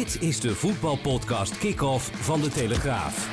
Dit 0.00 0.22
is 0.22 0.40
de 0.40 0.54
voetbalpodcast 0.54 1.58
Kick-Off 1.58 2.10
van 2.14 2.40
De 2.40 2.48
Telegraaf. 2.48 3.28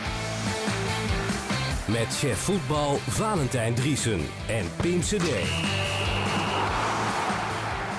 Met 1.87 2.17
chef 2.17 2.37
voetbal 2.37 2.95
Valentijn 2.95 3.73
Driesen 3.73 4.19
en 4.47 4.65
Pim 4.81 4.99
CD. 4.99 5.29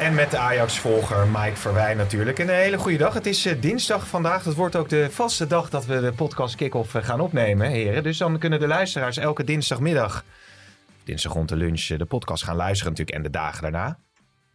En 0.01 0.15
met 0.15 0.31
de 0.31 0.39
Ajax-volger 0.39 1.27
Mike 1.27 1.57
Verwij 1.57 1.95
natuurlijk. 1.95 2.39
En 2.39 2.49
een 2.49 2.55
hele 2.55 2.79
goede 2.79 2.99
dag. 2.99 3.15
Het 3.15 3.27
is 3.27 3.47
uh, 3.47 3.61
dinsdag 3.61 4.09
vandaag. 4.09 4.43
Dat 4.43 4.55
wordt 4.55 4.77
ook 4.77 4.89
de 4.89 5.11
vaste 5.11 5.47
dag 5.47 5.71
dat 5.71 5.87
we 5.87 6.01
de 6.01 6.13
podcast 6.13 6.55
kick-off 6.55 6.95
uh, 6.95 7.05
gaan 7.05 7.21
opnemen, 7.21 7.71
heren. 7.71 8.03
Dus 8.03 8.19
dan 8.19 8.39
kunnen 8.39 8.61
de 8.61 8.67
luisteraars 8.67 9.17
elke 9.17 9.45
dinsdagmiddag, 9.45 10.25
dinsdag 11.05 11.33
rond 11.33 11.49
de 11.49 11.57
lunch, 11.57 11.89
uh, 11.89 11.99
de 11.99 12.05
podcast 12.05 12.45
gaan 12.45 12.57
luisteren 12.57 12.93
natuurlijk. 12.93 13.17
En 13.17 13.23
de 13.23 13.31
dagen 13.31 13.63
daarna. 13.63 13.99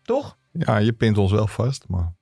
Toch? 0.04 0.38
Ja, 0.52 0.78
je 0.78 0.94
pint 0.94 1.18
ons 1.18 1.32
wel 1.32 1.48
vast, 1.48 1.86
maar... 1.88 2.14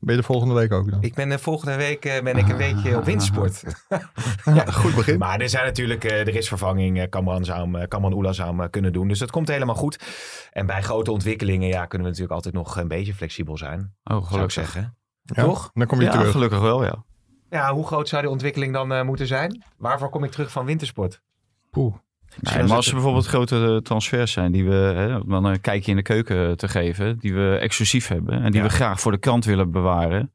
Ben 0.00 0.14
je 0.14 0.20
de 0.20 0.26
volgende 0.26 0.54
week 0.54 0.72
ook 0.72 0.90
dan? 0.90 1.02
Ik 1.02 1.14
ben 1.14 1.28
de 1.28 1.38
volgende 1.38 1.76
week 1.76 2.00
ben 2.00 2.36
ik 2.36 2.48
een 2.48 2.56
weekje 2.56 2.96
op 2.96 3.04
windsport. 3.04 3.62
ja, 4.44 4.64
goed 4.64 4.94
begin. 4.94 5.18
Maar 5.18 5.40
er 5.40 5.48
zijn 5.48 5.64
natuurlijk, 5.64 6.04
er 6.04 6.36
is 6.36 6.48
vervanging. 6.48 7.08
Kamran 7.08 7.44
zou 7.44 7.70
hem, 7.70 7.88
Kamran 7.88 8.12
Oela 8.12 8.32
zou 8.32 8.56
hem 8.56 8.70
kunnen 8.70 8.92
doen. 8.92 9.08
Dus 9.08 9.18
dat 9.18 9.30
komt 9.30 9.48
helemaal 9.48 9.74
goed. 9.74 9.98
En 10.52 10.66
bij 10.66 10.82
grote 10.82 11.12
ontwikkelingen 11.12 11.68
ja, 11.68 11.86
kunnen 11.86 12.06
we 12.06 12.12
natuurlijk 12.12 12.34
altijd 12.34 12.54
nog 12.54 12.76
een 12.76 12.88
beetje 12.88 13.14
flexibel 13.14 13.56
zijn. 13.56 13.94
Oh, 14.04 14.30
zou 14.30 14.44
ik 14.44 14.50
zeggen. 14.50 14.96
Ja, 15.22 15.42
Toch? 15.42 15.70
Dan 15.74 15.86
kom 15.86 15.98
je 15.98 16.04
ja, 16.04 16.10
terug. 16.10 16.30
gelukkig 16.30 16.60
wel, 16.60 16.84
ja. 16.84 17.04
Ja, 17.50 17.72
hoe 17.72 17.86
groot 17.86 18.08
zou 18.08 18.22
die 18.22 18.30
ontwikkeling 18.30 18.72
dan 18.72 18.92
uh, 18.92 19.02
moeten 19.02 19.26
zijn? 19.26 19.64
Waarvoor 19.76 20.10
kom 20.10 20.24
ik 20.24 20.30
terug 20.30 20.50
van 20.50 20.64
wintersport? 20.64 21.22
Poeh. 21.70 21.94
Nee, 22.40 22.62
maar 22.62 22.76
als 22.76 22.86
er 22.86 22.92
bijvoorbeeld 22.94 23.26
grote 23.26 23.80
transfers 23.82 24.32
zijn 24.32 24.52
die 24.52 24.64
we, 24.64 24.74
hè, 24.74 25.24
dan 25.26 25.44
een 25.44 25.60
kijkje 25.60 25.90
in 25.90 25.96
de 25.96 26.02
keuken 26.02 26.56
te 26.56 26.68
geven, 26.68 27.18
die 27.18 27.34
we 27.34 27.58
exclusief 27.60 28.08
hebben 28.08 28.42
en 28.42 28.50
die 28.52 28.60
Ja. 28.60 28.66
we 28.66 28.72
graag 28.74 29.00
voor 29.00 29.12
de 29.12 29.18
krant 29.18 29.44
willen 29.44 29.70
bewaren. 29.70 30.32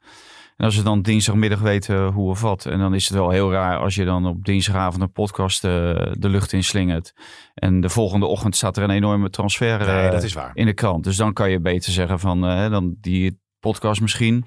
En 0.58 0.66
als 0.66 0.76
we 0.78 0.84
dan 0.84 1.02
dinsdagmiddag 1.02 1.60
weten 1.60 2.06
hoe 2.08 2.30
of 2.30 2.42
wat, 2.42 2.66
en 2.66 2.80
dan 2.80 2.94
is 2.94 3.08
het 3.08 3.18
wel 3.18 3.30
heel 3.30 3.52
raar 3.52 3.78
als 3.78 3.96
je 3.96 4.06
dan 4.06 4.26
op 4.28 4.46
dinsdagavond 4.46 5.02
een 5.02 5.12
podcast 5.12 5.64
eh, 5.64 5.72
de 6.12 6.30
lucht 6.30 6.54
in 6.54 6.64
slingert. 6.64 7.14
En 7.54 7.82
de 7.82 7.90
volgende 7.90 8.26
ochtend 8.26 8.56
staat 8.56 8.78
er 8.78 8.84
een 8.84 8.90
enorme 8.90 9.30
transfer 9.30 9.78
Nee, 9.80 10.06
eh, 10.06 10.12
dat 10.12 10.24
is 10.24 10.34
waar. 10.34 10.52
in 10.54 10.66
de 10.66 10.74
krant. 10.74 11.04
Dus 11.04 11.16
dan 11.18 11.34
kan 11.34 11.50
je 11.52 11.60
beter 11.60 11.92
zeggen 11.92 12.20
van, 12.20 12.46
eh, 12.46 12.70
dan 12.70 12.96
die 13.02 13.40
podcast 13.60 14.02
misschien 14.02 14.46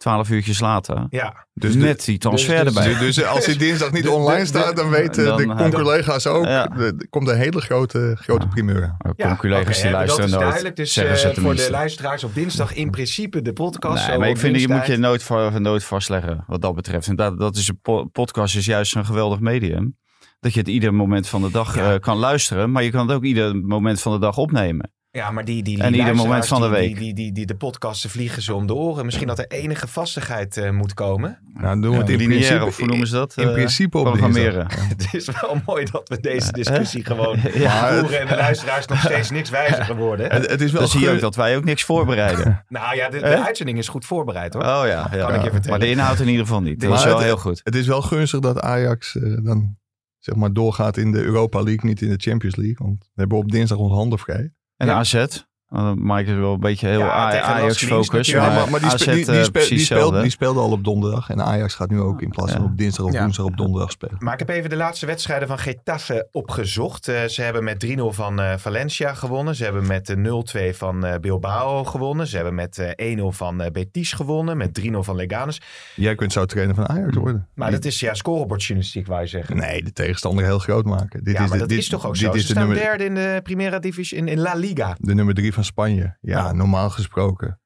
twaalf 0.00 0.30
uurtjes 0.30 0.60
later. 0.60 1.06
Ja, 1.10 1.46
Dus 1.54 1.72
de- 1.72 1.78
met 1.78 2.04
die 2.04 2.18
transfer 2.18 2.64
dus- 2.64 2.76
erbij. 2.76 2.98
Dus, 2.98 3.14
dus 3.14 3.24
als 3.24 3.44
die 3.44 3.56
dinsdag 3.56 3.92
niet 3.92 4.02
De- 4.08 4.10
online 4.10 4.46
staat, 4.46 4.76
dan 4.76 4.90
weten 4.90 5.24
dan, 5.24 5.36
de 5.36 5.46
conculega's 5.46 6.26
ook. 6.26 6.44
Ja. 6.44 6.76
Er 6.76 7.08
komt 7.10 7.28
een 7.28 7.36
hele 7.36 7.60
grote, 7.60 8.16
grote 8.20 8.46
primeur. 8.46 8.96
Ja 9.16 9.26
conculega's 9.26 9.82
die 9.82 9.90
luisteren 9.90 10.30
Dat 10.30 10.54
is 10.54 10.62
nooit. 10.62 10.76
Dus 10.76 10.96
eh, 10.96 11.14
voor 11.34 11.54
de 11.54 11.70
luisteraars 11.70 12.24
op 12.24 12.34
dinsdag 12.34 12.74
in 12.74 12.90
principe 12.90 13.42
de 13.42 13.52
podcast. 13.52 14.02
Nee, 14.06 14.12
zo 14.14 14.18
maar 14.20 14.28
ik 14.28 14.36
vind 14.36 14.52
dat 14.52 14.62
je 14.62 14.68
moet 14.68 14.86
je 14.86 14.96
nooit, 14.96 15.58
nooit 15.58 15.84
vastleggen 15.84 16.44
wat 16.46 16.62
dat 16.62 16.74
betreft. 16.74 17.08
En 17.08 17.16
dat, 17.16 17.38
dat 17.38 17.56
is 17.56 17.68
een 17.68 17.78
po- 17.82 18.04
podcast 18.04 18.56
is 18.56 18.64
juist 18.64 18.94
een 18.94 19.06
geweldig 19.06 19.40
medium. 19.40 19.98
Dat 20.40 20.52
je 20.54 20.58
het 20.60 20.68
ieder 20.68 20.94
moment 20.94 21.28
van 21.28 21.42
de 21.42 21.50
dag 21.50 21.76
Ja. 21.76 21.92
eh, 21.94 21.98
kan 22.00 22.16
luisteren, 22.16 22.70
maar 22.72 22.82
je 22.82 22.90
kan 22.90 23.06
het 23.06 23.16
ook 23.16 23.24
ieder 23.24 23.56
moment 23.56 24.00
van 24.00 24.12
de 24.12 24.18
dag 24.18 24.36
opnemen. 24.36 24.92
Ja, 25.12 25.30
maar 25.30 25.44
die, 25.44 25.62
die, 25.62 25.74
die 25.74 25.84
En 25.84 25.94
ieder 25.94 26.14
moment 26.14 26.28
luisteraars, 26.28 26.62
van 26.62 26.72
de 26.72 26.78
die- 26.78 26.86
week. 26.88 26.96
Die, 26.96 27.14
die, 27.14 27.24
die, 27.24 27.32
die, 27.32 27.46
de 27.46 27.54
podcasten 27.54 28.10
vliegen 28.10 28.42
ze 28.42 28.54
om 28.54 28.66
de 28.66 28.74
oren. 28.74 29.04
Misschien 29.04 29.26
dat 29.26 29.38
er 29.38 29.46
enige 29.48 29.88
vastigheid 29.88 30.56
eh, 30.56 30.70
moet 30.70 30.94
komen. 30.94 31.38
Nou, 31.54 31.80
doen 31.80 31.92
we 31.92 31.96
het 31.98 32.08
in 32.08 32.16
Lineair, 32.18 32.38
principe, 32.40 32.64
of 32.64 32.76
hoe 32.78 32.86
noemen 32.86 33.06
ze 33.06 33.14
dat? 33.14 33.36
in 33.36 33.46
Eh, 33.46 33.52
principe 33.52 33.98
op 33.98 34.04
programmeren. 34.04 34.66
Het 34.96 35.08
is 35.14 35.26
wel 35.40 35.60
mooi 35.66 35.84
dat 35.90 36.08
we 36.08 36.20
deze 36.20 36.52
discussie 36.52 37.04
gewoon 37.04 37.38
Ja. 37.54 37.98
voeren. 37.98 38.20
En 38.20 38.26
de 38.26 38.36
luisteraars 38.36 38.86
nog 38.86 39.00
steeds 39.10 39.30
niks 39.30 39.50
wijzer 39.50 39.84
geworden. 39.84 40.32
Het, 40.32 40.50
het 40.50 40.60
is 40.60 40.70
wel 40.72 40.80
Dan 40.80 40.90
zie 40.90 41.00
je 41.00 41.06
gun- 41.06 41.14
ook 41.14 41.20
dat 41.20 41.36
wij 41.36 41.56
ook 41.56 41.64
niks 41.64 41.84
voorbereiden. 41.84 42.64
Nou 42.68 42.96
ja, 42.96 43.08
de, 43.08 43.44
uitzending 43.44 43.78
is 43.78 43.88
goed 43.88 44.04
voorbereid 44.04 44.52
hoor. 44.54 44.62
Oh 44.62 44.82
ja, 44.86 44.86
ja. 44.86 45.06
Kan 45.26 45.34
ik 45.34 45.42
je 45.42 45.50
vertellen. 45.50 45.68
maar 45.70 45.78
de 45.78 45.90
inhoud 45.90 46.20
in 46.20 46.28
ieder 46.28 46.46
geval 46.46 46.62
niet. 46.62 46.80
Dat 46.80 46.98
is 46.98 47.04
wel 47.04 47.14
het- 47.16 47.24
heel 47.24 47.36
goed. 47.36 47.60
Het 47.64 47.74
is 47.74 47.86
wel 47.86 48.02
gunstig 48.02 48.40
dat 48.40 48.60
Ajax 48.60 49.16
eh, 49.16 49.36
dan 49.42 49.76
zeg 50.18 50.34
maar 50.34 50.52
doorgaat 50.52 50.96
in 50.96 51.12
de 51.12 51.22
Europa 51.22 51.62
League, 51.62 51.88
niet 51.90 52.02
in 52.02 52.08
de 52.08 52.16
Champions 52.18 52.56
League. 52.56 52.76
Want 52.86 52.98
we 53.14 53.20
hebben 53.20 53.38
op 53.38 53.50
dinsdag 53.52 53.78
onze 53.78 53.94
handen 53.94 54.18
vrij. 54.18 54.52
En 54.80 54.86
Ja. 54.86 54.98
AZ, 54.98 55.44
uh, 55.70 55.92
Mike 55.96 56.30
is 56.30 56.36
wel 56.38 56.52
een 56.52 56.60
beetje 56.60 56.86
heel 56.88 56.98
Ja, 56.98 57.10
A- 57.26 57.30
tegen 57.30 57.46
Las 57.48 57.56
Ajax 57.58 57.78
Clinics 57.78 58.06
focus. 58.08 58.26
natuurlijk. 58.26 58.54
Ja, 58.54 58.60
maar, 58.60 58.70
maar 58.70 58.80
die, 58.80 58.88
AZ, 58.90 59.04
die, 59.04 59.14
die, 59.14 59.24
eh, 59.52 59.68
die, 59.68 59.78
speelde, 59.78 60.22
die 60.22 60.30
speelde 60.30 60.60
al 60.60 60.70
op 60.70 60.84
donderdag. 60.84 61.30
En 61.30 61.42
Ajax 61.42 61.74
gaat 61.74 61.90
nu 61.90 62.00
ook 62.00 62.22
in 62.22 62.28
plaats 62.30 62.52
van 62.52 62.60
Ja. 62.62 62.66
op 62.66 62.76
dinsdag 62.78 63.06
of 63.06 63.12
Ja. 63.12 63.22
woensdag 63.22 63.44
op 63.46 63.56
donderdag 63.56 63.90
spelen. 63.90 64.16
Maar 64.18 64.32
ik 64.32 64.38
heb 64.38 64.48
even 64.48 64.70
de 64.70 64.76
laatste 64.76 65.06
wedstrijden 65.06 65.48
van 65.48 65.58
Getafe 65.58 66.28
opgezocht. 66.32 67.08
Eh, 67.08 67.24
ze 67.24 67.42
hebben 67.42 67.64
met 67.64 67.78
3-0 67.80 68.12
van 68.12 68.40
eh, 68.40 68.56
Valencia 68.56 69.14
gewonnen. 69.14 69.54
Ze 69.54 69.64
hebben 69.64 69.86
met 69.86 70.08
eh, 70.08 70.16
0-2 70.16 70.74
van 70.76 71.04
eh, 71.04 71.18
Bilbao 71.20 71.84
gewonnen. 71.84 72.26
Ze 72.26 72.34
hebben 72.36 72.54
met 72.54 72.78
eh, 72.78 73.16
1-0 73.16 73.22
van 73.32 73.60
eh, 73.62 73.70
Betis 73.70 74.12
gewonnen. 74.12 74.56
Met 74.56 74.80
3-0 74.80 74.90
van 75.04 75.16
Leganes. 75.16 75.60
Jij 75.96 76.14
kunt 76.14 76.32
zo 76.32 76.44
trainer 76.44 76.74
van 76.74 76.88
Ajax 76.88 77.16
worden. 77.16 77.48
Maar 77.54 77.70
dat 77.70 77.84
is 77.84 78.00
ja 78.00 78.14
scorebordjournalistiek, 78.14 79.06
wou 79.06 79.20
je 79.20 79.26
zeggen. 79.26 79.56
Nee, 79.56 79.82
de 79.82 79.92
tegenstander 79.92 80.44
heel 80.44 80.58
groot 80.58 80.84
maken. 80.84 81.24
Dit 81.24 81.34
ja, 81.34 81.42
is 81.42 81.48
maar 81.48 81.52
de, 81.52 81.58
dat 81.58 81.68
dit, 81.68 81.78
is 81.78 81.88
toch 81.88 82.06
ook 82.06 82.12
dit 82.12 82.22
zo? 82.22 82.32
is 82.32 82.40
Ze 82.40 82.46
de 82.46 82.52
staan 82.52 82.66
nummer, 82.68 82.84
derde 82.84 83.04
in 83.04 83.14
de 83.14 83.40
Primera 83.42 83.78
Divisie 83.78 84.18
in, 84.18 84.28
in 84.28 84.38
La 84.40 84.54
Liga. 84.54 84.96
de 84.98 85.14
nummer 85.14 85.34
drie 85.34 85.52
van 85.52 85.59
Spanje. 85.64 86.02
Ja, 86.20 86.38
Ja. 86.38 86.52
normaal 86.52 86.90
gesproken. 86.90 87.60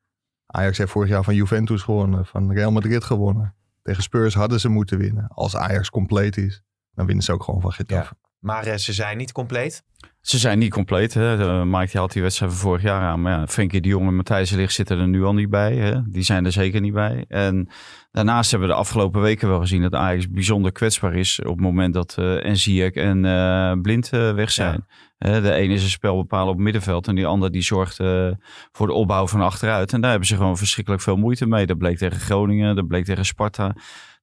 Ajax 0.47 0.79
heeft 0.79 0.91
vorig 0.91 1.09
jaar 1.09 1.25
van 1.25 1.35
Juventus 1.35 1.83
gewonnen, 1.83 2.27
van 2.27 2.53
Real 2.53 2.73
Madrid 2.73 3.05
gewonnen. 3.05 3.55
Tegen 3.83 4.03
Spurs 4.03 4.35
hadden 4.35 4.61
ze 4.61 4.69
moeten 4.69 4.99
winnen. 4.99 5.29
Als 5.29 5.57
Ajax 5.57 5.91
compleet 5.91 6.37
is, 6.37 6.63
dan 6.95 7.07
winnen 7.07 7.25
ze 7.25 7.33
ook 7.33 7.43
gewoon 7.43 7.61
van 7.61 7.73
Getafe. 7.73 8.15
Maar 8.39 8.67
eh, 8.67 8.77
ze 8.77 8.93
zijn 8.93 9.17
niet 9.17 9.33
compleet. 9.33 9.83
Ze 10.21 10.39
zijn 10.39 10.59
niet 10.59 10.71
compleet. 10.73 11.15
Hè. 11.15 11.37
De- 11.37 11.63
Mike 11.67 11.91
die 11.91 12.01
had 12.01 12.13
die 12.13 12.23
wedstrijd 12.23 12.53
van 12.53 12.61
vorig 12.61 12.83
jaar 12.83 13.01
aan. 13.03 13.21
Maar 13.23 13.39
ja, 13.39 13.47
Frenkie 13.47 13.81
de 13.81 13.89
Jong 13.89 14.07
en 14.07 14.17
Matthijs 14.17 14.51
de 14.51 14.57
Ligt 14.57 14.73
zitten 14.75 14.99
er 14.99 15.09
nu 15.09 15.25
al 15.25 15.35
niet 15.35 15.51
bij. 15.51 15.77
Hè. 15.77 16.03
Die 16.11 16.23
zijn 16.23 16.45
er 16.45 16.53
zeker 16.53 16.81
niet 16.81 16.93
bij. 16.93 17.25
En 17.29 17.69
daarnaast 18.11 18.51
hebben 18.51 18.69
we 18.69 18.75
de 18.75 18.81
afgelopen 18.81 19.21
weken 19.21 19.49
wel 19.49 19.61
gezien 19.61 19.83
dat 19.83 19.95
Ajax 19.95 20.29
bijzonder 20.31 20.73
kwetsbaar 20.73 21.15
is. 21.15 21.41
Op 21.41 21.47
het 21.47 21.61
moment 21.61 21.95
dat 21.95 22.15
eh 22.19 22.45
en 22.47 22.57
Ziyech 22.57 22.93
en 22.93 23.25
eh, 23.25 23.73
Blind 23.83 24.11
eh, 24.13 24.35
weg 24.35 24.51
zijn. 24.51 24.87
De 25.33 25.53
ene 25.53 25.75
is 25.75 25.83
een 25.83 25.89
spelbepaler 25.89 26.49
op 26.49 26.55
het 26.55 26.63
middenveld. 26.65 27.09
En 27.09 27.15
die 27.15 27.27
ander 27.27 27.51
die 27.51 27.63
zorgt 27.63 28.01
eh, 28.01 28.31
voor 28.73 28.87
de 28.87 28.93
opbouw 28.93 29.27
van 29.27 29.41
achteruit. 29.41 29.93
En 29.93 30.01
daar 30.01 30.11
hebben 30.11 30.29
ze 30.29 30.37
gewoon 30.37 30.57
verschrikkelijk 30.57 31.03
veel 31.03 31.17
moeite 31.17 31.47
mee. 31.47 31.67
Dat 31.67 31.79
bleek 31.79 31.99
tegen 31.99 32.21
Groningen. 32.21 32.77
Dat 32.77 32.87
bleek 32.87 33.05
tegen 33.05 33.25
Sparta. 33.25 33.75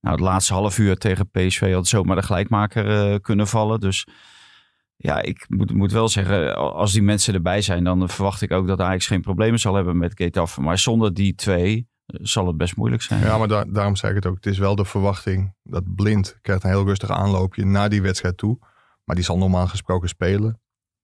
Nou, 0.02 0.16
het 0.16 0.26
laatste 0.26 0.54
half 0.54 0.78
uur 0.78 0.98
tegen 0.98 1.30
PSV 1.30 1.74
had 1.74 1.88
zomaar 1.88 2.16
de 2.16 2.22
gelijkmaker 2.22 3.12
eh, 3.12 3.20
kunnen 3.22 3.48
vallen. 3.48 3.80
Dus 3.80 4.08
ja, 4.96 5.22
ik 5.22 5.46
moet, 5.50 5.74
moet 5.74 5.92
wel 5.92 6.08
zeggen, 6.10 6.56
als 6.56 6.92
die 6.92 7.02
mensen 7.04 7.34
erbij 7.34 7.62
zijn, 7.62 7.84
dan 7.84 8.10
verwacht 8.10 8.42
ik 8.42 8.52
ook 8.52 8.68
dat 8.68 8.80
Ajax 8.82 9.08
geen 9.08 9.22
problemen 9.22 9.60
zal 9.60 9.76
hebben 9.76 9.98
met 9.98 10.12
Getafe. 10.16 10.62
Maar 10.62 10.78
zonder 10.78 11.14
die 11.14 11.36
twee 11.36 11.88
eh, 12.06 12.20
zal 12.22 12.48
het 12.48 12.58
best 12.58 12.76
moeilijk 12.76 13.02
zijn. 13.02 13.22
Ja, 13.24 13.38
maar 13.38 13.48
da- 13.48 13.66
daarom 13.68 13.96
zei 13.96 14.12
ik 14.12 14.18
het 14.24 14.26
ook. 14.32 14.36
Het 14.36 14.46
is 14.46 14.58
wel 14.58 14.76
de 14.76 14.86
verwachting 14.86 15.54
dat 15.64 15.96
Blind 15.96 16.38
krijgt 16.42 16.64
een 16.64 16.70
heel 16.70 16.86
rustig 16.86 17.10
aanloopje 17.10 17.66
naar 17.66 17.90
die 17.90 18.02
wedstrijd 18.02 18.38
toe. 18.38 18.58
Maar 19.04 19.16
die 19.16 19.26
zal 19.26 19.38
normaal 19.38 19.68
gesproken 19.68 20.10
spelen. 20.10 20.61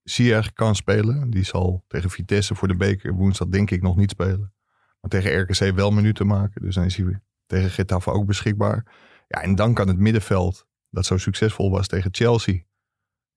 Ziyech 0.09 0.53
kan 0.53 0.75
spelen. 0.75 1.29
Die 1.29 1.43
zal 1.43 1.83
tegen 1.87 2.09
Vitesse 2.09 2.55
voor 2.55 2.67
de 2.67 2.75
beker 2.75 3.13
woensdag 3.13 3.47
denk 3.47 3.71
ik 3.71 3.81
nog 3.81 3.95
niet 3.95 4.09
spelen. 4.09 4.53
Maar 5.01 5.09
tegen 5.09 5.39
RKC 5.39 5.75
wel 5.75 5.91
minuten 5.91 6.27
maken. 6.27 6.61
Dus 6.61 6.75
dan 6.75 6.83
is 6.83 6.97
hij 6.97 7.21
tegen 7.45 7.69
Getafe 7.69 8.11
ook 8.11 8.25
beschikbaar. 8.25 8.85
Ja, 9.27 9.41
en 9.41 9.55
dan 9.55 9.73
kan 9.73 9.87
het 9.87 9.97
middenveld, 9.97 10.67
dat 10.89 11.05
zo 11.05 11.17
succesvol 11.17 11.71
was 11.71 11.87
tegen 11.87 12.09
Chelsea. 12.13 12.63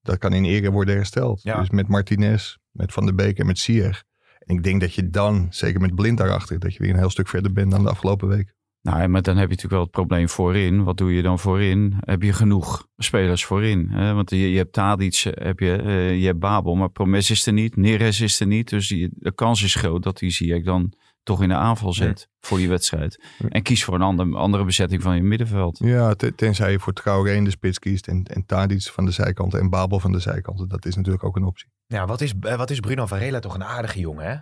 Dat 0.02 0.18
kan 0.18 0.32
in 0.32 0.44
ere 0.44 0.70
worden 0.70 0.94
hersteld. 0.94 1.42
Ja. 1.42 1.58
Dus 1.58 1.70
met 1.70 1.88
Martinez, 1.88 2.56
met 2.70 2.92
Van 2.92 3.04
der 3.04 3.14
Beek 3.14 3.38
en 3.38 3.46
met 3.46 3.58
Ziyech. 3.58 4.04
En 4.38 4.56
ik 4.56 4.62
denk 4.62 4.80
dat 4.80 4.94
je 4.94 5.10
dan, 5.10 5.46
zeker 5.50 5.80
met 5.80 5.94
Blind 5.94 6.18
daarachter, 6.18 6.58
dat 6.58 6.74
je 6.74 6.78
weer 6.78 6.90
een 6.90 6.98
heel 6.98 7.10
stuk 7.10 7.28
verder 7.28 7.52
bent 7.52 7.70
dan 7.70 7.82
de 7.82 7.90
afgelopen 7.90 8.28
week. 8.28 8.54
Nou, 8.82 9.08
maar 9.08 9.22
dan 9.22 9.36
heb 9.36 9.44
je 9.44 9.54
natuurlijk 9.54 9.72
wel 9.72 9.80
het 9.82 9.90
probleem 9.90 10.28
voorin. 10.28 10.84
Wat 10.84 10.96
doe 10.96 11.14
je 11.14 11.22
dan 11.22 11.38
voorin? 11.38 11.94
Heb 12.00 12.22
je 12.22 12.32
genoeg 12.32 12.86
spelers 12.96 13.44
voorin? 13.44 13.88
Hè? 13.90 14.14
Want 14.14 14.30
je, 14.30 14.50
je 14.50 14.56
hebt 14.56 14.72
Tadic, 14.72 15.14
heb 15.30 15.58
je, 15.58 15.76
eh, 15.76 16.18
je 16.20 16.26
hebt 16.26 16.38
Babel, 16.38 16.74
maar 16.74 16.90
Promes 16.90 17.30
is 17.30 17.46
er 17.46 17.52
niet. 17.52 17.76
Neres 17.76 18.20
is 18.20 18.40
er 18.40 18.46
niet. 18.46 18.68
Dus 18.68 18.88
die, 18.88 19.08
de 19.12 19.32
kans 19.34 19.62
is 19.62 19.74
groot 19.74 20.02
dat 20.02 20.18
die 20.18 20.30
zie 20.30 20.54
ik 20.54 20.64
dan 20.64 20.92
toch 21.22 21.42
in 21.42 21.48
de 21.48 21.54
aanval 21.54 21.92
zet 21.92 22.28
voor 22.40 22.58
die 22.58 22.68
wedstrijd. 22.68 23.24
En 23.48 23.62
kies 23.62 23.84
voor 23.84 23.94
een 23.94 24.02
ander, 24.02 24.36
andere 24.36 24.64
bezetting 24.64 25.02
van 25.02 25.14
je 25.16 25.22
middenveld. 25.22 25.78
Ja, 25.78 26.14
te- 26.14 26.34
tenzij 26.34 26.70
je 26.70 26.78
voor 26.78 26.92
Traoré 26.92 27.32
in 27.34 27.44
de 27.44 27.50
spits 27.50 27.78
kiest 27.78 28.06
en, 28.08 28.24
en 28.24 28.46
Tadic 28.46 28.82
van 28.82 29.04
de 29.04 29.10
zijkant 29.10 29.54
en 29.54 29.70
Babel 29.70 30.00
van 30.00 30.12
de 30.12 30.18
zijkant. 30.20 30.70
Dat 30.70 30.86
is 30.86 30.96
natuurlijk 30.96 31.24
ook 31.24 31.36
een 31.36 31.44
optie. 31.44 31.68
Ja, 31.86 32.06
wat 32.06 32.20
is, 32.20 32.32
eh, 32.40 32.56
wat 32.56 32.70
is 32.70 32.80
Bruno 32.80 33.06
Varela 33.06 33.38
toch 33.38 33.54
een 33.54 33.64
aardige 33.64 33.98
jongen, 34.00 34.24
hè? 34.24 34.34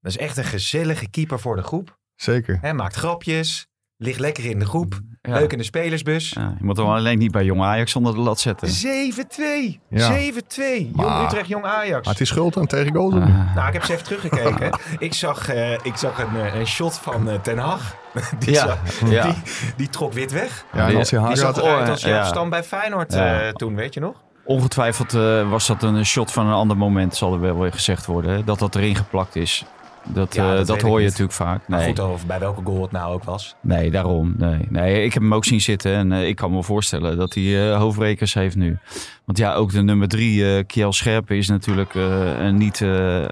Dat 0.00 0.12
is 0.12 0.16
echt 0.18 0.36
een 0.36 0.44
gezellige 0.44 1.10
keeper 1.10 1.40
voor 1.40 1.56
de 1.56 1.62
groep. 1.62 1.98
Zeker. 2.14 2.58
Hij 2.60 2.74
maakt 2.74 2.94
grapjes, 2.96 3.68
ligt 3.98 4.18
lekker 4.18 4.44
in 4.44 4.58
de 4.58 4.64
groep, 4.66 5.00
Ja. 5.22 5.32
leuk 5.34 5.52
in 5.52 5.58
de 5.58 5.64
spelersbus. 5.64 6.30
Ja, 6.30 6.54
je 6.58 6.64
moet 6.64 6.76
hem 6.76 6.86
alleen 6.86 7.18
niet 7.18 7.30
bij 7.32 7.44
Jong 7.44 7.62
Ajax 7.62 7.96
onder 7.96 8.14
de 8.14 8.20
lat 8.20 8.40
zetten. 8.40 8.68
7-2. 8.68 9.80
Ja. 9.90 10.08
7-2. 10.12 10.90
Jong 10.96 11.24
Utrecht, 11.24 11.48
Jong 11.48 11.64
Ajax. 11.64 12.04
Maar 12.04 12.12
het 12.12 12.20
is 12.22 12.28
schuld 12.28 12.56
aan 12.56 12.66
tegen 12.66 12.94
goals. 12.94 13.14
Ah. 13.14 13.54
Nou, 13.54 13.66
ik 13.66 13.72
heb 13.72 13.82
eens 13.82 13.88
even 13.90 14.04
teruggekeken. 14.04 14.78
ik 14.98 15.14
zag, 15.14 15.48
eh, 15.48 15.72
ik 15.72 15.96
zag 15.96 16.18
een, 16.18 16.36
eh, 16.40 16.54
een 16.58 16.66
shot 16.66 16.98
van 16.98 17.30
eh, 17.30 17.38
Ten 17.40 17.58
Hag. 17.58 17.96
Die, 18.38 18.52
Ja, 18.52 18.66
zag- 18.66 19.10
ja. 19.10 19.22
die, 19.24 19.34
die 19.76 19.88
trok 19.88 20.12
wit 20.12 20.32
weg. 20.32 20.64
Ja, 20.72 20.86
Die 20.86 21.04
zag 21.04 21.22
had, 21.42 21.58
eruit 21.58 21.88
als 21.88 22.28
Stam 22.28 22.50
bij 22.50 22.64
Feyenoord 22.64 23.12
Ja. 23.12 23.40
eh, 23.40 23.48
toen, 23.52 23.74
weet 23.74 23.94
je 23.94 24.00
nog? 24.00 24.14
Ongetwijfeld 24.44 25.14
eh, 25.14 25.50
was 25.50 25.66
dat 25.66 25.82
een 25.82 26.06
shot 26.06 26.32
van 26.32 26.46
een 26.46 26.52
ander 26.52 26.76
moment, 26.76 27.16
zal 27.16 27.32
er 27.32 27.40
wel 27.40 27.58
weer 27.58 27.72
gezegd 27.72 28.06
worden. 28.06 28.30
hè, 28.30 28.44
Dat 28.44 28.58
dat 28.58 28.74
erin 28.74 28.96
geplakt 28.96 29.36
is. 29.36 29.64
Dat, 30.06 30.34
Ja, 30.34 30.56
eh, 30.56 30.64
dat, 30.66 30.80
hoor 30.82 30.90
je 30.90 30.96
niet. 30.98 31.04
natuurlijk 31.06 31.32
vaak. 31.32 31.68
Maar 31.68 31.78
Nee, 31.78 31.88
goed, 31.88 32.00
over 32.00 32.26
bij 32.26 32.38
welke 32.38 32.60
goal 32.64 32.82
het 32.82 32.90
nou 32.92 33.14
ook 33.14 33.24
was. 33.24 33.56
nee 33.60 33.90
daarom. 33.90 34.34
Nee. 34.36 34.66
nee, 34.68 35.04
ik 35.04 35.12
heb 35.14 35.22
hem 35.22 35.34
ook 35.34 35.44
zien 35.44 35.60
zitten 35.60 35.94
en 35.94 36.12
eh, 36.12 36.28
ik 36.28 36.36
kan 36.36 36.50
me 36.52 36.62
voorstellen 36.62 37.16
dat 37.16 37.34
hij 37.34 37.70
eh, 37.70 37.78
hoofdbrekers 37.78 38.34
heeft 38.34 38.56
nu. 38.56 38.78
Want 39.24 39.38
ja, 39.38 39.54
ook 39.54 39.72
de 39.72 39.82
nummer 39.82 40.08
drie, 40.08 40.56
eh 40.56 40.64
Kiel 40.66 40.92
Scherpen, 40.92 41.36
is 41.36 41.48
natuurlijk 41.48 41.94
eh, 41.94 42.50
niet 42.50 42.80
eh, 42.80 43.24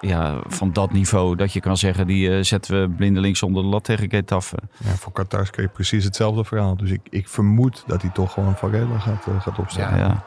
ja, 0.00 0.38
van 0.46 0.72
dat 0.72 0.92
niveau 0.92 1.36
dat 1.36 1.52
je 1.52 1.60
kan 1.60 1.76
zeggen, 1.76 2.06
die 2.06 2.36
eh, 2.36 2.42
zetten 2.42 2.80
we 2.80 2.88
blindelings 2.88 3.42
onder 3.42 3.62
de 3.62 3.68
lat 3.68 3.84
tegen 3.84 4.10
Getafe. 4.10 4.56
ja, 4.84 4.90
voor 4.90 5.12
Qatar 5.12 5.50
kreeg 5.50 5.66
je 5.66 5.72
precies 5.72 6.04
hetzelfde 6.04 6.44
verhaal. 6.44 6.76
Dus 6.76 6.90
ik, 6.90 7.00
ik 7.10 7.28
vermoed 7.28 7.84
dat 7.86 8.02
hij 8.02 8.10
toch 8.10 8.32
gewoon 8.32 8.56
Varela 8.56 8.98
gaat, 8.98 9.26
gaat 9.40 9.58
opstellen. 9.58 9.96
Ja. 9.98 10.04
Ja. 10.06 10.24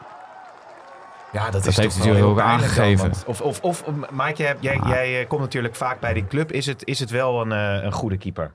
Ja, 1.34 1.44
dat, 1.44 1.52
Dat 1.52 1.66
is 1.66 1.76
heeft 1.76 2.04
heel 2.04 2.26
ook 2.28 2.36
dan, 2.36 2.46
aangegeven. 2.46 3.12
Of, 3.26 3.40
of, 3.40 3.60
of 3.62 3.84
Mike, 4.12 4.42
jij, 4.42 4.56
jij, 4.60 4.78
Ah. 4.78 4.88
jij 4.88 5.20
eh, 5.20 5.28
komt 5.28 5.40
natuurlijk 5.40 5.74
vaak 5.74 6.00
bij 6.00 6.12
die 6.12 6.26
club. 6.26 6.52
Is 6.52 6.66
het, 6.66 6.84
is 6.86 6.98
het 7.00 7.10
wel 7.10 7.40
een, 7.40 7.52
eh, 7.52 7.84
een 7.84 7.92
goede 7.92 8.16
keeper? 8.16 8.52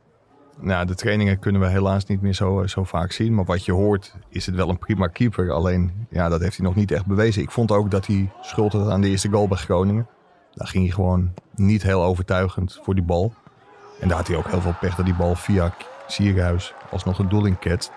Nou, 0.61 0.85
de 0.85 0.95
trainingen 0.95 1.39
kunnen 1.39 1.61
we 1.61 1.67
helaas 1.67 2.05
niet 2.05 2.21
meer 2.21 2.33
zo, 2.33 2.67
zo 2.67 2.83
vaak 2.83 3.11
zien. 3.11 3.35
Maar 3.35 3.45
wat 3.45 3.65
je 3.65 3.71
hoort, 3.71 4.15
is 4.29 4.45
het 4.45 4.55
wel 4.55 4.69
een 4.69 4.77
prima 4.77 5.07
keeper. 5.07 5.51
Alleen, 5.51 6.07
ja, 6.09 6.29
dat 6.29 6.41
heeft 6.41 6.57
hij 6.57 6.65
nog 6.65 6.75
niet 6.75 6.91
echt 6.91 7.05
bewezen. 7.05 7.41
Ik 7.41 7.51
vond 7.51 7.71
ook 7.71 7.91
dat 7.91 8.05
hij 8.07 8.29
schuld 8.41 8.73
had 8.73 8.89
aan 8.89 9.01
de 9.01 9.07
eerste 9.09 9.29
goal 9.29 9.47
bij 9.47 9.57
Groningen. 9.57 10.07
Daar 10.53 10.67
ging 10.67 10.83
hij 10.83 10.93
gewoon 10.93 11.33
niet 11.55 11.83
heel 11.83 12.03
overtuigend 12.03 12.79
voor 12.83 12.95
die 12.95 13.03
bal. 13.03 13.33
En 13.99 14.07
daar 14.07 14.17
had 14.17 14.27
hij 14.27 14.37
ook 14.37 14.49
heel 14.49 14.61
veel 14.61 14.75
pech 14.79 14.95
dat 14.95 15.05
die 15.05 15.15
bal 15.15 15.35
via 15.35 15.73
Sierhuis 16.07 16.73
alsnog 16.91 17.19
een 17.19 17.29
doel 17.29 17.45
in 17.45 17.59
ketst. 17.59 17.91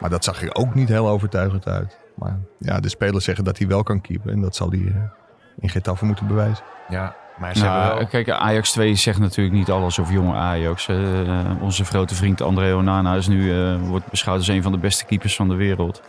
Maar 0.00 0.10
dat 0.10 0.24
zag 0.24 0.42
er 0.42 0.54
ook 0.54 0.74
niet 0.74 0.88
heel 0.88 1.08
overtuigend 1.08 1.66
uit. 1.66 1.98
Maar 2.16 2.38
ja, 2.58 2.80
de 2.80 2.88
spelers 2.88 3.24
zeggen 3.24 3.44
dat 3.44 3.58
hij 3.58 3.66
wel 3.66 3.82
kan 3.82 4.00
keepen. 4.00 4.32
En 4.32 4.40
dat 4.40 4.56
zal 4.56 4.70
hij 4.70 4.78
eh, 4.86 5.02
in 5.58 5.68
Getafe 5.68 6.04
moeten 6.04 6.26
bewijzen. 6.26 6.64
Ja, 6.88 7.14
maar 7.38 7.56
ze 7.56 7.62
hebben 7.62 7.80
Nou, 7.80 7.98
wel... 7.98 8.06
Kijk, 8.06 8.30
Ajax 8.30 8.72
2 8.72 8.94
zegt 8.94 9.18
natuurlijk 9.18 9.56
niet 9.56 9.70
alles 9.70 10.00
over 10.00 10.12
jonge 10.12 10.34
Ajax. 10.34 10.88
Eh, 10.88 10.96
onze 11.60 11.84
grote 11.84 12.14
vriend 12.14 12.40
André 12.40 12.74
Onana 12.74 13.14
is 13.14 13.28
nu, 13.28 13.52
eh, 13.52 13.88
wordt 13.88 14.10
beschouwd 14.10 14.38
als 14.38 14.48
een 14.48 14.62
van 14.62 14.72
de 14.72 14.78
beste 14.78 15.04
keepers 15.04 15.36
van 15.36 15.48
de 15.48 15.54
wereld. 15.54 16.02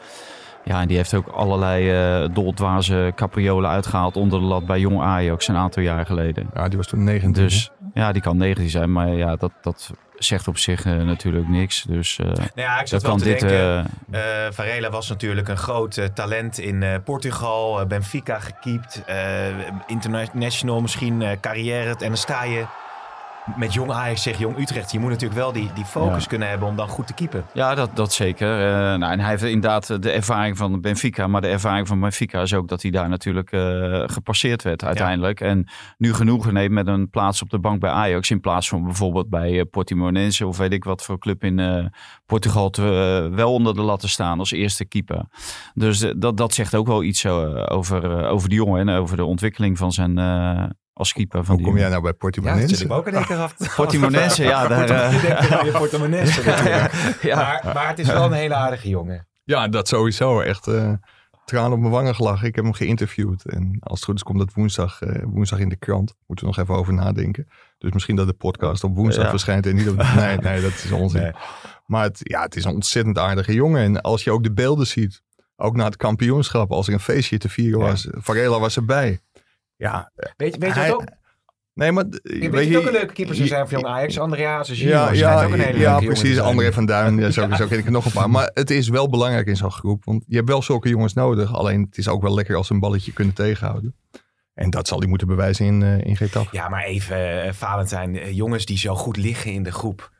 Ja, 0.64 0.82
en 0.82 0.88
die 0.88 0.98
heeft 0.98 1.14
ook 1.14 1.28
allerlei 1.28 1.92
eh 1.92 2.30
doldwaze 2.34 3.12
capriolen 3.16 3.70
uitgehaald 3.70 4.16
onder 4.16 4.40
de 4.40 4.46
lat 4.46 4.66
bij 4.66 4.80
jong 4.80 5.02
Ajax 5.02 5.48
een 5.48 5.56
aantal 5.56 5.84
jaar 5.84 6.06
geleden. 6.06 6.50
Ja, 6.54 6.68
die 6.68 6.78
was 6.78 6.88
toen 6.88 7.04
19. 7.04 7.44
Dus 7.44 7.72
ja, 7.94 8.12
die 8.12 8.22
kan 8.22 8.38
19 8.38 8.70
zijn, 8.70 8.92
maar 8.92 9.08
ja, 9.08 9.36
dat, 9.36 9.52
dat 9.62 9.92
zegt 10.18 10.48
op 10.48 10.58
zich 10.58 10.86
eh, 10.86 10.94
natuurlijk 10.94 11.48
niks. 11.48 11.84
Dus 11.84 12.20
eh, 12.20 12.26
Nou 12.26 12.50
ja, 12.56 12.80
ik 12.80 12.88
zat 12.88 12.90
dat 12.90 13.02
wel 13.02 13.12
kan 13.12 13.20
te 13.20 13.26
dit... 13.26 13.40
denken... 13.40 13.86
eh, 14.12 14.22
Varela 14.52 14.90
was 14.90 15.10
natuurlijk 15.10 15.48
een 15.48 15.58
groot 15.58 16.10
talent 16.14 16.58
in 16.60 17.02
Portugal. 17.04 17.86
Benfica 17.86 18.40
gekiept. 18.40 19.04
international 19.88 20.82
misschien 20.82 21.24
carrière. 21.42 21.90
En 21.90 22.08
dan 22.08 22.18
sta 22.18 22.44
je 22.44 22.66
met 23.56 23.74
jong 23.74 23.92
Ajax 23.92 24.22
zeg 24.22 24.38
jong 24.38 24.60
Utrecht. 24.60 24.92
Je 24.92 25.00
moet 25.00 25.10
natuurlijk 25.10 25.40
wel 25.40 25.52
die, 25.52 25.70
die 25.74 25.86
focus 25.86 26.24
Ja. 26.24 26.30
kunnen 26.30 26.50
hebben 26.50 26.68
om 26.68 26.76
dan 26.76 26.88
goed 26.88 27.08
te 27.08 27.14
keepen. 27.14 27.46
Ja, 27.54 27.76
dat, 27.76 27.96
dat 27.96 28.14
zeker. 28.14 28.60
Eh, 28.60 28.98
nou, 28.98 29.12
en 29.12 29.20
hij 29.20 29.30
heeft 29.30 29.44
inderdaad 29.44 30.02
de 30.02 30.12
ervaring 30.12 30.58
van 30.58 30.82
Benfica. 30.82 31.28
Maar 31.28 31.42
de 31.42 31.48
ervaring 31.48 31.88
van 31.88 32.00
Benfica 32.00 32.42
is 32.42 32.54
ook 32.54 32.68
dat 32.68 32.82
hij 32.82 32.92
daar 32.92 33.10
natuurlijk 33.10 33.52
eh, 33.52 34.04
gepasseerd 34.06 34.64
werd 34.64 34.84
uiteindelijk. 34.84 35.42
En 35.42 35.68
nu 35.98 36.14
genoegen 36.14 36.54
neemt 36.54 36.72
met 36.72 36.88
een 36.88 37.10
plaats 37.10 37.42
op 37.42 37.50
de 37.50 37.60
bank 37.60 37.80
bij 37.80 37.90
Ajax. 37.90 38.32
In 38.32 38.40
plaats 38.40 38.70
van 38.70 38.84
bijvoorbeeld 38.84 39.30
bij 39.30 39.60
eh, 39.60 39.66
Portimonense 39.72 40.48
of 40.48 40.58
weet 40.58 40.74
ik 40.74 40.84
wat 40.84 41.04
voor 41.04 41.20
club 41.20 41.44
in 41.44 41.92
Portugal 42.26 42.70
te, 42.70 42.82
wel 43.32 43.54
onder 43.54 43.74
de 43.76 43.82
lat 43.82 44.00
te 44.00 44.08
staan 44.08 44.40
als 44.40 44.52
eerste 44.52 44.86
keeper. 44.86 45.26
Dus 45.74 46.06
dat, 46.18 46.38
dat 46.38 46.54
zegt 46.54 46.76
ook 46.76 46.88
wel 46.88 47.04
iets 47.04 47.26
over, 47.26 48.28
over 48.28 48.50
die 48.50 48.58
jongen 48.58 48.88
en 48.88 48.96
over 48.96 49.18
de 49.18 49.26
ontwikkeling 49.26 49.78
van 49.78 49.92
zijn 49.92 50.16
als 50.98 51.14
keeper. 51.14 51.40
Van 51.44 51.48
Hoe 51.56 51.58
die 51.58 51.66
kom 51.66 51.78
jij 51.78 51.90
nou 51.90 52.02
bij 52.02 52.14
Portimonense? 52.14 52.90
ook 52.90 53.08
in 53.08 53.14
één 53.16 53.26
keer 53.26 53.38
af. 53.38 53.56
Portimonense, 53.76 54.44
ja. 54.44 54.68
Daar, 54.68 54.90
eh, 54.90 55.14
Je 55.14 55.28
denkt 55.28 55.52
aan 55.52 55.66
je 55.66 55.72
portemonnees 55.72 56.36
natuurlijk. 56.38 56.92
ja. 57.22 57.36
Maar, 57.36 57.72
maar 57.74 57.88
het 57.88 58.00
is 58.00 58.08
wel 58.08 58.26
een 58.26 58.32
hele 58.32 58.54
aardige 58.54 58.90
jongen. 58.90 59.28
Ja, 59.44 59.68
dat 59.68 59.88
sowieso. 59.88 60.40
Echt 60.40 60.68
eh 60.68 60.92
tranen 61.46 61.72
op 61.72 61.80
mijn 61.80 61.92
wangen 61.92 62.16
gelachen. 62.16 62.48
Ik 62.48 62.56
heb 62.56 62.64
hem 62.64 62.74
geïnterviewd. 62.74 63.46
En 63.46 63.78
als 63.80 63.96
het 64.00 64.04
goed 64.08 64.16
is 64.16 64.24
komt 64.24 64.38
dat 64.40 64.54
woensdag, 64.54 65.02
eh, 65.02 65.24
woensdag 65.26 65.60
in 65.60 65.70
de 65.70 65.76
krant. 65.76 66.14
Moeten 66.28 66.46
we 66.48 66.52
nog 66.56 66.62
even 66.64 66.76
over 66.76 66.94
nadenken. 66.94 67.48
Dus 67.78 67.92
misschien 67.92 68.16
dat 68.16 68.28
de 68.28 68.34
podcast 68.34 68.84
op 68.84 68.96
woensdag 68.96 69.24
Ja. 69.24 69.30
verschijnt. 69.30 69.66
En 69.66 69.76
niet 69.76 69.90
op... 69.90 69.96
Nee, 70.16 70.38
nee, 70.38 70.62
dat 70.62 70.72
is 70.72 70.92
onzin. 70.92 71.22
Nee. 71.22 71.32
Maar 71.86 72.04
het, 72.04 72.20
ja, 72.24 72.42
het 72.42 72.56
is 72.56 72.64
een 72.66 72.74
ontzettend 72.74 73.18
aardige 73.18 73.54
jongen. 73.54 73.82
En 73.84 74.02
als 74.02 74.24
je 74.24 74.32
ook 74.32 74.44
de 74.44 74.52
beelden 74.54 74.88
ziet. 74.88 75.22
Ook 75.56 75.76
na 75.76 75.86
het 75.86 75.96
kampioenschap. 75.98 76.72
Als 76.72 76.88
er 76.88 76.94
een 76.94 77.00
feestje 77.00 77.38
te 77.38 77.50
vieren 77.50 77.80
Ja. 77.80 77.86
was. 77.86 78.08
Varela 78.12 78.60
was 78.60 78.76
erbij. 78.76 79.20
Ja, 79.78 80.12
Weet, 80.38 80.54
je- 80.54 80.60
weet 80.60 80.74
je 80.74 80.80
Hij- 80.80 80.90
wat 80.90 81.02
ook? 81.02 81.08
nee, 81.74 81.92
maar... 81.92 82.06
Weet, 82.24 82.68
je 82.70 82.78
ook 82.78 82.86
een 82.86 82.92
leuke 82.92 83.14
keeper 83.14 83.36
zou 83.36 83.48
zijn 83.48 83.68
voor 83.68 83.80
jong 83.80 83.94
Ajax? 83.94 84.20
André 84.20 84.46
Hazes 84.46 84.80
Ja, 84.80 85.12
ja, 85.12 85.44
ook 85.44 85.52
een 85.52 85.60
hele 85.60 85.80
ja 85.80 86.00
precies. 86.00 86.40
André 86.40 86.74
van 86.74 86.86
Duin. 86.86 87.18
Ja, 87.18 87.30
zo, 87.32 87.48
zo 87.56 87.68
ken 87.68 87.78
ik 87.78 87.86
er 87.86 87.92
nog 87.92 88.06
een 88.06 88.12
paar. 88.12 88.30
Maar 88.30 88.52
het 88.54 88.70
is 88.70 88.90
wel 88.90 89.10
belangrijk 89.10 89.48
in 89.48 89.56
zo'n 89.56 89.72
groep. 89.72 90.06
Want 90.06 90.24
je 90.28 90.36
hebt 90.36 90.48
wel 90.50 90.62
zulke 90.62 90.90
jongens 90.90 91.14
nodig. 91.14 91.54
Alleen 91.56 91.82
het 91.82 91.98
is 91.98 92.08
ook 92.08 92.22
wel 92.22 92.34
lekker 92.34 92.56
als 92.56 92.68
ze 92.68 92.74
een 92.74 92.80
balletje 92.80 93.14
kunnen 93.14 93.34
tegenhouden. 93.34 93.96
En 94.54 94.70
dat 94.70 94.88
zal 94.88 95.00
hij 95.00 95.08
moeten 95.08 95.28
bewijzen 95.28 95.66
in, 95.66 95.84
eh 95.84 96.00
in 96.00 96.18
Getafe. 96.18 96.50
Ja, 96.52 96.70
maar 96.70 96.84
even, 96.84 97.44
eh, 97.44 97.54
Valentijn, 97.54 98.18
eh, 98.20 98.32
jongens 98.36 98.66
die 98.66 98.78
zo 98.78 98.96
goed 98.96 99.18
liggen 99.18 99.52
in 99.52 99.64
de 99.64 99.72
groep. 99.72 100.12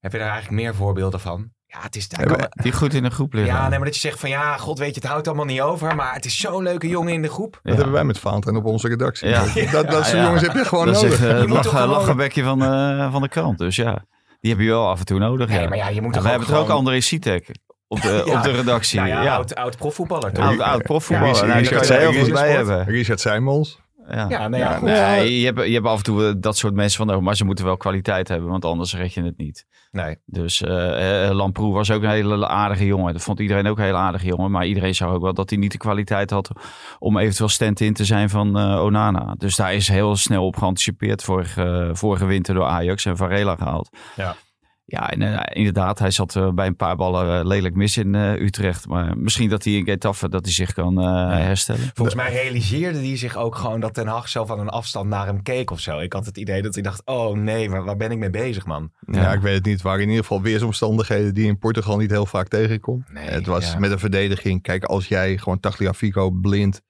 Heb 0.00 0.12
je 0.12 0.18
daar 0.18 0.30
eigenlijk 0.30 0.62
meer 0.62 0.74
voorbeelden 0.74 1.20
van? 1.20 1.52
Ja, 1.74 1.80
het 1.82 1.96
is... 1.96 2.06
Kan- 2.06 2.48
Die 2.50 2.72
goed 2.72 2.94
in 2.94 3.04
een 3.04 3.10
groep 3.10 3.32
liggen. 3.32 3.54
ja, 3.54 3.60
nee, 3.68 3.78
maar 3.78 3.84
dat 3.86 3.94
je 3.94 4.00
zegt 4.00 4.20
van 4.20 4.28
ja, 4.28 4.56
god 4.56 4.78
weet 4.78 4.94
je, 4.94 5.00
het 5.00 5.10
houdt 5.10 5.26
allemaal 5.26 5.44
niet 5.44 5.60
over. 5.60 5.94
Maar 5.96 6.14
het 6.14 6.24
is 6.24 6.38
zo'n 6.40 6.62
leuke 6.62 6.88
jongen 6.88 7.12
in 7.12 7.22
de 7.22 7.28
groep. 7.28 7.60
Dat 7.62 7.74
hebben 7.74 7.92
wij 7.94 8.04
met 8.04 8.18
Valentijn 8.18 8.56
op 8.56 8.64
onze 8.64 8.88
redactie. 8.88 9.28
Ja. 9.28 9.44
Dat, 9.72 9.90
dat 9.90 10.06
soort 10.06 10.22
jongens 10.24 10.42
heb 10.42 10.52
je 10.54 10.64
gewoon 10.64 10.86
dat 10.86 11.02
nodig. 11.02 11.20
eh, 11.22 11.28
Je 11.28 11.34
het 11.34 11.46
moet 11.46 11.56
toch 11.62 11.64
lachen, 11.72 11.80
gewoon- 11.80 11.96
lachenbekje 11.96 12.42
van, 12.42 12.62
eh, 12.64 13.12
van 13.12 13.22
de 13.22 13.28
krant. 13.28 13.58
Dus 13.58 13.76
ja, 13.76 14.04
die 14.40 14.50
heb 14.50 14.60
je 14.60 14.66
wel 14.66 14.88
af 14.88 14.98
en 14.98 15.04
toe 15.04 15.18
nodig. 15.18 15.48
Nee, 15.48 15.60
ja. 15.60 15.68
maar 15.68 15.76
ja, 15.78 15.88
je 15.88 16.02
moet 16.02 16.12
toch 16.12 16.22
we 16.22 16.28
hebben 16.28 16.48
er 16.48 16.54
ook 16.54 16.60
gewoon- 16.60 16.76
André 16.76 17.00
Sitek 17.00 17.48
op 17.88 18.00
de, 18.00 18.22
Ja. 18.26 18.36
op 18.36 18.42
de 18.42 18.50
redactie. 18.50 18.98
Nou 18.98 19.10
ja, 19.10 19.22
ja, 19.22 19.34
oud, 19.34 19.54
oud 19.54 19.76
profvoetballer 19.76 20.32
toch? 20.32 20.44
oud, 20.44 20.60
oud 20.60 20.82
profvoetballer. 20.82 21.34
Ja, 21.34 21.40
nou, 21.40 21.52
daar 21.52 21.60
Richard- 21.62 21.86
kan 21.86 21.96
je 21.96 22.00
heel 22.02 22.10
Richard- 22.10 22.26
goed 22.30 22.34
bij 22.40 22.48
Richard- 22.48 22.66
hebben. 22.68 22.94
Richard 22.94 23.20
Seymons. 23.20 23.82
Ja. 24.08 24.26
Ja, 24.28 24.48
nee, 24.48 24.60
ja, 24.60 24.70
Ja, 24.70 24.76
goed. 24.76 24.88
Nee, 24.88 25.40
je, 25.40 25.46
hebt, 25.46 25.66
je 25.66 25.72
hebt 25.72 25.86
af 25.86 25.96
en 25.96 26.04
toe 26.04 26.26
eh, 26.26 26.34
dat 26.38 26.56
soort 26.56 26.74
mensen 26.74 26.98
van 26.98 27.06
nodig, 27.06 27.22
maar 27.22 27.36
ze 27.36 27.44
moeten 27.44 27.64
wel 27.64 27.76
kwaliteit 27.76 28.28
hebben, 28.28 28.50
want 28.50 28.64
anders 28.64 28.94
red 28.94 29.14
je 29.14 29.22
het 29.22 29.36
niet. 29.36 29.66
Nee. 29.90 30.16
Dus 30.26 30.62
eh 30.62 31.28
eh, 31.28 31.34
Lamproe 31.34 31.72
was 31.72 31.90
ook 31.90 32.02
een 32.02 32.10
hele 32.10 32.46
aardige 32.46 32.86
jongen. 32.86 33.12
Dat 33.12 33.22
vond 33.22 33.40
iedereen 33.40 33.66
ook 33.66 33.78
een 33.78 33.84
hele 33.84 33.96
aardige 33.96 34.26
jongen. 34.26 34.50
Maar 34.50 34.66
iedereen 34.66 34.94
zag 34.94 35.10
ook 35.10 35.22
wel 35.22 35.34
dat 35.34 35.50
hij 35.50 35.58
niet 35.58 35.72
de 35.72 35.78
kwaliteit 35.78 36.30
had 36.30 36.50
om 36.98 37.18
eventueel 37.18 37.48
stand-in 37.48 37.92
te 37.92 38.04
zijn 38.04 38.30
van 38.30 38.58
eh, 38.58 38.82
Onana. 38.82 39.34
Dus 39.38 39.56
daar 39.56 39.74
is 39.74 39.88
heel 39.88 40.16
snel 40.16 40.46
op 40.46 40.56
geanticipeerd 40.56 41.22
vorige, 41.22 41.90
vorige 41.92 42.24
winter 42.24 42.54
door 42.54 42.64
Ajax 42.64 43.04
en 43.04 43.16
Varela 43.16 43.56
gehaald. 43.56 43.88
Ja. 44.16 44.36
Ja, 44.86 45.10
en, 45.10 45.22
eh, 45.22 45.56
inderdaad, 45.56 45.98
hij 45.98 46.10
zat 46.10 46.36
eh, 46.36 46.50
bij 46.50 46.66
een 46.66 46.76
paar 46.76 46.96
ballen 46.96 47.38
eh, 47.38 47.46
lelijk 47.46 47.74
mis 47.74 47.96
in 47.96 48.14
Utrecht. 48.14 48.86
Maar 48.86 49.18
misschien 49.18 49.48
dat 49.48 49.64
hij 49.64 49.72
in 49.72 49.84
Getafe 49.84 50.28
dat 50.28 50.44
hij 50.44 50.54
zich 50.54 50.72
kan 50.72 51.00
eh, 51.00 51.28
herstellen. 51.28 51.90
Volgens 51.94 52.16
mij 52.16 52.32
realiseerde 52.32 52.98
hij 52.98 53.16
zich 53.16 53.36
ook 53.36 53.54
gewoon 53.54 53.80
dat 53.80 53.94
Ten 53.94 54.06
Hag 54.06 54.28
zo 54.28 54.44
van 54.44 54.60
een 54.60 54.68
afstand 54.68 55.08
naar 55.08 55.26
hem 55.26 55.42
keek 55.42 55.70
of 55.70 55.80
zo. 55.80 55.98
Ik 55.98 56.12
had 56.12 56.26
het 56.26 56.36
idee 56.36 56.62
dat 56.62 56.74
hij 56.74 56.82
dacht, 56.82 57.02
oh 57.04 57.36
nee, 57.36 57.70
waar, 57.70 57.84
waar 57.84 57.96
ben 57.96 58.10
ik 58.10 58.18
mee 58.18 58.30
bezig 58.30 58.66
man? 58.66 58.90
Ja. 59.06 59.32
ik 59.32 59.40
weet 59.40 59.54
het 59.54 59.64
niet. 59.64 59.74
Het 59.74 59.82
waren 59.82 60.00
in 60.02 60.08
ieder 60.08 60.22
geval 60.22 60.42
weersomstandigheden 60.42 61.34
die 61.34 61.42
je 61.42 61.48
in 61.48 61.58
Portugal 61.58 61.96
niet 61.96 62.10
heel 62.10 62.26
vaak 62.26 62.48
tegenkomt. 62.48 63.12
Nee, 63.12 63.28
het 63.28 63.46
was 63.46 63.72
ja. 63.72 63.78
met 63.78 63.90
een 63.90 63.98
verdediging. 63.98 64.62
Kijk, 64.62 64.84
als 64.84 65.08
jij 65.08 65.38
gewoon 65.38 65.60
Tagliafico, 65.60 66.30
Blind, 66.30 66.80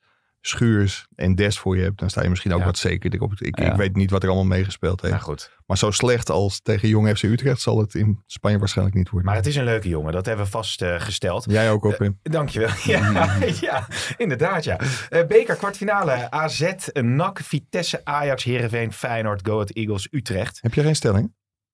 Schuurs 0.46 1.06
en 1.14 1.34
Dest 1.34 1.58
voor 1.58 1.76
je 1.76 1.82
hebt, 1.82 1.98
dan 1.98 2.10
sta 2.10 2.22
je 2.22 2.28
misschien 2.28 2.52
ook 2.52 2.58
Ja. 2.58 2.64
wat 2.64 2.78
zekerder 2.78 3.20
op. 3.20 3.32
Ik, 3.38 3.58
Ja. 3.58 3.70
ik 3.70 3.76
weet 3.76 3.96
niet 3.96 4.10
wat 4.10 4.22
er 4.22 4.28
allemaal 4.28 4.46
meegespeeld 4.46 5.00
heeft. 5.00 5.12
Nou 5.12 5.24
goed. 5.24 5.50
Maar 5.66 5.78
zo 5.78 5.90
slecht 5.90 6.30
als 6.30 6.60
tegen 6.62 6.88
Jong 6.88 7.08
FC 7.16 7.22
Utrecht 7.22 7.60
zal 7.60 7.78
het 7.78 7.94
in 7.94 8.22
Spanje 8.26 8.58
waarschijnlijk 8.58 8.96
niet 8.96 9.08
worden. 9.10 9.28
Maar 9.28 9.36
het 9.38 9.46
is 9.46 9.56
een 9.56 9.64
leuke 9.64 9.88
jongen, 9.88 10.12
dat 10.12 10.26
hebben 10.26 10.44
we 10.44 10.50
vastgesteld. 10.50 11.44
Jij 11.48 11.70
ook 11.70 11.84
op 11.84 12.02
in. 12.02 12.18
Dankjewel. 12.22 12.68
Ja, 12.84 13.36
ja, 13.60 13.86
inderdaad 14.16 14.64
ja. 14.64 14.78
Eh, 15.08 15.26
beker 15.26 15.56
kwartfinale 15.56 16.30
AZ, 16.30 16.72
NAC, 16.92 17.40
Vitesse, 17.42 18.00
Ajax, 18.04 18.44
Heerenveen, 18.44 18.92
Feyenoord, 18.92 19.46
Go 19.46 19.52
Ahead 19.54 19.70
Eagles, 19.70 20.08
Utrecht. 20.10 20.58
Heb 20.62 20.74
je 20.74 20.82
geen 20.82 20.96
stelling? 20.96 21.32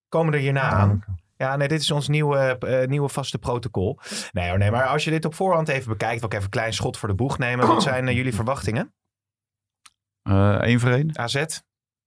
Komen 0.09 0.35
er 0.35 0.41
hierna 0.41 0.71
Ah, 0.71 0.79
aan. 0.79 1.05
Ja, 1.41 1.57
nee, 1.57 1.69
dit 1.69 1.81
is 1.81 1.91
ons 1.91 2.09
nieuwe, 2.09 2.59
eh, 2.59 2.89
nieuwe 2.89 3.09
vaste 3.09 3.39
protocol. 3.39 3.99
Nee 4.33 4.49
hoor, 4.49 4.59
nee, 4.59 4.71
maar 4.71 4.87
als 4.87 5.05
je 5.05 5.11
dit 5.11 5.25
op 5.25 5.35
voorhand 5.35 5.69
even 5.69 5.89
bekijkt, 5.89 6.19
wil 6.21 6.29
ik 6.29 6.33
even 6.33 6.45
een 6.45 6.51
klein 6.51 6.73
schot 6.73 6.97
voor 6.97 7.09
de 7.09 7.15
boeg 7.15 7.39
nemen. 7.39 7.67
Wat 7.67 7.83
zijn 7.83 8.09
eh, 8.09 8.17
jullie 8.17 8.35
verwachtingen? 8.35 8.95
Eén 10.23 10.81
voor 10.81 10.91
één. 10.91 11.19
AZ? 11.19 11.45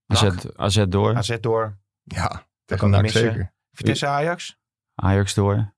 AZ. 0.06 0.30
AZ 0.56 0.84
door. 0.88 1.14
AZ 1.16 1.36
door. 1.40 1.78
Ja, 2.02 2.26
kan 2.28 2.46
tegen 2.64 2.86
ik 2.86 2.92
NAC 2.92 3.02
missen. 3.02 3.20
zeker. 3.20 3.52
Vitesse 3.72 4.06
Ajax. 4.06 4.58
Ajax 4.94 5.34
door. 5.34 5.74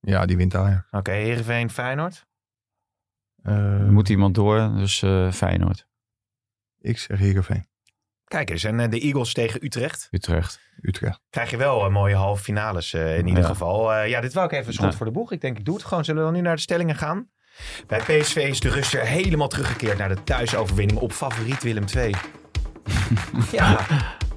Ja, 0.00 0.26
die 0.26 0.36
wint 0.36 0.54
Ajax. 0.54 0.86
Oké, 0.90 1.10
Heerenveen 1.10 1.70
Feyenoord. 1.70 2.26
Eh, 3.42 3.80
Er 3.80 3.92
moet 3.92 4.08
iemand 4.08 4.34
door, 4.34 4.74
dus 4.74 5.02
eh, 5.02 5.32
Feyenoord. 5.32 5.88
Ik 6.78 6.98
zeg 6.98 7.18
Heerenveen. 7.18 7.66
Kijk 8.30 8.50
eens, 8.50 8.64
en 8.64 8.80
eh, 8.80 8.90
de 8.90 9.00
Eagles 9.00 9.32
tegen 9.32 9.64
Utrecht. 9.64 10.08
Utrecht. 10.10 10.60
Utrecht. 10.82 11.20
Krijg 11.30 11.50
je 11.50 11.56
wel 11.56 11.84
een 11.84 11.92
mooie 11.92 12.14
halve 12.14 12.42
finales 12.42 12.92
eh, 12.94 13.18
in 13.18 13.26
ieder 13.26 13.42
Ja. 13.42 13.48
geval. 13.48 13.92
Eh, 13.94 14.08
ja, 14.08 14.20
dit 14.20 14.32
wou 14.32 14.46
ik 14.46 14.52
even 14.52 14.72
schot 14.72 14.90
Ja. 14.90 14.96
voor 14.96 15.06
de 15.06 15.12
boeg. 15.12 15.32
Ik 15.32 15.40
denk, 15.40 15.58
ik 15.58 15.64
doe 15.64 15.74
het 15.74 15.84
gewoon. 15.84 16.04
Zullen 16.04 16.20
we 16.20 16.26
dan 16.30 16.36
nu 16.36 16.42
naar 16.44 16.54
de 16.56 16.62
stellingen 16.62 16.96
gaan? 16.96 17.28
Bij 17.86 17.98
PSV 17.98 18.36
is 18.36 18.60
de 18.60 18.68
rust 18.68 18.92
weer 18.92 19.06
helemaal 19.06 19.48
teruggekeerd 19.48 19.98
naar 19.98 20.08
de 20.08 20.22
thuisoverwinning 20.24 20.98
op 20.98 21.12
favoriet 21.12 21.62
Willem 21.62 21.84
II. 21.96 22.14
ja, 23.52 23.86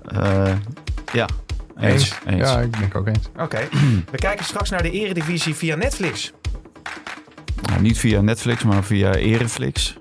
Eh, 0.06 0.56
ja, 1.14 1.28
eens. 1.78 2.14
eens. 2.26 2.40
Ja, 2.50 2.60
ik 2.62 2.78
denk 2.80 2.96
ook 2.96 3.08
eens. 3.08 3.30
oké. 3.40 3.68
We 4.12 4.18
kijken 4.18 4.46
straks 4.46 4.70
naar 4.70 4.82
de 4.84 4.92
eredivisie 4.92 5.56
via 5.56 5.76
Netflix. 5.76 6.34
Nou, 7.62 7.82
niet 7.82 7.98
via 8.00 8.22
Netflix, 8.22 8.64
maar 8.64 8.84
via 8.84 9.14
Ereflix. 9.16 9.98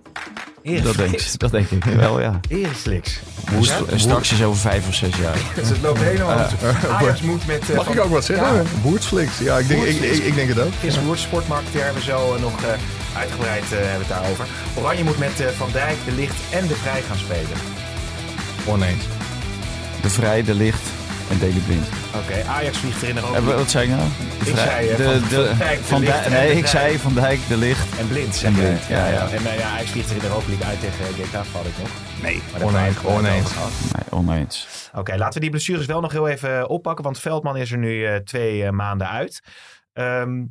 Dat 0.63 0.97
denk, 0.97 1.11
ik- 1.13 1.39
dat 1.39 1.51
denk 1.51 1.71
ik 1.71 1.85
wel, 1.85 2.21
ja. 2.21 2.41
Ereflix. 2.49 3.21
St- 3.61 3.69
Ja? 3.91 3.99
straks 3.99 4.33
is 4.33 4.43
over 4.43 4.61
vijf 4.61 4.89
of 4.89 4.95
zes 4.95 5.17
jaar. 5.17 5.37
Dus 5.55 5.69
het 5.75 5.81
loopt 5.83 6.01
helemaal 6.01 6.49
goed. 6.49 6.89
Ajax 6.91 7.21
moet 7.21 7.47
met... 7.47 7.71
eh, 7.71 7.77
Mag 7.77 7.85
van- 7.85 7.95
ik 7.95 8.01
ook 8.01 8.11
wat 8.11 8.25
zeggen? 8.25 8.47
Ja. 8.47 8.63
Ja, 9.41 9.59
ik 9.59 9.69
denk, 9.69 9.83
ik, 9.83 10.01
ik, 10.01 10.25
ik 10.25 10.35
denk 10.35 10.49
het 10.49 10.61
ook. 10.61 10.73
Chris 10.81 10.99
Woert, 11.03 11.19
sportmarketeer, 11.19 11.85
hebben 11.85 12.03
we 12.03 12.11
zo 12.11 12.35
eh, 12.35 12.41
nog 12.41 12.53
eh, 12.63 12.69
uitgebreid 13.19 13.63
eh, 13.63 13.69
hebben 13.71 13.87
we 13.93 13.99
het 13.99 14.09
daarover. 14.09 14.47
Oranje 14.75 15.05
moet 15.05 15.19
met 15.19 15.41
eh, 15.41 15.47
Van 15.57 15.69
Dijk, 15.73 15.97
De 16.05 16.13
Licht 16.13 16.35
en 16.51 16.67
De 16.67 16.75
Vrij 16.75 17.03
gaan 17.09 17.19
spelen. 17.19 17.59
Oneens. 18.67 19.03
De 20.03 20.11
Vrij, 20.11 20.43
De 20.43 20.55
Licht 20.55 20.81
en 21.33 21.39
Deli 21.39 21.61
Blind. 21.61 21.87
Oké, 22.15 22.49
Ajax 22.49 22.79
vliegt 22.79 23.03
er 23.03 23.09
in 23.09 23.15
de 23.15 23.21
Eh, 23.21 23.45
wat 23.45 23.71
zei 23.71 23.85
ik 23.91 23.97
nou? 23.97 24.09
Ik 24.45 24.57
zei, 24.57 24.89
eh, 24.89 24.97
de, 24.97 25.05
Van- 25.05 25.29
de, 25.29 25.47
Van 25.47 25.57
Dijk, 25.59 25.79
De 25.79 25.85
Van 25.85 26.01
Dijk- 26.01 26.29
Nee, 26.29 26.57
ik 26.57 26.67
zei 26.67 26.99
Van 26.99 27.15
Dijk, 27.15 27.49
De 27.49 27.57
Licht. 27.57 27.99
En 27.99 28.09
blind. 28.09 28.43
En 28.45 28.53
blind, 28.55 28.85
ja, 28.89 29.09
ja. 29.09 29.29
En 29.29 29.47
eh, 29.47 29.59
ja, 29.59 29.69
Ajax 29.71 29.91
vliegt 29.91 30.09
er 30.09 30.15
in 30.15 30.21
de 30.21 30.27
Europa 30.27 30.49
League 30.49 30.67
uit 30.67 30.81
tegen 30.81 31.05
GK, 31.05 31.33
had 31.33 31.67
ik 31.67 31.79
nog. 31.79 31.89
Nee, 32.23 32.43
Maar 32.53 32.63
oneens. 32.63 33.05
Oneens. 33.05 33.55
Nee. 33.55 34.47
Oké, 34.95 35.17
laten 35.17 35.35
we 35.35 35.41
die 35.41 35.51
blessures 35.51 35.87
wel 35.87 36.01
nog 36.01 36.13
heel 36.13 36.29
even 36.29 36.69
oppakken. 36.69 37.05
Want 37.05 37.19
Veldman 37.19 37.57
is 37.57 37.73
er 37.73 37.79
nu 37.79 38.23
twee 38.25 38.71
maanden 38.73 39.09
uit. 39.09 39.41
Ehm, 39.93 40.45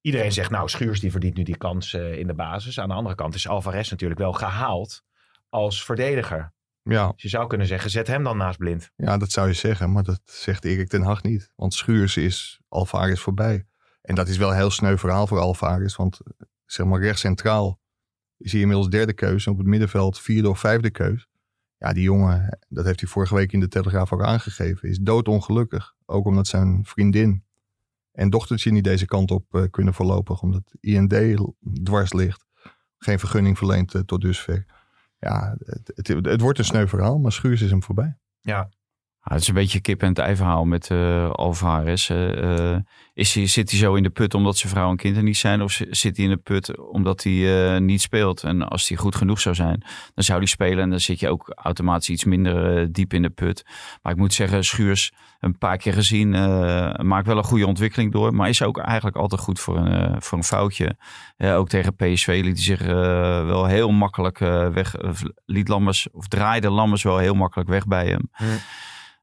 iedereen 0.00 0.32
zegt, 0.32 0.50
nou, 0.50 0.68
Schuurs 0.68 1.00
die 1.00 1.10
verdient 1.10 1.36
nu 1.36 1.42
die 1.42 1.56
kans 1.56 1.94
in 1.94 2.26
de 2.26 2.34
basis. 2.34 2.80
Aan 2.80 2.88
de 2.88 2.94
andere 2.94 3.14
kant 3.14 3.34
is 3.34 3.48
Alvarez 3.48 3.90
natuurlijk 3.90 4.20
wel 4.20 4.32
gehaald 4.32 5.02
als 5.48 5.84
verdediger. 5.84 6.52
Ja, 6.82 7.12
Dus 7.12 7.22
je 7.22 7.28
zou 7.28 7.46
kunnen 7.46 7.66
zeggen, 7.66 7.90
zet 7.90 8.06
hem 8.06 8.22
dan 8.22 8.36
naast 8.36 8.58
Blind. 8.58 8.90
ja, 8.96 9.16
dat 9.16 9.30
zou 9.30 9.48
je 9.48 9.54
zeggen. 9.54 9.92
Maar 9.92 10.02
dat 10.02 10.20
zegt 10.24 10.64
Erik 10.64 10.88
ten 10.88 11.02
Hag 11.02 11.22
niet. 11.22 11.52
Want 11.56 11.74
Schuurs 11.74 12.16
is 12.16 12.60
Alvarez 12.68 13.20
voorbij. 13.20 13.66
En 14.02 14.14
dat 14.14 14.28
is 14.28 14.36
wel 14.36 14.50
een 14.50 14.56
heel 14.56 14.70
sneu 14.70 14.96
verhaal 14.96 15.26
voor 15.26 15.38
Alvarez. 15.38 15.96
Want 15.96 16.20
zeg 16.66 16.86
maar 16.86 17.00
rechts 17.00 17.20
centraal 17.20 17.80
is 18.36 18.52
hij 18.52 18.60
inmiddels 18.60 18.88
derde 18.88 19.12
keus. 19.12 19.46
En 19.46 19.52
op 19.52 19.58
het 19.58 19.66
middenveld 19.66 20.20
vierde 20.20 20.48
of 20.48 20.58
vijfde 20.58 20.90
keus. 20.90 21.28
Ja, 21.76 21.92
die 21.92 22.02
jongen, 22.02 22.58
dat 22.68 22.84
heeft 22.84 23.00
hij 23.00 23.08
vorige 23.08 23.34
week 23.34 23.52
in 23.52 23.60
de 23.60 23.68
Telegraaf 23.68 24.12
ook 24.12 24.22
aangegeven, 24.22 24.88
is 24.88 24.98
doodongelukkig. 24.98 25.94
Ook 26.06 26.26
omdat 26.26 26.46
zijn 26.46 26.84
vriendin 26.84 27.44
en 28.12 28.30
dochtertje 28.30 28.70
niet 28.70 28.84
deze 28.84 29.06
kant 29.06 29.30
op 29.30 29.54
eh, 29.54 29.62
kunnen 29.70 29.94
voorlopig. 29.94 30.42
Omdat 30.42 30.62
IND 30.80 31.14
dwars 31.82 32.12
ligt. 32.12 32.46
Geen 32.98 33.18
vergunning 33.18 33.58
verleend 33.58 33.94
eh, 33.94 34.00
tot 34.00 34.20
dusver. 34.20 34.64
Ja, 35.24 35.56
het, 35.94 36.08
het, 36.08 36.40
wordt 36.40 36.58
een 36.58 36.64
sneu 36.64 36.86
verhaal, 36.86 37.18
maar 37.18 37.32
Schuurs 37.32 37.60
is 37.62 37.70
hem 37.70 37.82
voorbij. 37.82 38.16
Ja, 38.40 38.68
Ja, 39.24 39.32
het 39.32 39.40
is 39.42 39.48
een 39.48 39.54
beetje 39.54 39.80
kip 39.80 40.02
en 40.02 40.08
het 40.08 40.18
ei 40.18 40.36
verhaal 40.36 40.64
met 40.64 40.90
eh 40.90 41.30
Alvarez. 41.30 42.10
eh, 42.10 42.76
is 43.14 43.34
hij, 43.34 43.46
zit 43.46 43.70
hij 43.70 43.78
zo 43.78 43.94
in 43.94 44.02
de 44.02 44.10
put 44.10 44.34
omdat 44.34 44.56
zijn 44.56 44.72
vrouw 44.72 44.90
en 44.90 44.96
kind 44.96 45.16
er 45.16 45.22
niet 45.22 45.36
zijn? 45.36 45.62
Of 45.62 45.72
zi- 45.72 45.86
zit 45.90 46.16
hij 46.16 46.24
in 46.26 46.30
de 46.32 46.36
put 46.36 46.78
omdat 46.78 47.22
hij 47.22 47.74
eh, 47.74 47.80
niet 47.80 48.00
speelt? 48.00 48.42
En 48.42 48.68
als 48.68 48.88
hij 48.88 48.96
goed 48.98 49.14
genoeg 49.14 49.40
zou 49.40 49.54
zijn, 49.54 49.82
dan 50.14 50.24
zou 50.24 50.38
hij 50.38 50.46
spelen. 50.46 50.78
En 50.84 50.90
dan 50.90 51.00
zit 51.00 51.20
je 51.20 51.28
ook 51.28 51.52
automatisch 51.54 52.08
iets 52.08 52.24
minder 52.24 52.92
diep 52.92 53.12
in 53.12 53.22
de 53.22 53.30
put. 53.30 53.64
Maar 54.02 54.12
ik 54.12 54.18
moet 54.18 54.34
zeggen, 54.34 54.64
Schuurs 54.64 55.12
een 55.40 55.58
paar 55.58 55.76
keer 55.76 55.92
gezien. 55.92 56.30
maakt 57.06 57.26
wel 57.26 57.36
een 57.36 57.44
goede 57.44 57.66
ontwikkeling 57.66 58.12
door. 58.12 58.34
Maar 58.34 58.48
is 58.48 58.62
ook 58.62 58.78
eigenlijk 58.78 59.16
altijd 59.16 59.40
goed 59.40 59.60
voor 59.60 59.76
een, 59.76 60.22
voor 60.22 60.38
een 60.38 60.44
foutje. 60.44 60.96
Ook 61.38 61.68
tegen 61.68 61.94
PSV 61.96 62.26
liet 62.44 62.54
hij 62.56 62.76
zich 62.76 62.82
wel 63.46 63.66
heel 63.66 63.90
makkelijk 63.90 64.38
weg. 64.74 64.94
liet 65.46 65.68
Lammers, 65.68 66.08
of 66.12 66.26
draaide 66.28 66.70
Lammers 66.70 67.02
wel 67.02 67.18
heel 67.18 67.34
makkelijk 67.34 67.68
weg 67.68 67.86
bij 67.86 68.06
hem. 68.06 68.30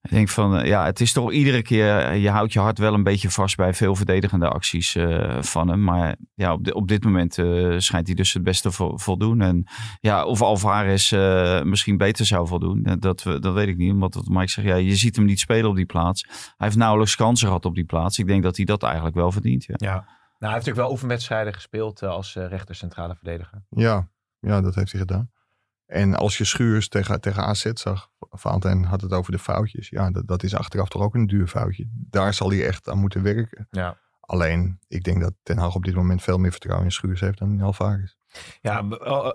Ik 0.01 0.09
denk 0.09 0.29
van, 0.29 0.57
eh, 0.57 0.67
ja, 0.67 0.85
het 0.85 0.99
is 0.99 1.11
toch 1.13 1.31
iedere 1.31 1.61
keer, 1.61 1.97
eh, 1.99 2.21
je 2.21 2.29
houdt 2.29 2.53
je 2.53 2.59
hart 2.59 2.77
wel 2.77 2.93
een 2.93 3.03
beetje 3.03 3.29
vast 3.29 3.55
bij 3.55 3.73
veel 3.73 3.95
verdedigende 3.95 4.47
acties 4.49 4.95
eh, 4.95 5.41
van 5.41 5.67
hem. 5.69 5.83
Maar 5.83 6.15
ja, 6.33 6.53
op, 6.53 6.63
di- 6.63 6.71
op 6.71 6.87
dit 6.87 7.03
moment 7.03 7.37
eh, 7.37 7.75
schijnt 7.77 8.05
hij 8.07 8.15
dus 8.15 8.33
het 8.33 8.43
beste 8.43 8.71
vo- 8.71 8.97
voldoen. 8.97 9.41
En 9.41 9.63
ja, 9.99 10.25
of 10.25 10.41
Alvarez 10.41 11.11
eh, 11.13 11.61
misschien 11.63 11.97
beter 11.97 12.25
zou 12.25 12.47
voldoen, 12.47 12.95
dat, 12.99 13.23
we- 13.23 13.39
dat 13.39 13.53
weet 13.53 13.67
ik 13.67 13.77
niet. 13.77 13.91
Omdat 13.91 14.13
wat 14.13 14.27
Mike 14.27 14.49
zegt, 14.51 14.67
ja, 14.67 14.75
je 14.75 14.95
ziet 14.95 15.15
hem 15.15 15.25
niet 15.25 15.39
spelen 15.39 15.69
op 15.69 15.75
die 15.75 15.85
plaats. 15.85 16.23
Hij 16.29 16.67
heeft 16.67 16.77
nauwelijks 16.77 17.15
kansen 17.15 17.47
gehad 17.47 17.65
op 17.65 17.75
die 17.75 17.85
plaats. 17.85 18.19
Ik 18.19 18.27
denk 18.27 18.43
dat 18.43 18.55
hij 18.55 18.65
dat 18.65 18.83
eigenlijk 18.83 19.15
wel 19.15 19.31
verdient, 19.31 19.63
ja. 19.65 19.75
ja. 19.77 19.91
Nou, 19.93 20.03
hij 20.39 20.49
heeft 20.49 20.65
natuurlijk 20.65 20.77
wel 20.77 20.91
oefenwedstrijden 20.91 21.53
gespeeld 21.53 22.03
als 22.03 22.35
eh, 22.35 22.47
rechter 22.47 22.75
centrale 22.75 23.15
verdediger. 23.15 23.63
Ja, 23.69 24.09
ja, 24.39 24.61
dat 24.61 24.75
heeft 24.75 24.91
hij 24.91 24.99
gedaan. 25.01 25.29
En 25.89 26.15
als 26.15 26.37
je 26.37 26.43
Schuurs 26.43 26.87
tegen, 26.87 27.21
tegen 27.21 27.43
AZ 27.43 27.71
zag, 27.73 28.09
Valentijn 28.19 28.83
had 28.83 29.01
het 29.01 29.13
over 29.13 29.31
de 29.31 29.39
foutjes. 29.39 29.89
Ja, 29.89 30.11
dat, 30.11 30.27
dat 30.27 30.43
is 30.43 30.55
achteraf 30.55 30.89
toch 30.89 31.01
ook 31.01 31.15
een 31.15 31.27
duur 31.27 31.47
foutje. 31.47 31.87
Daar 31.91 32.33
zal 32.33 32.49
hij 32.49 32.65
echt 32.65 32.89
aan 32.89 32.97
moeten 32.97 33.23
werken. 33.23 33.67
Ja. 33.71 33.97
Alleen, 34.19 34.79
ik 34.87 35.03
denk 35.03 35.21
dat 35.21 35.33
Ten 35.43 35.57
Hag 35.57 35.75
op 35.75 35.83
dit 35.83 35.95
moment 35.95 36.21
veel 36.23 36.37
meer 36.37 36.51
vertrouwen 36.51 36.85
in 36.85 36.91
Schuurs 36.91 37.19
heeft 37.19 37.37
dan 37.37 37.51
in 37.51 37.61
Alvarez. 37.61 38.15
Ja, 38.61 38.83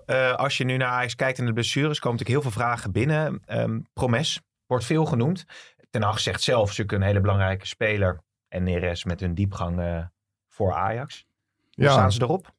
eh, 0.07 0.35
als 0.35 0.57
je 0.57 0.65
nu 0.65 0.77
naar 0.77 0.89
Ajax 0.89 1.15
kijkt 1.15 1.39
in 1.39 1.47
de 1.47 1.53
blessures, 1.53 1.99
komen 1.99 2.19
natuurlijk 2.19 2.45
heel 2.45 2.53
veel 2.53 2.63
vragen 2.63 2.93
binnen. 2.93 3.43
Ehm, 3.45 3.81
Promes 3.93 4.41
wordt 4.67 4.85
veel 4.85 5.05
genoemd. 5.05 5.45
Ten 5.91 6.03
Hag 6.03 6.21
zegt 6.21 6.43
zelf, 6.43 6.73
ze 6.73 6.85
een 6.87 7.03
hele 7.03 7.21
belangrijke 7.21 7.67
speler. 7.67 8.21
En 8.49 8.63
Neres 8.63 9.05
met 9.05 9.21
hun 9.21 9.35
diepgang 9.35 9.81
eh, 9.81 10.05
voor 10.49 10.73
Ajax. 10.73 11.27
Hoe 11.71 11.85
Ja, 11.85 11.91
staan 11.91 12.13
ze 12.13 12.23
erop? 12.23 12.54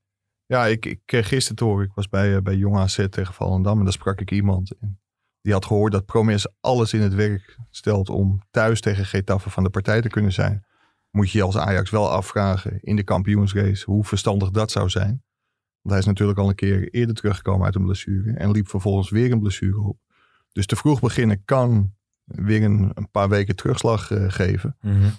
Ja 0.45 0.65
ik, 0.65 0.85
ik 0.85 1.01
kreeg 1.05 1.27
gisteren 1.27 1.55
te 1.55 1.63
horen, 1.63 1.85
ik 1.85 1.93
was 1.93 2.09
bij, 2.09 2.35
eh, 2.35 2.41
bij 2.41 2.55
Jong 2.55 2.77
AZ 2.77 3.07
tegen 3.09 3.33
Volendam 3.33 3.77
en 3.77 3.83
daar 3.83 3.93
sprak 3.93 4.21
ik 4.21 4.31
iemand. 4.31 4.71
En 4.79 4.99
die 5.41 5.53
had 5.53 5.65
gehoord 5.65 5.91
dat 5.91 6.05
Promes 6.05 6.47
alles 6.59 6.93
in 6.93 7.01
het 7.01 7.13
werk 7.13 7.57
stelt 7.69 8.09
om 8.09 8.41
thuis 8.51 8.81
tegen 8.81 9.05
Getafe 9.05 9.49
van 9.49 9.63
de 9.63 9.69
partij 9.69 10.01
te 10.01 10.09
kunnen 10.09 10.31
zijn. 10.31 10.65
Moet 11.09 11.31
je 11.31 11.37
je 11.37 11.43
als 11.43 11.57
Ajax 11.57 11.89
wel 11.89 12.11
afvragen 12.11 12.79
in 12.81 12.95
de 12.95 13.03
kampioensrace 13.03 13.85
hoe 13.85 14.03
verstandig 14.03 14.51
dat 14.51 14.71
zou 14.71 14.89
zijn. 14.89 15.23
Want 15.81 15.89
hij 15.95 15.97
is 15.99 16.05
natuurlijk 16.05 16.39
al 16.39 16.49
een 16.49 16.55
keer 16.55 16.89
eerder 16.89 17.15
teruggekomen 17.15 17.65
uit 17.65 17.75
een 17.75 17.83
blessure 17.83 18.33
en 18.33 18.51
liep 18.51 18.67
vervolgens 18.67 19.09
weer 19.09 19.31
een 19.31 19.39
blessure 19.39 19.81
op. 19.81 19.99
Dus 20.51 20.65
te 20.65 20.75
vroeg 20.75 20.99
beginnen 20.99 21.43
kan 21.45 21.93
weer 22.23 22.63
een, 22.63 22.91
een 22.93 23.11
paar 23.11 23.29
weken 23.29 23.55
terugslag 23.55 24.11
eh, 24.11 24.25
geven. 24.27 24.77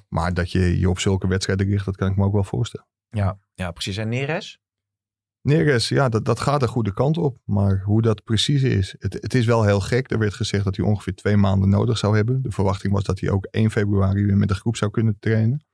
Maar 0.09 0.35
dat 0.35 0.53
je 0.53 0.79
je 0.79 0.89
op 0.89 0.99
zulke 0.99 1.29
wedstrijden 1.29 1.67
richt, 1.67 1.85
dat 1.85 1.97
kan 1.97 2.11
ik 2.11 2.17
me 2.17 2.25
ook 2.25 2.33
wel 2.33 2.45
voorstellen. 2.45 2.87
Ja, 3.09 3.39
ja, 3.55 3.71
precies. 3.71 3.97
En 3.97 4.09
Neres? 4.09 4.61
Neres, 5.47 5.89
ja, 5.89 6.09
dat, 6.09 6.25
dat 6.25 6.41
gaat 6.41 6.61
de 6.61 6.69
goede 6.69 6.95
kant 6.95 7.19
op. 7.19 7.39
Maar 7.45 7.83
hoe 7.85 8.03
dat 8.03 8.25
precies 8.25 8.63
is, 8.63 8.95
het, 8.99 9.13
het 9.13 9.35
is 9.35 9.47
wel 9.47 9.65
heel 9.65 9.81
gek. 9.81 10.11
Er 10.11 10.19
werd 10.19 10.35
gezegd 10.35 10.65
dat 10.65 10.77
hij 10.77 10.85
ongeveer 10.85 11.15
twee 11.15 11.37
maanden 11.37 11.69
nodig 11.69 11.99
zou 11.99 12.17
hebben. 12.17 12.43
De 12.43 12.51
verwachting 12.51 12.93
was 12.93 13.05
dat 13.05 13.21
hij 13.21 13.31
ook 13.31 13.45
1 13.51 13.71
februari 13.71 14.25
weer 14.25 14.37
met 14.37 14.49
de 14.49 14.55
groep 14.55 14.77
zou 14.77 14.91
kunnen 14.91 15.17
trainen. 15.19 15.65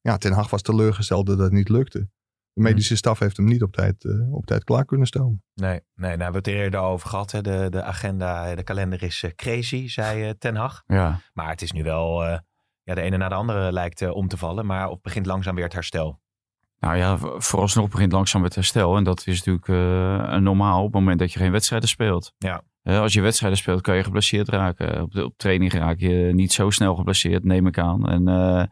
Ja, 0.00 0.16
Ten 0.16 0.32
Hag 0.32 0.50
was 0.50 0.62
teleurgesteld 0.62 1.26
dat 1.26 1.38
dat 1.38 1.52
niet 1.52 1.68
lukte. 1.68 2.08
De 2.52 2.62
medische 2.62 2.96
staf 2.96 3.18
heeft 3.18 3.36
hem 3.36 3.46
niet 3.46 3.62
op 3.62 3.72
tijd, 3.72 4.04
eh, 4.04 4.34
op 4.34 4.46
tijd 4.46 4.64
klaar 4.64 4.84
kunnen 4.84 5.06
stomen. 5.06 5.42
Nee, 5.54 5.70
nee 5.70 5.80
nou, 5.94 6.16
we 6.16 6.22
hebben 6.22 6.42
het 6.42 6.46
er 6.46 6.54
eerder 6.54 6.80
over 6.80 7.08
gehad. 7.08 7.30
Hè. 7.30 7.40
De, 7.40 7.66
de 7.70 7.82
agenda, 7.82 8.54
de 8.54 8.62
kalender 8.62 9.02
is 9.02 9.22
eh, 9.22 9.30
crazy, 9.34 9.88
zei 9.88 10.24
eh, 10.24 10.30
Ten 10.38 10.56
Hag. 10.56 10.82
Ja, 10.86 11.20
Maar 11.32 11.50
het 11.50 11.62
is 11.62 11.72
nu 11.72 11.82
wel, 11.82 12.24
eh, 12.24 12.38
ja, 12.82 12.94
de 12.94 13.00
ene 13.00 13.16
na 13.16 13.28
de 13.28 13.34
andere 13.34 13.72
lijkt 13.72 14.02
eh, 14.02 14.14
om 14.14 14.28
te 14.28 14.36
vallen. 14.36 14.66
Maar 14.66 14.90
het 14.90 15.02
begint 15.02 15.26
langzaam 15.26 15.54
weer 15.54 15.64
het 15.64 15.72
herstel. 15.72 16.20
Nou 16.80 16.96
ja, 16.96 17.18
vooralsnog 17.20 17.88
begint 17.88 18.12
langzaam 18.12 18.42
het 18.42 18.54
herstel. 18.54 18.96
En 18.96 19.04
dat 19.04 19.26
is 19.26 19.44
natuurlijk 19.44 19.68
eh, 19.68 20.36
normaal 20.36 20.78
op 20.78 20.84
het 20.84 20.94
moment 20.94 21.18
dat 21.18 21.32
je 21.32 21.38
geen 21.38 21.52
wedstrijden 21.52 21.88
speelt. 21.88 22.32
Ja. 22.38 22.62
Eh, 22.82 23.00
als 23.00 23.12
je 23.12 23.20
wedstrijden 23.20 23.58
speelt, 23.58 23.80
kan 23.80 23.96
je 23.96 24.04
geblesseerd 24.04 24.48
raken. 24.48 25.02
Op, 25.02 25.12
de, 25.12 25.24
op 25.24 25.34
training 25.36 25.72
raak 25.72 25.98
je 25.98 26.30
niet 26.32 26.52
zo 26.52 26.70
snel 26.70 26.94
geblesseerd, 26.94 27.44
neem 27.44 27.66
ik 27.66 27.78
aan. 27.78 28.08
En 28.08 28.28
eh, 28.28 28.64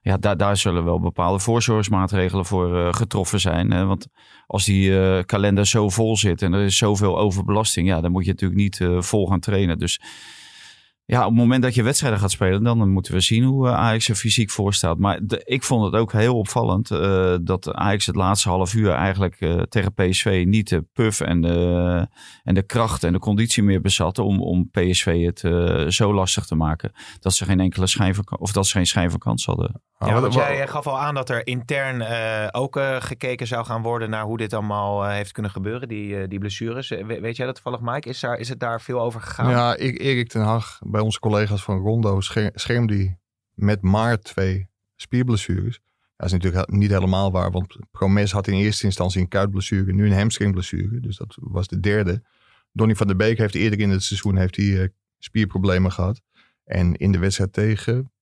ja, 0.00 0.16
daar, 0.16 0.36
daar 0.36 0.56
zullen 0.56 0.84
wel 0.84 1.00
bepaalde 1.00 1.38
voorzorgsmaatregelen 1.38 2.44
voor 2.44 2.94
getroffen 2.94 3.40
zijn. 3.40 3.70
Hè? 3.70 3.84
Want 3.84 4.06
als 4.46 4.64
die 4.64 5.24
kalender 5.24 5.66
zo 5.66 5.88
vol 5.88 6.16
zit 6.16 6.42
en 6.42 6.52
er 6.52 6.64
is 6.64 6.76
zoveel 6.76 7.18
overbelasting, 7.18 7.88
ja, 7.88 8.00
dan 8.00 8.12
moet 8.12 8.24
je 8.24 8.30
natuurlijk 8.30 8.60
niet 8.60 8.80
vol 8.98 9.26
gaan 9.26 9.40
trainen. 9.40 9.78
Dus 9.78 10.00
ja, 11.08 11.20
op 11.20 11.28
het 11.28 11.38
moment 11.38 11.62
dat 11.62 11.74
je 11.74 11.82
wedstrijden 11.82 12.20
gaat 12.20 12.30
spelen, 12.30 12.62
dan 12.62 12.88
moeten 12.88 13.12
we 13.12 13.20
zien 13.20 13.44
hoe 13.44 13.68
eh, 13.68 13.74
Ajax 13.74 14.08
er 14.08 14.14
fysiek 14.14 14.50
voor 14.50 14.74
staat. 14.74 14.98
Maar 14.98 15.18
de, 15.22 15.42
ik 15.44 15.62
vond 15.62 15.84
het 15.84 16.00
ook 16.00 16.12
heel 16.12 16.38
opvallend 16.38 16.90
uh, 16.90 17.34
dat 17.40 17.72
Ajax 17.72 18.06
het 18.06 18.16
laatste 18.16 18.48
half 18.48 18.74
uur 18.74 18.90
eigenlijk 18.90 19.40
uh, 19.40 19.62
tegen 19.62 19.94
PSV 19.94 20.44
niet 20.46 20.68
de 20.68 20.84
puff 20.92 21.20
en 21.20 21.40
de, 21.40 22.08
en 22.42 22.54
de 22.54 22.62
kracht 22.62 23.04
en 23.04 23.12
de 23.12 23.18
conditie 23.18 23.62
meer 23.62 23.80
bezat 23.80 24.18
om, 24.18 24.42
om 24.42 24.70
PSV 24.70 25.24
het 25.24 25.38
zo 25.94 26.14
lastig 26.14 26.46
te 26.46 26.54
maken 26.54 26.92
dat 27.20 27.34
ze 27.34 27.44
geen 27.44 27.60
enkele 27.60 27.86
schijn 27.86 28.14
van, 28.14 28.26
of 28.38 28.52
dat 28.52 28.66
ze 28.66 28.72
geen 28.72 28.86
schijn 28.86 29.10
van 29.10 29.18
kans 29.18 29.46
hadden. 29.46 29.80
Ja, 29.98 30.20
want 30.20 30.34
jij 30.34 30.68
gaf 30.68 30.86
al 30.86 30.98
aan 30.98 31.14
dat 31.14 31.30
er 31.30 31.46
intern 31.46 32.02
ook 32.54 32.80
gekeken 32.98 33.46
zou 33.46 33.64
gaan 33.64 33.82
worden 33.82 34.10
naar 34.10 34.24
hoe 34.24 34.36
dit 34.36 34.52
allemaal 34.52 35.04
heeft 35.04 35.32
kunnen 35.32 35.50
gebeuren, 35.50 35.88
die, 35.88 36.28
die 36.28 36.38
blessures. 36.38 36.88
weet 37.06 37.36
jij 37.36 37.46
dat 37.46 37.54
toevallig, 37.54 37.80
Mike? 37.80 38.08
Is, 38.08 38.20
daar, 38.20 38.38
is 38.38 38.48
het 38.48 38.60
daar 38.60 38.80
veel 38.80 39.00
over 39.00 39.20
gegaan? 39.20 39.50
Ja, 39.50 39.76
ik, 39.76 40.00
Erik 40.00 40.28
ten 40.28 40.42
Hag 40.42 40.78
bij 40.96 41.04
onze 41.04 41.20
collega's 41.20 41.62
van 41.62 41.78
Rondo 41.78 42.20
scherm 42.54 42.86
die 42.86 43.18
met 43.54 43.82
maar 43.82 44.20
twee 44.20 44.68
spierblessures. 44.94 45.80
Dat 46.16 46.26
is 46.26 46.32
natuurlijk 46.32 46.70
niet 46.70 46.90
helemaal 46.90 47.32
waar, 47.32 47.50
want 47.50 47.76
Promes 47.90 48.32
had 48.32 48.46
in 48.46 48.54
eerste 48.54 48.84
instantie 48.84 49.20
een 49.20 49.28
kuitblessure, 49.28 49.92
nu 49.92 50.06
een 50.06 50.18
hamstringblessure. 50.18 51.00
Dus 51.00 51.16
dat 51.16 51.36
was 51.40 51.68
de 51.68 51.80
derde. 51.80 52.22
Donny 52.72 52.94
van 52.94 53.06
der 53.06 53.16
Beek 53.16 53.38
heeft 53.38 53.54
eerder 53.54 53.80
in 53.80 53.90
het 53.90 54.02
seizoen 54.02 54.36
heeft 54.36 54.56
hij, 54.56 54.64
uh, 54.64 54.88
spierproblemen 55.18 55.92
gehad. 55.92 56.20
En 56.64 56.94
in 56.94 57.12
de 57.12 57.18
wedstrijd 57.18 57.52
tegen 57.52 58.12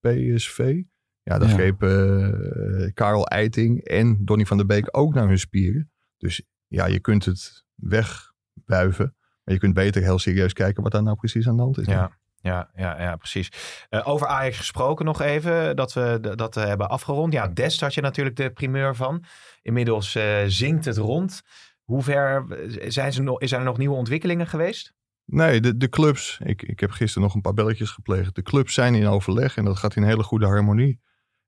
PSV, 0.00 0.82
ja, 1.22 1.38
daar 1.38 1.48
ja. 1.48 1.54
greep 1.54 1.82
uh, 1.82 2.92
Karel 2.94 3.26
Eiting 3.26 3.84
en 3.84 4.24
Donny 4.24 4.46
van 4.46 4.56
der 4.56 4.66
Beek 4.66 4.88
ook 4.90 5.14
naar 5.14 5.28
hun 5.28 5.38
spieren. 5.38 5.90
Dus 6.16 6.42
ja, 6.66 6.86
je 6.86 7.00
kunt 7.00 7.24
het 7.24 7.64
wegbuiven. 7.74 9.14
Maar 9.44 9.54
je 9.54 9.60
kunt 9.60 9.74
beter 9.74 10.02
heel 10.02 10.18
serieus 10.18 10.52
kijken 10.52 10.82
wat 10.82 10.92
daar 10.92 11.02
nou 11.02 11.16
precies 11.16 11.48
aan 11.48 11.56
de 11.56 11.62
hand 11.62 11.78
is. 11.78 11.86
Ja. 11.86 12.22
Ja, 12.44 12.70
ja, 12.76 13.00
ja 13.02 13.16
precies. 13.16 13.52
Uh, 13.90 14.08
over 14.08 14.26
Ajax 14.26 14.56
gesproken 14.56 15.04
nog 15.04 15.20
even, 15.20 15.76
dat 15.76 15.92
we 15.92 16.32
dat 16.36 16.54
hebben 16.54 16.88
afgerond. 16.88 17.32
Ja, 17.32 17.48
Dest 17.48 17.80
had 17.80 17.94
je 17.94 18.00
natuurlijk 18.00 18.36
de 18.36 18.50
primeur 18.50 18.94
van. 18.94 19.24
Inmiddels 19.62 20.14
uh, 20.14 20.42
zingt 20.46 20.84
het 20.84 20.96
rond. 20.96 21.42
Hoe 21.84 22.02
ver 22.02 22.44
zijn, 22.88 23.12
ze 23.12 23.22
nog, 23.22 23.38
zijn 23.40 23.60
er 23.60 23.66
nog 23.66 23.78
nieuwe 23.78 23.96
ontwikkelingen 23.96 24.46
geweest? 24.46 24.94
Nee, 25.24 25.60
de, 25.60 25.76
de 25.76 25.88
clubs. 25.88 26.40
Ik, 26.44 26.62
ik 26.62 26.80
heb 26.80 26.90
gisteren 26.90 27.22
nog 27.22 27.34
een 27.34 27.40
paar 27.40 27.54
belletjes 27.54 27.90
gepleegd. 27.90 28.34
De 28.34 28.42
clubs 28.42 28.74
zijn 28.74 28.94
in 28.94 29.06
overleg 29.06 29.56
en 29.56 29.64
dat 29.64 29.76
gaat 29.76 29.96
in 29.96 30.02
hele 30.02 30.22
goede 30.22 30.46
harmonie. 30.46 31.00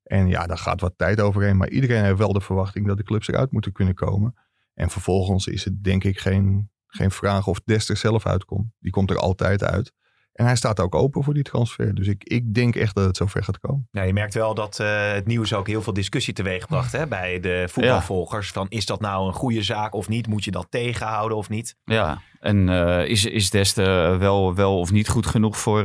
En 0.03 0.29
ja, 0.29 0.47
daar 0.47 0.59
gaat 0.59 0.81
wat 0.81 0.95
tijd 0.97 1.21
overheen. 1.21 1.57
Maar 1.57 1.69
iedereen 1.69 2.05
heeft 2.05 2.19
wel 2.19 2.33
de 2.33 2.41
verwachting 2.41 2.87
dat 2.87 2.97
de 2.97 3.05
clubs 3.05 3.29
eruit 3.29 3.53
moeten 3.53 3.73
kunnen 3.73 3.95
komen. 3.95 4.35
En 4.75 4.91
vervolgens 4.91 5.47
is 5.47 5.65
het 5.65 5.85
denk 5.85 6.05
ik 6.05 6.19
geen 6.19 6.71
geen 6.87 7.11
vraag 7.11 7.47
of 7.47 7.61
Dest 7.65 7.89
er 7.89 7.97
zelf 7.97 8.27
uitkomt. 8.27 8.73
Die 8.79 8.93
komt 8.93 9.11
er 9.11 9.19
altijd 9.19 9.65
uit. 9.65 9.93
En 10.37 10.45
hij 10.45 10.57
staat 10.57 10.81
ook 10.81 10.95
open 10.95 11.23
voor 11.23 11.35
die 11.35 11.43
transfer. 11.43 11.95
Dus 11.95 12.07
ik, 12.07 12.25
ik 12.25 12.55
denk 12.55 12.77
echt 12.77 12.95
dat 12.95 13.05
het 13.05 13.17
zover 13.17 13.45
gaat 13.45 13.59
komen. 13.59 13.89
Ja, 13.91 14.03
je 14.03 14.13
merkt 14.13 14.35
wel 14.35 14.55
dat 14.55 14.79
uh, 14.81 15.13
het 15.13 15.27
nieuws 15.27 15.55
ook 15.55 15.67
heel 15.67 15.83
veel 15.83 15.93
discussie 15.93 16.35
teweegbracht 16.35 16.93
hè, 16.93 17.07
bij 17.07 17.41
de 17.41 17.65
voetbalvolgers. 17.69 18.51
Van 18.51 18.67
is 18.69 18.87
dat 18.87 19.01
nou 19.01 19.27
een 19.27 19.33
goede 19.33 19.63
zaak 19.63 19.95
of 19.95 20.09
niet? 20.09 20.27
Moet 20.27 20.45
je 20.45 20.51
dat 20.51 20.67
tegenhouden 20.71 21.37
of 21.39 21.49
niet? 21.49 21.77
Ja, 21.85 22.23
en 22.41 22.69
uh, 22.69 23.09
is, 23.09 23.25
is 23.25 23.51
Dest 23.51 23.79
uh, 23.79 24.17
wel, 24.17 24.55
wel 24.55 24.79
of 24.79 24.93
niet 24.93 25.09
goed 25.09 25.27
genoeg 25.27 25.59
voor, 25.59 25.85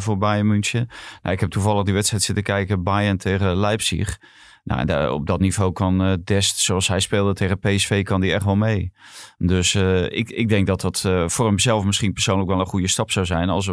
voor 0.00 0.18
Bayern 0.18 0.46
München? 0.46 0.88
Nou, 1.22 1.34
ik 1.34 1.40
heb 1.40 1.50
toevallig 1.50 1.84
die 1.84 1.94
wedstrijd 1.94 2.22
zitten 2.22 2.44
kijken. 2.44 2.82
Bayern 2.82 3.16
tegen 3.16 3.56
Leipzig. 3.56 4.18
Nou, 4.66 5.10
op 5.10 5.26
dat 5.26 5.40
niveau 5.40 5.72
kan 5.72 6.06
uh, 6.06 6.12
Dest, 6.24 6.58
zoals 6.58 6.88
hij 6.88 7.00
speelde 7.00 7.34
tegen 7.34 7.58
PSV, 7.58 8.04
kan 8.04 8.20
die 8.20 8.32
echt 8.32 8.44
wel 8.44 8.56
mee. 8.56 8.92
Dus 9.38 9.74
uh, 9.74 10.04
ik, 10.04 10.30
ik 10.30 10.48
denk 10.48 10.66
dat 10.66 10.80
dat 10.80 11.02
uh, 11.06 11.28
voor 11.28 11.46
hemzelf 11.46 11.84
misschien 11.84 12.12
persoonlijk 12.12 12.48
wel 12.48 12.60
een 12.60 12.66
goede 12.66 12.88
stap 12.88 13.10
zou 13.10 13.26
zijn. 13.26 13.48
Als 13.48 13.70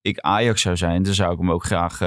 ik 0.00 0.18
Ajax 0.18 0.62
zou 0.62 0.76
zijn, 0.76 1.02
dan 1.02 1.14
zou 1.14 1.32
ik 1.32 1.38
hem 1.38 1.50
ook 1.50 1.64
graag 1.64 2.00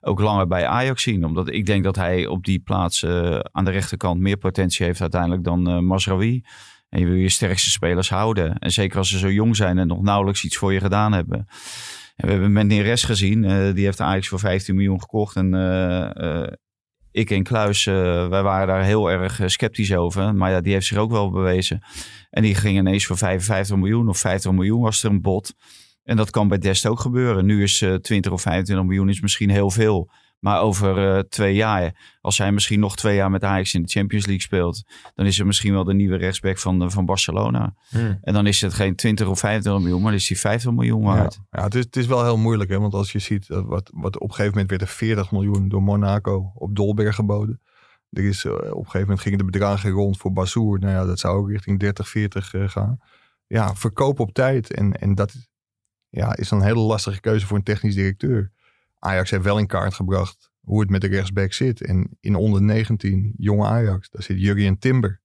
ook 0.00 0.20
langer 0.20 0.46
bij 0.46 0.66
Ajax 0.66 1.02
zien. 1.02 1.24
Omdat 1.24 1.52
ik 1.52 1.66
denk 1.66 1.84
dat 1.84 1.96
hij 1.96 2.26
op 2.26 2.44
die 2.44 2.58
plaats 2.58 3.04
aan 3.42 3.64
de 3.64 3.70
rechterkant 3.70 4.20
meer 4.20 4.36
potentie 4.36 4.86
heeft 4.86 5.00
uiteindelijk 5.00 5.44
dan 5.44 5.70
uh, 5.70 5.78
Masraoui. 5.78 6.44
En 6.88 7.00
je 7.00 7.06
wil 7.06 7.14
je 7.14 7.28
sterkste 7.28 7.70
spelers 7.70 8.10
houden. 8.10 8.58
En 8.58 8.70
zeker 8.70 8.98
als 8.98 9.08
ze 9.10 9.18
zo 9.18 9.30
jong 9.30 9.56
zijn 9.56 9.78
en 9.78 9.86
nog 9.86 10.02
nauwelijks 10.02 10.44
iets 10.44 10.56
voor 10.56 10.72
je 10.72 10.80
gedaan 10.80 11.12
hebben. 11.12 11.38
En 12.16 12.26
we 12.26 12.32
hebben 12.32 12.52
Menderes 12.52 13.04
gezien. 13.04 13.42
die 13.74 13.84
heeft 13.84 14.00
Ajax 14.00 14.28
voor 14.28 14.38
15 14.38 14.74
miljoen 14.74 15.00
gekocht. 15.00 15.36
En 15.36 15.50
ik 17.12 17.30
en 17.30 17.42
Kluis, 17.42 17.86
uh, 17.86 17.94
wij 18.28 18.42
waren 18.42 18.66
daar 18.66 18.84
heel 18.84 19.10
erg 19.10 19.40
eh, 19.40 19.46
sceptisch 19.48 19.94
over. 19.94 20.34
Maar 20.34 20.50
ja, 20.50 20.60
die 20.60 20.72
heeft 20.72 20.86
zich 20.86 20.98
ook 20.98 21.10
wel 21.10 21.30
bewezen. 21.30 21.82
En 22.30 22.42
die 22.42 22.54
ging 22.54 22.78
ineens 22.78 23.06
voor 23.06 23.16
55 23.16 23.76
miljoen 23.76 24.08
of 24.08 24.18
50 24.18 24.52
miljoen 24.52 24.80
was 24.80 25.04
er 25.04 25.10
een 25.10 25.20
bod. 25.20 25.54
En 26.04 26.16
dat 26.16 26.30
kan 26.30 26.48
bij 26.48 26.58
Dest 26.58 26.86
ook 26.86 27.00
gebeuren. 27.00 27.46
Nu 27.46 27.62
is 27.62 27.80
uh, 27.80 27.94
eh, 27.94 28.00
20 28.00 28.32
of 28.32 28.40
25 28.40 28.86
miljoen 28.86 29.08
is 29.08 29.20
misschien 29.20 29.50
heel 29.50 29.70
veel. 29.70 30.10
Maar 30.40 30.60
over 30.60 31.16
uh, 31.16 31.18
twee 31.18 31.54
jaar, 31.54 32.16
als 32.20 32.38
hij 32.38 32.52
misschien 32.52 32.80
nog 32.80 32.96
twee 32.96 33.16
jaar 33.16 33.30
met 33.30 33.44
Ajax 33.44 33.74
in 33.74 33.82
de 33.82 33.88
Champions 33.88 34.26
League 34.26 34.42
speelt, 34.42 34.84
dan 35.14 35.26
is 35.26 35.38
er 35.38 35.46
misschien 35.46 35.72
wel 35.72 35.84
de 35.84 35.94
nieuwe 35.94 36.16
rechtsback 36.16 36.58
van, 36.58 36.90
van 36.90 37.06
Barcelona. 37.06 37.74
Hmm. 37.88 38.18
En 38.22 38.34
dan 38.34 38.46
is 38.46 38.60
het 38.60 38.74
geen 38.74 38.96
20 38.96 39.28
of 39.28 39.38
25 39.38 39.82
miljoen, 39.82 40.02
maar 40.02 40.10
dan 40.10 40.20
is 40.20 40.28
hij 40.28 40.36
50 40.36 40.72
miljoen 40.72 41.02
waard. 41.02 41.34
Ja, 41.34 41.58
ja 41.58 41.64
het, 41.64 41.74
is, 41.74 41.84
het 41.84 41.96
is 41.96 42.06
wel 42.06 42.24
heel 42.24 42.38
moeilijk, 42.38 42.70
hè? 42.70 42.78
want 42.78 42.94
als 42.94 43.12
je 43.12 43.18
ziet, 43.18 43.48
uh, 43.48 43.60
wat, 43.64 43.90
wat 43.94 44.14
op 44.14 44.28
een 44.28 44.34
gegeven 44.34 44.52
moment 44.52 44.70
werd 44.70 44.82
er 44.82 44.88
40 44.88 45.30
miljoen 45.30 45.68
door 45.68 45.82
Monaco 45.82 46.52
op 46.54 46.76
Dolberg 46.76 47.14
geboden. 47.14 47.60
Er 48.10 48.24
is, 48.24 48.44
op 48.46 48.60
een 48.60 48.74
gegeven 48.74 49.00
moment 49.00 49.20
gingen 49.20 49.38
de 49.38 49.44
bedragen 49.44 49.90
rond 49.90 50.16
voor 50.16 50.32
Bazoer. 50.32 50.78
Nou 50.78 50.92
ja, 50.92 51.04
dat 51.04 51.18
zou 51.18 51.38
ook 51.38 51.50
richting 51.50 51.78
30, 51.78 52.08
40 52.08 52.54
gaan. 52.72 52.98
Ja, 53.46 53.74
verkoop 53.74 54.20
op 54.20 54.32
tijd. 54.32 54.74
En, 54.74 54.92
en 54.92 55.14
dat 55.14 55.34
ja, 56.08 56.36
is 56.36 56.48
dan 56.48 56.58
een 56.58 56.64
hele 56.64 56.80
lastige 56.80 57.20
keuze 57.20 57.46
voor 57.46 57.56
een 57.56 57.62
technisch 57.62 57.94
directeur. 57.94 58.52
Ajax 59.00 59.30
heeft 59.30 59.44
wel 59.44 59.58
in 59.58 59.66
kaart 59.66 59.94
gebracht 59.94 60.50
hoe 60.60 60.80
het 60.80 60.90
met 60.90 61.00
de 61.00 61.06
rechtsback 61.06 61.52
zit. 61.52 61.82
En 61.82 62.16
in 62.20 62.34
onder 62.34 62.62
19, 62.62 63.34
jonge 63.36 63.66
Ajax, 63.66 64.10
daar 64.10 64.22
zit 64.22 64.40
Jurgen 64.40 64.78
Timber. 64.78 65.20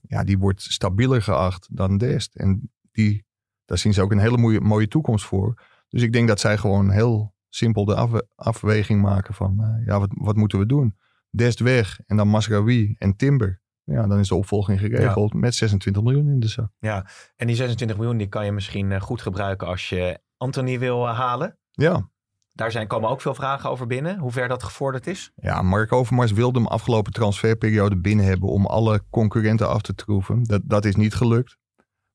Ja, 0.00 0.24
die 0.24 0.38
wordt 0.38 0.62
stabieler 0.62 1.22
geacht 1.22 1.68
dan 1.76 1.98
Dest. 1.98 2.34
En 2.34 2.72
die, 2.92 3.24
daar 3.64 3.78
zien 3.78 3.94
ze 3.94 4.02
ook 4.02 4.12
een 4.12 4.18
hele 4.18 4.38
mooie, 4.38 4.60
mooie 4.60 4.88
toekomst 4.88 5.24
voor. 5.24 5.62
Dus 5.88 6.02
ik 6.02 6.12
denk 6.12 6.28
dat 6.28 6.40
zij 6.40 6.58
gewoon 6.58 6.90
heel 6.90 7.34
simpel 7.48 7.84
de 7.84 8.24
afweging 8.34 9.02
maken 9.02 9.34
van, 9.34 9.56
uh, 9.60 9.86
ja, 9.86 9.98
wat, 9.98 10.10
wat 10.14 10.36
moeten 10.36 10.58
we 10.58 10.66
doen? 10.66 10.96
Dest 11.30 11.58
weg 11.58 12.00
en 12.06 12.16
dan 12.16 12.28
Masraoui 12.28 12.94
en 12.98 13.16
Timber. 13.16 13.60
Ja, 13.84 14.06
dan 14.06 14.18
is 14.18 14.28
de 14.28 14.34
opvolging 14.34 14.80
geregeld 14.80 15.34
met 15.34 15.54
26 15.54 16.02
miljoen 16.02 16.28
in 16.28 16.40
de 16.40 16.48
zak. 16.48 16.70
Ja, 16.78 17.06
en 17.36 17.46
die 17.46 17.56
26 17.56 17.96
miljoen 17.96 18.16
die 18.16 18.28
kan 18.28 18.44
je 18.44 18.52
misschien 18.52 18.92
eh, 18.92 19.00
goed 19.00 19.22
gebruiken 19.22 19.66
als 19.66 19.88
je 19.88 20.20
Anthony 20.36 20.78
wil 20.78 21.08
eh, 21.08 21.18
halen. 21.18 21.58
Ja. 21.70 22.10
Daar 22.52 22.70
zijn, 22.70 22.86
komen 22.86 23.10
ook 23.10 23.20
veel 23.20 23.34
vragen 23.34 23.70
over 23.70 23.86
binnen, 23.86 24.18
hoe 24.18 24.32
ver 24.32 24.48
dat 24.48 24.62
gevorderd 24.62 25.06
is. 25.06 25.32
Ja, 25.34 25.62
Mark 25.62 25.92
Overmars 25.92 26.32
wilde 26.32 26.58
hem 26.58 26.68
afgelopen 26.68 27.12
transferperiode 27.12 28.00
binnen 28.00 28.24
hebben 28.24 28.48
om 28.48 28.66
alle 28.66 29.04
concurrenten 29.10 29.68
af 29.68 29.82
te 29.82 29.94
troeven. 29.94 30.42
Dat, 30.44 30.62
dat 30.64 30.84
is 30.84 30.96
niet 30.96 31.14
gelukt. 31.14 31.58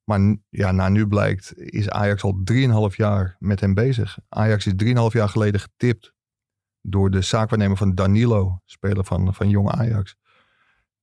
Maar 0.03 0.37
ja, 0.49 0.71
na 0.71 0.89
nu 0.89 1.07
blijkt, 1.07 1.53
is 1.55 1.89
Ajax 1.89 2.23
al 2.23 2.41
3,5 2.89 2.95
jaar 2.95 3.35
met 3.39 3.59
hem 3.59 3.73
bezig. 3.73 4.17
Ajax 4.29 4.65
is 4.65 4.73
3,5 4.83 4.93
jaar 5.11 5.29
geleden 5.29 5.59
getipt 5.59 6.13
door 6.81 7.11
de 7.11 7.21
zaakwaarnemer 7.21 7.77
van 7.77 7.95
Danilo, 7.95 8.59
speler 8.65 9.05
van, 9.05 9.33
van 9.33 9.49
jonge 9.49 9.71
Ajax 9.71 10.15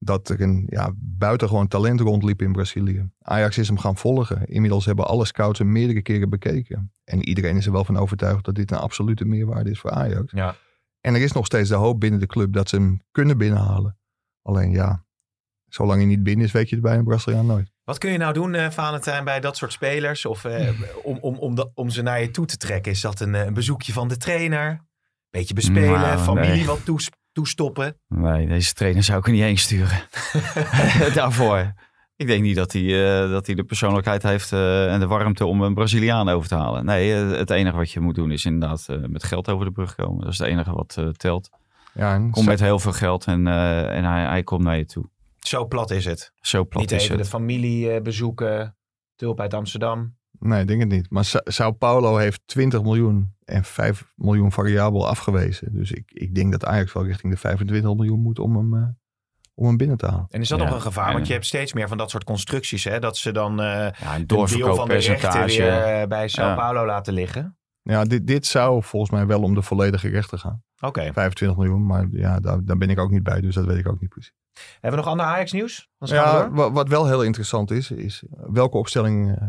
dat 0.05 0.29
er 0.29 0.41
een 0.41 0.67
ja, 0.69 0.91
buitengewoon 0.97 1.69
talent 1.69 2.01
rondliep 2.01 2.43
in 2.43 2.53
Brazilië. 2.53 3.11
Ajax 3.21 3.59
is 3.59 3.69
hem 3.69 3.79
gaan 3.79 3.97
volgen. 3.97 4.47
Inmiddels 4.47 4.85
hebben 4.85 5.07
alle 5.07 5.25
scouts 5.25 5.59
hem 5.59 5.73
meerdere 5.73 6.03
keren 6.03 6.31
bekeken. 6.31 6.93
En 7.05 7.29
iedereen 7.29 7.57
is 7.57 7.67
er 7.67 7.73
wel 7.73 7.85
van 7.85 7.97
overtuigd 7.97 8.45
dat 8.45 8.55
dit 8.55 8.71
een 8.71 8.79
absolute 8.79 9.25
meerwaarde 9.25 9.71
is 9.71 9.81
voor 9.81 9.91
Ajax. 9.91 10.33
Ja. 10.33 10.57
En 11.01 11.15
er 11.15 11.21
is 11.21 11.33
nog 11.33 11.47
steeds 11.47 11.69
de 11.69 11.75
hoop 11.75 12.01
binnen 12.01 12.21
de 12.21 12.27
club 12.27 12.53
dat 12.53 12.69
ze 12.69 12.77
hem 12.77 13.01
kunnen 13.11 13.39
binnenhalen. 13.39 13.99
Alleen 14.43 14.71
ja, 14.71 15.05
zolang 15.69 15.99
hij 15.99 16.09
niet 16.09 16.23
binnen 16.23 16.47
is, 16.47 16.53
weet 16.53 16.69
je 16.69 16.75
het 16.75 16.85
bij 16.85 16.97
een 16.97 17.05
Braziliaan 17.05 17.47
nooit. 17.47 17.73
Wat 17.85 17.99
kun 17.99 18.11
je 18.11 18.19
nou 18.19 18.33
doen, 18.33 18.55
uh, 18.55 18.71
Valentijn, 18.71 19.25
bij 19.25 19.41
dat 19.41 19.57
soort 19.57 19.73
spelers? 19.73 20.27
Of 20.27 20.45
uh, 20.45 20.69
om, 21.03 21.19
om, 21.21 21.37
om, 21.37 21.55
de, 21.55 21.71
om 21.75 21.91
ze 21.91 22.03
naar 22.03 22.21
je 22.21 22.31
toe 22.31 22.47
te 22.47 22.57
trekken? 22.57 22.93
Is 22.93 23.01
dat 23.01 23.21
een, 23.21 23.35
eh, 23.35 23.45
een 23.45 23.55
bezoekje 23.55 23.93
van 23.93 24.09
de 24.09 24.17
trainer? 24.17 24.81
Beetje 25.31 25.55
bespelen, 25.55 26.01
nou, 26.01 26.19
familie 26.19 26.51
nee. 26.51 26.67
wat 26.67 26.85
toespreken? 26.85 27.22
Toestoppen? 27.33 27.97
Nee, 28.09 28.47
deze 28.47 28.73
trainer 28.73 29.03
zou 29.03 29.19
ik 29.19 29.27
er 29.27 29.33
niet 29.33 29.43
heen 29.43 29.59
sturen. 29.59 30.01
Daarvoor. 31.15 31.73
Ik 32.17 32.27
denk 32.27 32.43
niet 32.43 32.57
dat 32.57 32.73
hij, 32.73 32.83
uh, 32.83 33.31
dat 33.31 33.47
hij 33.47 33.55
de 33.55 33.65
persoonlijkheid 33.65 34.23
heeft 34.23 34.53
uh, 34.53 34.93
en 34.93 35.01
de 35.01 35.07
warmte 35.07 35.47
om 35.47 35.63
een 35.63 35.75
Braziliaan 35.75 36.29
over 36.29 36.49
te 36.49 36.55
halen. 36.55 36.85
Nee, 36.85 37.25
uh, 37.25 37.37
het 37.37 37.51
enige 37.51 37.77
wat 37.77 37.91
je 37.91 38.01
moet 38.01 38.15
doen 38.15 38.31
is 38.31 38.45
inderdaad 38.45 38.87
met 39.07 39.25
geld 39.25 39.49
over 39.49 39.65
de 39.65 39.73
brug 39.73 39.95
komen. 39.95 40.25
Dat 40.25 40.33
is 40.33 40.39
het 40.39 40.49
enige 40.49 40.73
wat 40.73 40.99
telt. 41.17 41.51
Ja, 41.95 42.29
Kom 42.31 42.45
met 42.45 42.61
heel 42.61 42.79
veel 42.79 42.93
geld 42.93 43.25
en, 43.25 43.47
en 43.47 44.05
hij, 44.05 44.25
hij 44.25 44.43
komt 44.43 44.63
naar 44.63 44.77
je 44.77 44.85
toe. 44.85 45.11
Zo 45.39 45.67
plat 45.67 45.91
is 45.91 46.05
het. 46.05 46.33
Zo 46.41 46.65
plat 46.65 46.83
niet 46.83 46.93
is 46.93 47.03
even 47.03 47.15
het. 47.15 47.25
de 47.25 47.31
familie 47.31 48.01
bezoeken. 48.01 48.77
Tulp 49.17 49.41
uit 49.41 49.55
Amsterdam. 49.55 50.17
Nee, 50.43 50.61
ik 50.61 50.67
denk 50.67 50.81
het 50.81 50.89
niet. 50.89 51.11
Maar 51.11 51.25
Sa 51.25 51.41
Sao 51.45 51.71
Paulo 51.73 52.17
heeft 52.17 52.43
20 52.47 52.83
miljoen 52.83 53.35
en 53.45 53.65
5 53.65 54.13
miljoen 54.17 54.53
variabel 54.53 55.09
afgewezen. 55.09 55.73
Dus 55.73 55.93
ik, 55.93 56.11
ik 56.13 56.35
denk 56.35 56.53
dat 56.53 56.65
Ajax 56.65 56.93
wel 56.93 57.05
richting 57.05 57.33
de 57.33 57.39
25 57.39 57.95
miljoen 57.95 58.21
moet 58.21 58.39
om 58.39 58.57
hem, 58.57 58.75
uh, 58.75 58.83
om 59.55 59.67
hem 59.67 59.77
binnen 59.77 59.97
te 59.97 60.07
halen. 60.07 60.27
En 60.31 60.41
is 60.41 60.49
dat 60.49 60.59
Ja, 60.59 60.65
nog 60.65 60.75
een 60.75 60.81
gevaar? 60.81 61.13
Want 61.13 61.27
je 61.27 61.33
hebt 61.33 61.47
steeds 61.47 61.73
meer 61.73 61.89
van 61.89 61.99
dat 61.99 62.11
soort 62.11 62.25
constructies. 62.25 62.85
Hè? 62.85 62.99
Dat 62.99 63.17
ze 63.17 63.33
dan 63.33 63.61
eh 63.61 63.67
Ja, 63.67 64.15
een 64.15 64.21
een 64.21 64.27
deel 64.27 64.75
van 64.75 64.89
de 64.89 64.95
rechten 64.95 65.47
weer 65.47 65.73
eh, 65.73 66.07
bij 66.07 66.29
Sao 66.29 66.49
Ja. 66.49 66.55
Paulo 66.55 66.87
laten 66.87 67.13
liggen. 67.13 67.57
Ja, 67.83 68.05
dit, 68.05 68.27
dit 68.27 68.47
zou 68.47 68.83
volgens 68.83 69.11
mij 69.11 69.27
wel 69.27 69.43
om 69.43 69.55
de 69.55 69.63
volledige 69.63 70.09
rechten 70.09 70.39
gaan. 70.39 70.63
Oké. 70.81 71.13
25 71.13 71.59
miljoen, 71.59 71.87
maar 71.87 72.07
ja, 72.11 72.41
daar, 72.41 72.65
daar 72.65 72.77
ben 72.79 72.91
ik 72.91 72.99
ook 72.99 73.11
niet 73.11 73.23
bij, 73.23 73.41
dus 73.41 73.55
dat 73.55 73.65
weet 73.65 73.79
ik 73.79 73.89
ook 73.89 74.01
niet 74.01 74.11
precies. 74.11 74.33
Hebben 74.73 74.91
we 74.91 74.97
nog 74.97 75.07
ander 75.07 75.27
gaan 75.27 75.39
we 75.99 76.15
Ja, 76.59 76.73
wat 76.73 76.89
wel 76.89 77.07
heel 77.07 77.23
interessant 77.23 77.71
is, 77.71 77.91
is 77.91 78.23
welke 78.31 78.77
opstelling 78.77 79.37
eh, 79.39 79.49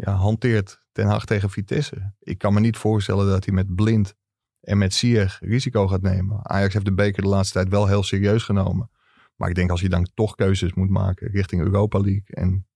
ja, 0.00 0.12
hanteert 0.12 0.86
Ten 0.92 1.06
Hag 1.06 1.24
tegen 1.24 1.50
Vitesse. 1.50 2.12
Ik 2.18 2.38
kan 2.38 2.54
me 2.54 2.60
niet 2.60 2.76
voorstellen 2.76 3.26
dat 3.26 3.44
hij 3.44 3.54
met 3.54 3.74
Blind 3.74 4.14
en 4.60 4.78
met 4.78 4.94
Sier 4.94 5.38
risico 5.40 5.88
gaat 5.88 6.02
nemen. 6.02 6.38
Ajax 6.42 6.72
heeft 6.72 6.84
de 6.84 6.94
beker 6.94 7.22
de 7.22 7.28
laatste 7.28 7.54
tijd 7.54 7.68
wel 7.68 7.86
heel 7.86 8.02
serieus 8.02 8.42
genomen. 8.42 8.90
Maar 9.36 9.48
ik 9.48 9.54
denk 9.54 9.70
als 9.70 9.80
je 9.80 9.88
dan 9.88 10.10
toch 10.14 10.34
keuzes 10.34 10.74
moet 10.74 10.90
maken 10.90 11.30
richting 11.30 11.62
Europa 11.62 11.98
League 11.98 12.26
en 12.26 12.66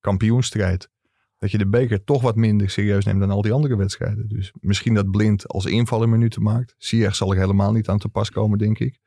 kampioenstrijd, 0.00 0.90
dat 1.38 1.50
je 1.50 1.58
de 1.58 1.68
beker 1.68 2.04
toch 2.04 2.22
wat 2.22 2.36
minder 2.36 2.70
serieus 2.70 3.04
neemt 3.04 3.20
dan 3.20 3.30
al 3.30 3.42
die 3.42 3.52
andere 3.52 3.76
wedstrijden. 3.76 4.28
Dus 4.28 4.52
misschien 4.60 4.94
dat 4.94 5.10
Blind 5.10 5.48
als 5.48 5.66
invaller 5.66 6.08
minuten 6.08 6.42
maakt. 6.42 6.74
Sier 6.78 7.14
zal 7.14 7.32
er 7.32 7.38
helemaal 7.38 7.72
niet 7.72 7.88
aan 7.88 7.98
te 7.98 8.08
pas 8.08 8.30
komen, 8.30 8.58
denk 8.58 8.78
ik. 8.78 8.98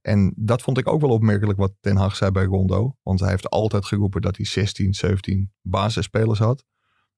En 0.00 0.32
dat 0.36 0.62
vond 0.62 0.78
ik 0.78 0.88
ook 0.88 1.00
wel 1.00 1.10
opmerkelijk 1.10 1.58
wat 1.58 1.74
Ten 1.80 1.96
Hag 1.96 2.16
zei 2.16 2.30
bij 2.30 2.44
Rondo. 2.44 2.96
Want 3.02 3.20
hij 3.20 3.30
heeft 3.30 3.50
altijd 3.50 3.84
geroepen 3.84 4.20
dat 4.20 4.36
hij 4.36 4.46
16, 4.46 4.94
17 4.94 5.52
basisspelers 5.62 6.38
had. 6.38 6.64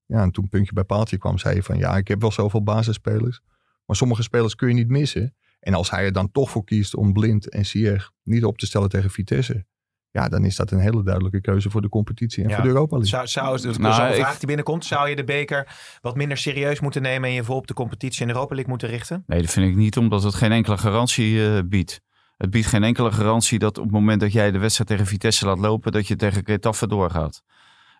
Ja, 0.09 0.21
en 0.21 0.31
toen 0.31 0.49
puntje 0.49 0.73
bij 0.73 0.83
paaltje 0.83 1.17
kwam, 1.17 1.37
zei 1.37 1.53
hij 1.53 1.63
van 1.63 1.77
ja, 1.77 1.97
ik 1.97 2.07
heb 2.07 2.21
wel 2.21 2.31
zoveel 2.31 2.63
basisspelers. 2.63 3.41
Maar 3.85 3.95
sommige 3.95 4.23
spelers 4.23 4.55
kun 4.55 4.67
je 4.67 4.73
niet 4.73 4.87
missen. 4.89 5.35
En 5.59 5.73
als 5.73 5.89
hij 5.91 6.03
er 6.05 6.11
dan 6.11 6.31
toch 6.31 6.49
voor 6.49 6.63
kiest 6.63 6.95
om 6.95 7.13
Blind 7.13 7.49
en 7.49 7.65
Sier 7.65 8.11
niet 8.23 8.43
op 8.43 8.57
te 8.57 8.65
stellen 8.65 8.89
tegen 8.89 9.09
Vitesse. 9.09 9.65
Ja, 10.11 10.29
dan 10.29 10.45
is 10.45 10.55
dat 10.55 10.71
een 10.71 10.79
hele 10.79 11.03
duidelijke 11.03 11.41
keuze 11.41 11.69
voor 11.69 11.81
de 11.81 11.89
competitie 11.89 12.43
en 12.43 12.49
Ja. 12.49 12.55
voor 12.55 12.63
de 12.63 12.69
Europa 12.69 12.97
League. 12.97 13.09
Zou, 13.09 13.27
zou, 13.27 13.67
het 13.69 13.77
Nou, 13.79 13.93
zo'n 13.95 14.07
ik- 14.07 14.13
vraag 14.15 14.37
die 14.37 14.47
binnenkomt. 14.47 14.85
Zou 14.85 15.09
je 15.09 15.15
de 15.15 15.23
beker 15.23 15.67
wat 16.01 16.15
minder 16.15 16.37
serieus 16.37 16.79
moeten 16.79 17.01
nemen 17.01 17.29
en 17.29 17.35
je 17.35 17.43
vol 17.43 17.55
op 17.55 17.67
de 17.67 17.73
competitie 17.73 18.21
in 18.21 18.27
de 18.27 18.33
Europa 18.33 18.53
League 18.53 18.71
moeten 18.71 18.89
richten? 18.89 19.23
Nee, 19.27 19.41
dat 19.41 19.49
vind 19.51 19.69
ik 19.69 19.75
niet, 19.75 19.97
omdat 19.97 20.23
het 20.23 20.33
geen 20.35 20.51
enkele 20.51 20.77
garantie 20.77 21.45
eh, 21.45 21.59
biedt. 21.65 22.01
Het 22.37 22.49
biedt 22.49 22.67
geen 22.67 22.83
enkele 22.83 23.11
garantie 23.11 23.59
dat 23.59 23.77
op 23.77 23.83
het 23.83 23.93
moment 23.93 24.19
dat 24.19 24.31
jij 24.31 24.51
de 24.51 24.57
wedstrijd 24.57 24.89
tegen 24.89 25.05
Vitesse 25.05 25.45
laat 25.45 25.59
lopen, 25.59 25.91
dat 25.91 26.07
je 26.07 26.15
tegen 26.15 26.41
Getafe 26.45 26.87
doorgaat. 26.87 27.43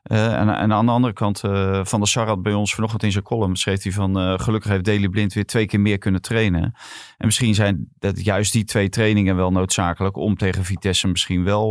Eh, 0.04 0.40
en, 0.40 0.50
en 0.50 0.74
aan 0.74 0.86
de 0.86 0.92
andere 0.92 1.14
kant, 1.14 1.44
eh, 1.44 1.80
Van 1.84 2.00
der 2.00 2.08
Sar 2.08 2.28
had 2.28 2.42
bij 2.42 2.54
ons 2.54 2.74
vanochtend 2.74 3.04
in 3.04 3.12
zijn 3.12 3.24
column, 3.24 3.56
schreef 3.56 3.84
hij 3.84 3.92
van 3.92 4.20
eh, 4.20 4.40
gelukkig 4.40 4.72
heeft 4.72 4.84
Daley 4.84 5.10
Blind 5.10 5.34
weer 5.34 5.46
twee 5.46 5.66
keer 5.66 5.80
meer 5.80 5.98
kunnen 5.98 6.22
trainen. 6.22 6.64
En 7.18 7.26
misschien 7.26 7.56
zijn 7.56 7.88
dat 8.00 8.24
juist 8.24 8.54
die 8.54 8.64
twee 8.64 8.90
trainingen 8.90 9.36
wel 9.36 9.52
noodzakelijk 9.52 10.18
om 10.18 10.36
tegen 10.36 10.66
Vitesse 10.66 11.08
misschien 11.08 11.44
wel 11.44 11.68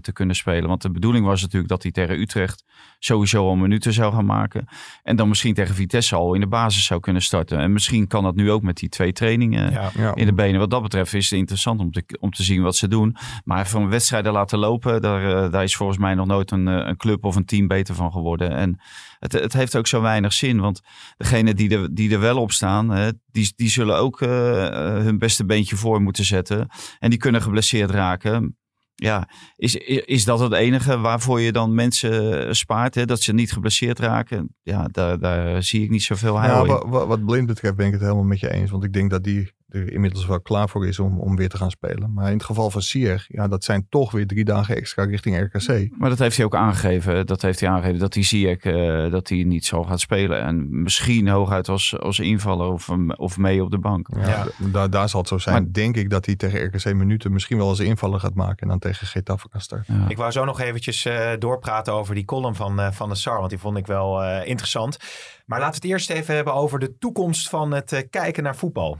te 0.00 0.12
kunnen 0.12 0.36
spelen. 0.36 0.68
Want 0.68 0.82
de 0.82 0.90
bedoeling 0.90 1.26
was 1.26 1.42
natuurlijk 1.42 1.68
dat 1.68 1.82
hij 1.82 1.92
tegen 1.92 2.20
Utrecht 2.20 2.64
sowieso 2.98 3.48
al 3.48 3.56
minuten 3.56 3.92
zou 3.92 4.12
gaan 4.12 4.24
maken. 4.24 4.66
En 5.02 5.16
dan 5.16 5.28
misschien 5.28 5.54
tegen 5.54 5.74
Vitesse 5.74 6.14
al 6.14 6.34
in 6.34 6.40
de 6.40 6.46
basis 6.46 6.84
zou 6.84 7.00
kunnen 7.00 7.22
starten. 7.22 7.58
En 7.58 7.72
misschien 7.72 8.06
kan 8.06 8.22
dat 8.22 8.34
nu 8.34 8.50
ook 8.50 8.62
met 8.62 8.76
die 8.76 8.88
twee 8.88 9.12
trainingen 9.12 9.72
Ja. 9.72 9.90
Ja. 9.94 10.14
in 10.14 10.26
de 10.26 10.34
benen. 10.34 10.60
Wat 10.60 10.70
dat 10.70 10.82
betreft 10.82 11.14
is 11.14 11.30
het 11.30 11.38
interessant 11.38 11.80
om 11.80 11.90
te, 11.90 12.04
om 12.20 12.30
te 12.30 12.42
zien 12.42 12.62
wat 12.62 12.76
ze 12.76 12.88
doen. 12.88 13.16
Maar 13.44 13.66
van 13.66 13.88
wedstrijden 13.88 14.32
laten 14.32 14.58
lopen, 14.58 15.02
daar, 15.02 15.50
daar 15.50 15.62
is 15.62 15.76
volgens 15.76 15.98
mij 15.98 16.14
nog 16.14 16.26
nooit 16.26 16.50
een, 16.50 16.66
een 16.66 16.96
club 16.96 17.24
of 17.24 17.36
een 17.36 17.44
team 17.44 17.63
beter 17.68 17.94
van 17.94 18.12
geworden. 18.12 18.50
En 18.50 18.80
het, 19.18 19.32
het 19.32 19.52
heeft 19.52 19.76
ook 19.76 19.86
zo 19.86 20.00
weinig 20.00 20.32
zin. 20.32 20.60
Want 20.60 20.80
degenen 21.16 21.56
die 21.56 21.70
er, 21.78 21.94
die 21.94 22.12
er 22.12 22.20
wel 22.20 22.40
op 22.40 22.52
staan, 22.52 22.90
hè, 22.90 23.10
die, 23.26 23.52
die 23.56 23.68
zullen 23.70 23.96
ook 23.96 24.20
eh, 24.20 24.66
eh, 24.66 25.02
hun 25.02 25.18
beste 25.18 25.44
beentje 25.44 25.76
voor 25.76 26.02
moeten 26.02 26.24
zetten. 26.24 26.68
En 26.98 27.10
die 27.10 27.18
kunnen 27.18 27.42
geblesseerd 27.42 27.90
raken. 27.90 28.56
Ja, 28.96 29.28
is, 29.56 29.74
is 30.04 30.24
dat 30.24 30.40
het 30.40 30.52
enige 30.52 30.98
waarvoor 30.98 31.40
je 31.40 31.52
dan 31.52 31.74
mensen 31.74 32.56
spaart? 32.56 32.94
Hè? 32.94 33.04
Dat 33.04 33.20
ze 33.20 33.32
niet 33.32 33.52
geblesseerd 33.52 33.98
raken? 33.98 34.54
Ja, 34.62 34.88
daar, 34.90 35.18
daar 35.18 35.62
zie 35.62 35.82
ik 35.82 35.90
niet 35.90 36.02
zoveel 36.02 36.38
heil 36.38 36.54
Ja, 36.54 36.60
in. 36.60 36.66
wa- 36.66 36.88
wa- 36.88 37.06
wat 37.06 37.24
Blind 37.24 37.46
betreft 37.46 37.76
ben 37.76 37.86
ik 37.86 37.92
het 37.92 38.00
helemaal 38.00 38.22
met 38.24 38.40
je 38.40 38.50
eens. 38.52 38.70
Want 38.70 38.84
ik 38.84 38.92
denk 38.92 39.10
dat 39.10 39.24
die 39.24 39.52
er 39.74 39.92
inmiddels 39.92 40.26
wel 40.26 40.40
klaar 40.40 40.68
voor 40.68 40.86
is 40.86 40.98
om, 40.98 41.20
om 41.20 41.36
weer 41.36 41.48
te 41.48 41.56
gaan 41.56 41.70
spelen. 41.70 42.12
Maar 42.12 42.26
in 42.26 42.32
het 42.36 42.44
geval 42.44 42.70
van 42.70 42.82
Sier, 42.82 43.24
ja, 43.28 43.48
dat 43.48 43.64
zijn 43.64 43.86
toch 43.88 44.10
weer 44.10 44.26
drie 44.26 44.44
dagen 44.44 44.76
extra 44.76 45.04
richting 45.04 45.40
RKC. 45.40 45.88
Maar 45.98 46.08
dat 46.08 46.18
heeft 46.18 46.36
hij 46.36 46.44
ook 46.44 46.54
aangegeven. 46.54 47.26
Dat 47.26 47.42
heeft 47.42 47.60
hij 47.60 47.68
aangegeven 47.68 47.98
dat 47.98 48.14
hij 48.14 48.22
Ziyech 48.22 48.58
eh, 48.64 49.10
dat 49.10 49.28
hij 49.28 49.42
niet 49.42 49.64
zal 49.64 49.82
gaan 49.84 49.98
spelen. 49.98 50.42
En 50.42 50.82
misschien 50.82 51.28
hooguit 51.28 51.68
als, 51.68 51.98
als 51.98 52.18
invaller 52.18 52.72
of, 52.72 52.90
of 53.16 53.36
mee 53.38 53.62
op 53.62 53.70
de 53.70 53.78
bank. 53.78 54.08
Ja, 54.16 54.46
Daar, 54.58 54.90
daar 54.90 55.08
zal 55.08 55.20
het 55.20 55.28
zo 55.28 55.38
zijn. 55.38 55.62
Maar- 55.62 55.72
denk 55.72 55.96
ik 55.96 56.10
dat 56.10 56.26
hij 56.26 56.36
tegen 56.36 56.64
RKC 56.64 56.94
minuten 56.94 57.32
misschien 57.32 57.56
wel 57.58 57.68
als 57.68 57.80
invaller 57.80 58.20
gaat 58.20 58.34
maken. 58.34 58.56
En 58.58 58.68
dan 58.68 58.78
tegen 58.78 59.06
Getafe 59.06 59.48
kan 59.48 59.60
starten. 59.60 59.98
Ja. 60.00 60.08
Ik 60.08 60.16
wou 60.16 60.30
zo 60.30 60.44
nog 60.44 60.60
eventjes 60.60 61.04
eh, 61.04 61.30
doorpraten 61.38 61.92
over 61.92 62.14
die 62.14 62.24
column 62.24 62.54
van, 62.54 62.80
eh, 62.80 62.92
van 62.92 63.08
de 63.08 63.14
SAR, 63.14 63.38
want 63.38 63.50
die 63.50 63.58
vond 63.58 63.76
ik 63.76 63.86
wel 63.86 64.22
eh, 64.22 64.48
interessant. 64.48 64.98
Maar 65.46 65.58
laten 65.60 65.80
we 65.80 65.86
het 65.86 65.94
eerst 65.96 66.10
even 66.10 66.34
hebben 66.34 66.54
over 66.54 66.78
de 66.78 66.98
toekomst 66.98 67.48
van 67.48 67.70
het 67.70 67.92
eh, 67.92 68.02
kijken 68.10 68.42
naar 68.42 68.56
voetbal. 68.56 68.98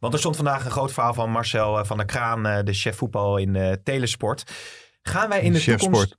Want 0.00 0.12
er 0.12 0.18
stond 0.18 0.36
vandaag 0.36 0.64
een 0.64 0.70
groot 0.70 0.92
verhaal 0.92 1.14
van 1.14 1.30
Marcel 1.30 1.78
eh, 1.78 1.84
van 1.84 1.96
der 1.96 2.06
Kraan, 2.06 2.46
eh, 2.46 2.64
de 2.64 2.72
chef 2.72 2.96
voetbal 2.96 3.36
in 3.36 3.56
eh, 3.56 3.72
Telesport. 3.84 4.44
Gaan 5.02 5.28
wij 5.28 5.40
in 5.40 5.52
de 5.52 5.58
Chef 5.58 5.78
toekomst... 5.78 6.02
sport. 6.06 6.18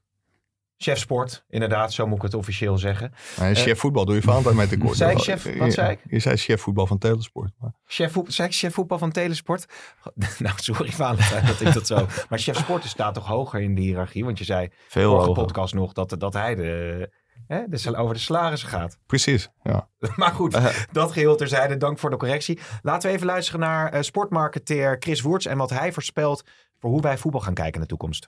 Chef 0.77 0.97
sport, 0.99 1.45
inderdaad, 1.49 1.93
zo 1.93 2.07
moet 2.07 2.15
ik 2.17 2.21
het 2.23 2.33
officieel 2.33 2.77
zeggen. 2.77 3.13
Nee, 3.39 3.55
chef 3.55 3.79
voetbal 3.79 4.05
doe 4.05 4.15
je 4.15 4.21
van 4.21 4.33
altijd 4.35 4.55
mee 4.55 4.67
tekort. 4.67 4.97
Zei 4.97 5.11
ik 5.11 5.17
chef- 5.17 5.57
wat 5.57 5.73
zei 5.73 5.91
ik? 5.91 5.99
Je, 6.09 6.19
zei 6.19 6.37
chef 6.37 6.61
voetbal 6.61 6.87
van 6.87 6.97
Telesport. 6.97 7.51
Maar 7.59 7.71
Chef, 7.85 8.13
zei 8.27 8.47
ik 8.47 8.53
chef 8.55 8.73
voetbal 8.73 8.97
van 8.97 9.11
Telesport? 9.11 9.65
nou, 10.39 10.55
sorry 10.59 10.91
Valentijn 10.91 11.45
dat 11.45 11.61
ik 11.61 11.73
dat 11.73 11.87
zo... 11.87 12.07
Maar 12.29 12.39
chef 12.39 12.57
sport 12.57 12.83
staat 12.85 13.13
toch 13.13 13.27
hoger 13.27 13.61
in 13.61 13.75
de 13.75 13.81
hiërarchie? 13.81 14.25
Want 14.25 14.37
je 14.37 14.43
zei 14.43 14.69
Veel 14.87 15.09
vorige 15.09 15.27
hoger. 15.27 15.43
podcast 15.43 15.73
nog 15.73 15.93
dat, 15.93 16.15
dat 16.19 16.33
hij 16.33 16.55
de, 16.55 17.09
hè, 17.53 17.61
de, 17.67 17.77
sal- 17.77 17.95
over 17.95 18.13
de 18.13 18.19
salarissen 18.19 18.69
gaat. 18.69 18.97
precies, 19.05 19.49
ja. 19.63 19.87
Maar 20.15 20.31
goed, 20.31 20.57
dat 20.91 21.11
geheel 21.11 21.35
terzijde. 21.35 21.77
Dank 21.77 21.99
voor 21.99 22.09
de 22.09 22.17
correctie. 22.17 22.59
Laten 22.81 23.09
we 23.09 23.15
even 23.15 23.27
luisteren 23.27 23.59
naar 23.59 23.91
eh, 23.93 24.01
sportmarketeer 24.01 24.95
Chris 24.99 25.21
Woerts 25.21 25.45
en 25.45 25.57
wat 25.57 25.69
hij 25.69 25.91
voorspelt 25.91 26.43
voor 26.79 26.89
hoe 26.89 27.01
wij 27.01 27.17
voetbal 27.17 27.41
gaan 27.41 27.53
kijken 27.53 27.73
in 27.73 27.81
de 27.81 27.87
toekomst. 27.87 28.27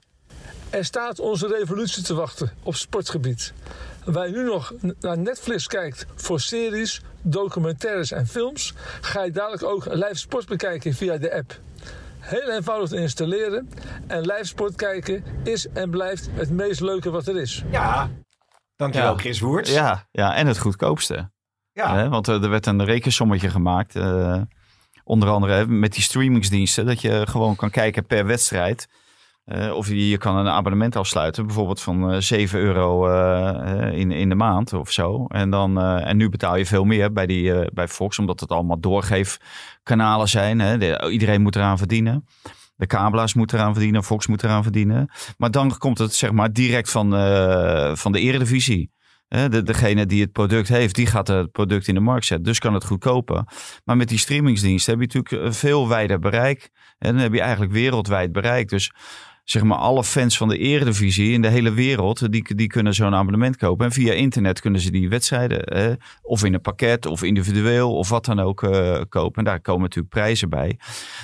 Er 0.69 0.85
staat 0.85 1.19
onze 1.19 1.47
revolutie 1.47 2.03
te 2.03 2.13
wachten 2.13 2.51
op 2.63 2.75
sportgebied. 2.75 3.53
Waar 4.05 4.27
je 4.27 4.33
nu 4.33 4.43
nog 4.43 4.73
naar 4.99 5.17
Netflix 5.17 5.67
kijkt 5.67 6.05
voor 6.15 6.39
series, 6.39 7.01
documentaires 7.21 8.11
en 8.11 8.27
films, 8.27 8.73
ga 9.01 9.23
je 9.23 9.31
dadelijk 9.31 9.63
ook 9.63 9.85
live 9.85 10.15
sport 10.17 10.45
bekijken 10.47 10.93
via 10.93 11.17
de 11.17 11.33
app. 11.35 11.59
Heel 12.19 12.51
eenvoudig 12.51 12.89
te 12.89 12.97
installeren 12.97 13.69
en 14.07 14.21
live 14.21 14.43
sport 14.45 14.75
kijken 14.75 15.23
is 15.43 15.67
en 15.69 15.89
blijft 15.89 16.29
het 16.33 16.49
meest 16.49 16.79
leuke 16.79 17.09
wat 17.09 17.27
er 17.27 17.37
is. 17.37 17.63
Ja, 17.71 18.09
dankjewel 18.75 19.11
Ja. 19.11 19.17
Chris 19.17 19.39
Woerts. 19.39 19.73
Ja, 19.73 20.07
ja, 20.11 20.35
en 20.35 20.47
het 20.47 20.57
goedkoopste. 20.59 21.31
Ja. 21.71 21.95
Hè? 21.95 22.09
Want 22.09 22.27
eh, 22.27 22.43
er 22.43 22.49
werd 22.49 22.65
een 22.65 22.85
rekensommetje 22.85 23.49
gemaakt. 23.49 23.95
eh, 23.95 24.41
onder 25.03 25.29
andere 25.29 25.65
met 25.67 25.93
die 25.93 26.03
streamingsdiensten. 26.03 26.85
Dat 26.85 27.01
je 27.01 27.27
gewoon 27.29 27.55
kan 27.55 27.69
kijken 27.69 28.05
per 28.05 28.25
wedstrijd. 28.25 28.87
Eh, 29.45 29.73
of 29.73 29.87
je, 29.87 30.09
je 30.09 30.17
kan 30.17 30.35
een 30.37 30.47
abonnement 30.47 30.95
afsluiten. 30.95 31.45
Bijvoorbeeld 31.45 31.81
van 31.81 32.11
eh 32.11 32.19
7 32.19 32.59
euro 32.59 33.07
in, 33.91 34.11
in 34.11 34.29
de 34.29 34.35
maand 34.35 34.73
of 34.73 34.91
zo. 34.91 35.25
En, 35.27 35.49
dan, 35.49 35.81
en 35.81 36.17
nu 36.17 36.29
betaal 36.29 36.55
je 36.55 36.65
veel 36.65 36.83
meer 36.83 37.13
bij, 37.13 37.25
die, 37.25 37.71
bij 37.73 37.87
Fox. 37.87 38.19
Omdat 38.19 38.39
het 38.39 38.51
allemaal 38.51 38.79
doorgeefkanalen 38.79 40.27
zijn. 40.29 40.59
Hè? 40.59 40.77
De- 40.77 41.07
iedereen 41.11 41.41
moet 41.41 41.55
eraan 41.55 41.77
verdienen. 41.77 42.27
De 42.75 42.87
kabelaars 42.87 43.33
moeten 43.33 43.57
eraan 43.57 43.73
verdienen. 43.73 44.03
Fox 44.03 44.27
moet 44.27 44.43
eraan 44.43 44.63
verdienen. 44.63 45.11
Maar 45.37 45.51
dan 45.51 45.77
komt 45.77 45.97
het 45.97 46.13
zeg 46.13 46.31
maar 46.31 46.53
direct 46.53 46.91
van, 46.91 47.15
eh, 47.15 47.95
van 47.95 48.11
de 48.11 48.19
eredivisie. 48.19 48.91
De, 49.27 49.63
degene 49.63 50.05
die 50.05 50.21
het 50.21 50.31
product 50.31 50.67
heeft, 50.67 50.95
die 50.95 51.05
gaat 51.05 51.27
het 51.27 51.51
product 51.51 51.87
in 51.87 51.93
de 51.93 51.99
markt 51.99 52.25
zetten. 52.25 52.45
Dus 52.45 52.59
kan 52.59 52.73
het 52.73 52.85
goedkoper. 52.85 53.43
Maar 53.83 53.97
met 53.97 54.09
die 54.09 54.17
streamingsdiensten 54.17 54.91
heb 54.99 55.01
je 55.01 55.19
natuurlijk 55.19 55.45
een 55.45 55.53
veel 55.53 55.87
wijder 55.87 56.19
bereik. 56.19 56.69
En 56.97 57.13
dan 57.13 57.21
heb 57.21 57.33
je 57.33 57.41
eigenlijk 57.41 57.71
wereldwijd 57.71 58.31
bereik. 58.31 58.69
Dus 58.69 58.91
zeg 59.43 59.63
maar 59.63 59.77
alle 59.77 60.03
fans 60.03 60.37
van 60.37 60.47
de 60.47 60.57
eredivisie 60.57 61.31
in 61.33 61.41
de 61.41 61.47
hele 61.47 61.71
wereld, 61.73 62.31
die, 62.31 62.55
die 62.55 62.67
kunnen 62.67 62.93
zo'n 62.93 63.15
abonnement 63.15 63.57
kopen. 63.57 63.85
En 63.85 63.91
via 63.91 64.13
internet 64.13 64.59
kunnen 64.59 64.81
ze 64.81 64.91
die 64.91 65.09
wedstrijden 65.09 65.77
hè, 65.77 65.93
of 66.21 66.43
in 66.43 66.53
een 66.53 66.61
pakket 66.61 67.05
of 67.05 67.23
individueel 67.23 67.95
of 67.95 68.09
wat 68.09 68.25
dan 68.25 68.39
ook 68.39 68.63
eh, 68.63 69.01
kopen. 69.09 69.37
En 69.37 69.43
daar 69.43 69.61
komen 69.61 69.81
natuurlijk 69.81 70.13
prijzen 70.13 70.49
bij. 70.49 70.79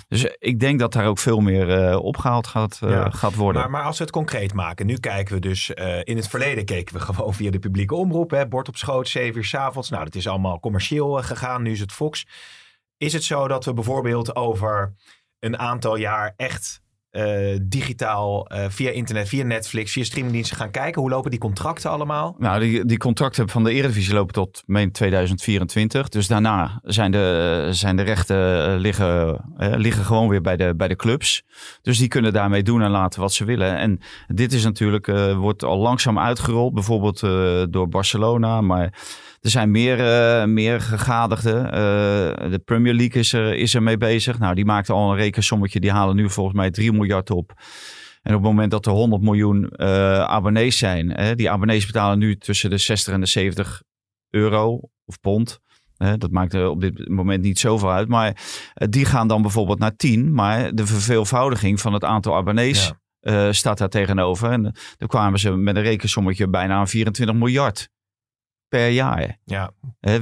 Dus 0.07 0.35
ik 0.39 0.59
denk 0.59 0.79
dat 0.79 0.93
daar 0.93 1.07
ook 1.07 1.19
veel 1.19 1.39
meer 1.39 1.69
eh, 1.69 2.03
opgehaald 2.03 2.47
gaat, 2.47 2.79
eh, 2.83 2.89
Ja. 2.89 3.09
gaat 3.09 3.35
worden. 3.35 3.61
Maar, 3.61 3.71
maar 3.71 3.83
als 3.83 3.97
we 3.97 4.03
het 4.03 4.13
concreet 4.13 4.53
maken. 4.53 4.85
Nu 4.85 4.97
kijken 4.97 5.33
we 5.33 5.41
dus, 5.41 5.69
in 6.03 6.15
het 6.15 6.27
verleden 6.27 6.65
keken 6.65 6.95
we 6.95 7.01
gewoon 7.13 7.33
via 7.33 7.51
de 7.51 7.59
publieke 7.59 7.95
omroep. 7.95 8.31
Hè, 8.31 8.47
bord 8.47 8.67
op 8.67 8.77
schoot, 8.77 9.07
7 9.07 9.37
uur 9.37 9.45
's 9.45 9.53
avonds. 9.53 9.89
Nou, 9.89 10.03
dat 10.03 10.15
is 10.15 10.27
allemaal 10.27 10.59
commercieel 10.59 11.11
gegaan. 11.23 11.61
Nu 11.61 11.71
is 11.71 11.79
het 11.79 11.91
Fox. 11.91 12.25
Is 12.97 13.13
het 13.13 13.23
zo 13.23 13.47
dat 13.47 13.65
we 13.65 13.73
bijvoorbeeld 13.73 14.35
over 14.35 14.93
een 15.39 15.59
aantal 15.59 15.95
jaar 15.95 16.33
echt 16.35 16.81
eh, 17.09 17.57
digitaal, 17.61 18.47
eh, 18.47 18.65
via 18.69 18.91
internet, 18.91 19.27
via 19.27 19.43
Netflix, 19.43 19.91
via 19.91 20.03
streamingdiensten 20.03 20.57
gaan 20.57 20.71
kijken? 20.71 21.01
Hoe 21.01 21.09
lopen 21.09 21.31
die 21.31 21.39
contracten 21.39 21.89
allemaal? 21.89 22.35
Nou, 22.37 22.59
die, 22.59 22.85
die 22.85 22.97
contracten 22.97 23.49
van 23.49 23.63
de 23.63 23.71
Eredivisie 23.71 24.13
lopen 24.13 24.33
tot 24.33 24.63
meen 24.65 24.91
2024. 24.91 26.09
Dus 26.09 26.27
daarna 26.27 26.79
zijn 26.83 27.11
de, 27.11 27.67
zijn 27.71 27.95
de 27.95 28.01
rechten 28.01 28.65
eh, 28.65 28.79
liggen, 28.79 29.41
liggen 29.57 30.05
gewoon 30.05 30.27
weer 30.27 30.41
bij 30.41 30.57
de, 30.57 30.75
bij 30.75 30.87
de 30.87 30.95
clubs. 30.95 31.43
Dus 31.81 31.97
die 31.97 32.07
kunnen 32.07 32.33
daarmee 32.33 32.63
doen 32.63 32.81
en 32.81 32.91
laten 32.91 33.21
wat 33.21 33.33
ze 33.33 33.45
willen. 33.45 33.77
En 33.77 33.99
dit 34.27 34.53
is 34.53 34.63
natuurlijk, 34.63 35.07
wordt 35.35 35.63
al 35.63 35.77
langzaam 35.77 36.19
uitgerold. 36.19 36.73
Bijvoorbeeld 36.73 37.19
door 37.73 37.87
Barcelona. 37.87 38.61
Maar 38.61 38.93
er 39.41 39.49
zijn 39.49 39.71
meer, 39.71 39.99
eh, 39.99 40.45
meer 40.45 40.81
gegadigden. 40.81 41.65
Eh, 41.65 41.71
de 42.51 42.61
Premier 42.65 42.93
League 42.93 43.21
is 43.21 43.33
er, 43.33 43.55
is 43.55 43.73
er 43.73 43.83
mee 43.83 43.97
bezig. 43.97 44.39
Nou, 44.39 44.55
die 44.55 44.65
maakte 44.65 44.93
al 44.93 45.11
een 45.11 45.17
rekensommetje. 45.17 45.79
Die 45.79 45.91
halen 45.91 46.15
nu 46.15 46.29
volgens 46.29 46.55
mij 46.55 46.71
3 46.71 46.91
miljard 46.91 47.29
op. 47.29 47.53
En 48.21 48.35
op 48.35 48.41
het 48.41 48.49
moment 48.51 48.71
dat 48.71 48.85
er 48.85 48.91
100 48.91 49.21
miljoen 49.21 49.69
eh, 49.69 50.19
abonnees 50.19 50.77
zijn, 50.77 51.09
hè, 51.09 51.35
die 51.35 51.49
abonnees 51.49 51.85
betalen 51.85 52.19
nu 52.19 52.37
tussen 52.37 52.69
de 52.69 52.77
60 52.77 53.13
en 53.13 53.19
de 53.19 53.25
70 53.25 53.81
euro 54.29 54.79
of 55.05 55.19
pond. 55.19 55.59
Hè, 55.97 56.17
dat 56.17 56.31
maakt 56.31 56.53
er 56.53 56.69
op 56.69 56.81
dit 56.81 57.09
moment 57.09 57.43
niet 57.43 57.59
zoveel 57.59 57.91
uit. 57.91 58.07
Maar 58.07 58.37
die 58.73 59.05
gaan 59.05 59.27
dan 59.27 59.41
bijvoorbeeld 59.41 59.79
naar 59.79 59.95
10. 59.95 60.33
Maar 60.33 60.75
de 60.75 60.85
verveelvoudiging 60.85 61.81
van 61.81 61.93
het 61.93 62.03
aantal 62.03 62.35
abonnees 62.35 62.93
staat 63.49 63.77
daar 63.77 63.89
tegenover. 63.89 64.51
En 64.51 64.61
dan 64.97 65.07
kwamen 65.07 65.39
ze 65.39 65.51
met 65.51 65.75
een 65.75 65.81
rekensommetje 65.81 66.49
bijna 66.49 66.75
aan 66.75 66.87
24 66.87 67.35
miljard 67.35 67.89
per 68.69 68.89
jaar. 68.89 69.37
Ja, 69.43 69.71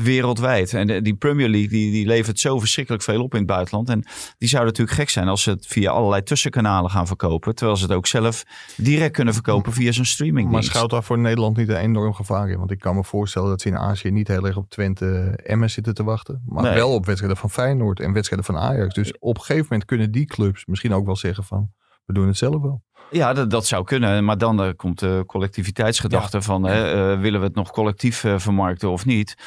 wereldwijd. 0.02 0.74
En 0.74 0.88
de- 0.88 1.02
die 1.02 1.16
Premier 1.16 1.50
League 1.50 1.70
die, 1.70 1.92
die 1.92 2.06
levert 2.06 2.40
zo 2.40 2.60
verschrikkelijk 2.60 3.04
veel 3.04 3.24
op 3.24 3.34
in 3.34 3.40
het 3.40 3.48
buitenland. 3.48 3.90
En 3.90 4.04
die 4.38 4.50
zou 4.50 4.66
natuurlijk 4.66 4.98
gek 4.98 5.10
zijn 5.10 5.28
als 5.28 5.44
ze 5.44 5.50
het 5.50 5.68
via 5.68 5.92
allerlei 5.92 6.24
tussenkanalen 6.24 6.92
gaan 6.92 7.08
verkopen. 7.08 7.56
Terwijl 7.56 7.78
ze 7.78 7.84
het 7.86 7.94
ook 7.94 8.08
zelf 8.08 8.44
direct 8.78 9.14
kunnen 9.14 9.34
verkopen 9.34 9.74
via 9.74 9.92
zo'n 9.92 10.06
streaming. 10.06 10.50
Maar 10.52 10.64
schuilt 10.64 10.90
daar 10.90 11.04
voor 11.04 11.20
Nederland 11.20 11.58
niet 11.58 11.70
een 11.70 11.76
enorm 11.78 12.14
gevaar 12.14 12.50
in? 12.50 12.58
Want 12.58 12.72
ik 12.72 12.80
kan 12.80 12.96
me 12.96 13.04
voorstellen 13.04 13.50
dat 13.50 13.62
ze 13.62 13.68
in 13.68 13.78
Azië 13.78 14.12
niet 14.12 14.28
heel 14.28 14.46
erg 14.48 14.58
op 14.58 14.70
Twente 14.70 15.40
Emmen 15.44 15.70
zitten 15.70 15.94
te 15.94 16.04
wachten. 16.04 16.42
Maar 16.46 16.64
Nee. 16.64 16.74
wel 16.74 16.94
op 16.94 17.06
wedstrijden 17.06 17.38
van 17.38 17.50
Feyenoord 17.50 18.00
en 18.00 18.14
wedstrijden 18.14 18.46
van 18.46 18.58
Ajax. 18.58 18.94
Dus 18.94 19.14
op 19.20 19.36
een 19.36 19.42
gegeven 19.42 19.64
moment 19.70 19.86
kunnen 19.86 20.12
die 20.12 20.26
clubs 20.26 20.66
misschien 20.66 20.94
ook 20.94 21.06
wel 21.06 21.16
zeggen 21.16 21.44
van... 21.44 21.72
We 22.06 22.14
doen 22.14 22.28
het 22.28 22.38
zelf 22.38 22.62
wel. 22.62 22.84
Ja, 23.12 23.34
dat, 23.34 23.50
dat 23.50 23.66
zou 23.66 23.84
kunnen. 23.84 24.26
Maar 24.26 24.38
dan 24.38 24.64
eh, 24.64 24.70
komt 24.76 25.00
de 25.00 25.24
collectiviteitsgedachte 25.28 26.42
van 26.42 26.68
eh, 26.68 27.20
willen 27.20 27.40
we 27.40 27.46
het 27.46 27.56
nog 27.56 27.72
collectief 27.72 28.24
eh, 28.24 28.34
vermarkten 28.38 28.90
of 28.90 29.06
niet? 29.06 29.38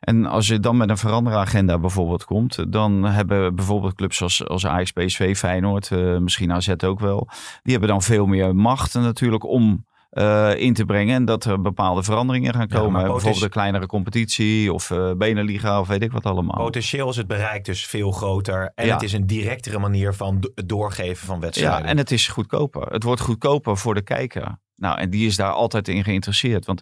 En 0.00 0.26
als 0.26 0.46
je 0.46 0.60
dan 0.60 0.76
met 0.76 0.90
een 0.90 0.96
veranderagenda 0.96 1.78
bijvoorbeeld 1.78 2.24
komt, 2.24 2.72
dan 2.72 3.04
hebben 3.04 3.54
bijvoorbeeld 3.54 3.94
clubs 3.94 4.22
als, 4.22 4.46
als 4.48 4.66
Ajax, 4.66 4.92
PSV, 4.92 5.36
Feyenoord, 5.36 5.90
misschien 6.20 6.52
AZ 6.52 6.72
ook 6.84 7.00
wel, 7.00 7.28
die 7.62 7.72
hebben 7.72 7.88
dan 7.88 8.02
veel 8.02 8.26
meer 8.26 8.54
macht 8.54 8.94
natuurlijk 8.94 9.44
om 9.44 9.84
eh, 10.12 10.50
in 10.56 10.74
te 10.74 10.84
brengen 10.84 11.14
en 11.14 11.24
dat 11.24 11.44
er 11.44 11.60
bepaalde 11.60 12.02
veranderingen 12.02 12.54
gaan 12.54 12.68
komen. 12.68 13.02
bijvoorbeeld 13.02 13.42
een 13.42 13.48
kleinere 13.50 13.86
competitie 13.86 14.72
of 14.72 14.90
eh 14.90 15.10
Beneliga 15.16 15.80
of 15.80 15.88
weet 15.88 16.02
ik 16.02 16.12
wat 16.12 16.26
allemaal. 16.26 16.56
potentieel 16.64 17.08
is 17.08 17.16
het 17.16 17.26
bereik 17.26 17.64
dus 17.64 17.86
veel 17.86 18.10
groter. 18.10 18.72
En 18.74 18.86
Ja. 18.86 18.92
het 18.94 19.02
is 19.02 19.12
een 19.12 19.26
directere 19.26 19.78
manier 19.78 20.14
van 20.14 20.36
het 20.54 20.68
doorgeven 20.68 21.26
van 21.26 21.40
wedstrijden. 21.40 21.82
Ja, 21.82 21.84
en 21.86 21.96
het 21.98 22.10
is 22.10 22.28
goedkoper. 22.28 22.86
Het 22.92 23.02
wordt 23.02 23.20
goedkoper 23.20 23.76
voor 23.76 23.94
de 23.94 24.02
kijker. 24.02 24.58
Nou, 24.76 24.98
en 24.98 25.10
die 25.10 25.26
is 25.26 25.36
daar 25.36 25.52
altijd 25.52 25.88
in 25.88 26.04
geïnteresseerd. 26.04 26.66
Want 26.66 26.80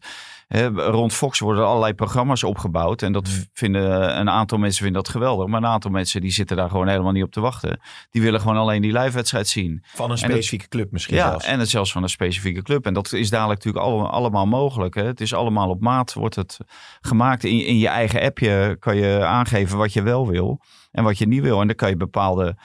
rond 0.74 1.12
Fox 1.12 1.38
worden 1.38 1.66
allerlei 1.66 1.94
programma's 1.94 2.42
opgebouwd. 2.42 3.02
En 3.02 3.12
dat 3.12 3.28
Hmm. 3.28 3.44
vinden 3.52 4.18
een 4.18 4.30
aantal 4.30 4.58
mensen 4.58 4.82
vinden 4.82 5.02
dat 5.02 5.12
geweldig. 5.12 5.46
Maar 5.46 5.62
een 5.62 5.68
aantal 5.68 5.90
mensen 5.90 6.20
die 6.20 6.30
zitten 6.30 6.56
daar 6.56 6.70
gewoon 6.70 6.88
helemaal 6.88 7.12
niet 7.12 7.22
op 7.24 7.30
te 7.32 7.40
wachten. 7.40 7.80
Die 8.10 8.22
willen 8.22 8.40
gewoon 8.40 8.56
alleen 8.56 8.82
die 8.82 8.92
live-wedstrijd 8.98 9.48
zien. 9.48 9.84
Van 9.94 10.10
een 10.10 10.18
specifieke 10.18 10.68
club 10.68 10.92
misschien 10.92 11.16
Ja, 11.16 11.28
zelfs. 11.28 11.44
en 11.46 11.58
het 11.58 11.68
zelfs 11.68 11.92
van 11.92 12.02
een 12.02 12.08
specifieke 12.08 12.62
club. 12.62 12.86
En 12.86 12.94
dat 12.94 13.12
is 13.12 13.30
dadelijk 13.30 13.64
natuurlijk 13.64 13.84
allemaal, 13.86 14.10
allemaal 14.10 14.46
mogelijk. 14.46 14.94
Hè? 14.94 15.04
Het 15.04 15.20
is 15.20 15.34
allemaal 15.34 15.68
op 15.68 15.80
maat, 15.80 16.12
wordt 16.12 16.34
het 16.34 16.58
gemaakt. 17.00 17.44
In, 17.44 17.66
in 17.66 17.78
je 17.78 17.88
eigen 17.88 18.20
appje 18.22 18.76
kan 18.78 18.96
je 18.96 19.24
aangeven 19.24 19.78
wat 19.78 19.92
je 19.92 20.02
wel 20.02 20.28
wil 20.28 20.60
en 20.92 21.04
wat 21.04 21.18
je 21.18 21.26
niet 21.26 21.42
wil. 21.42 21.60
En 21.60 21.66
dan 21.66 21.76
kan 21.76 21.88
je 21.88 21.96
bepaalde... 21.96 22.56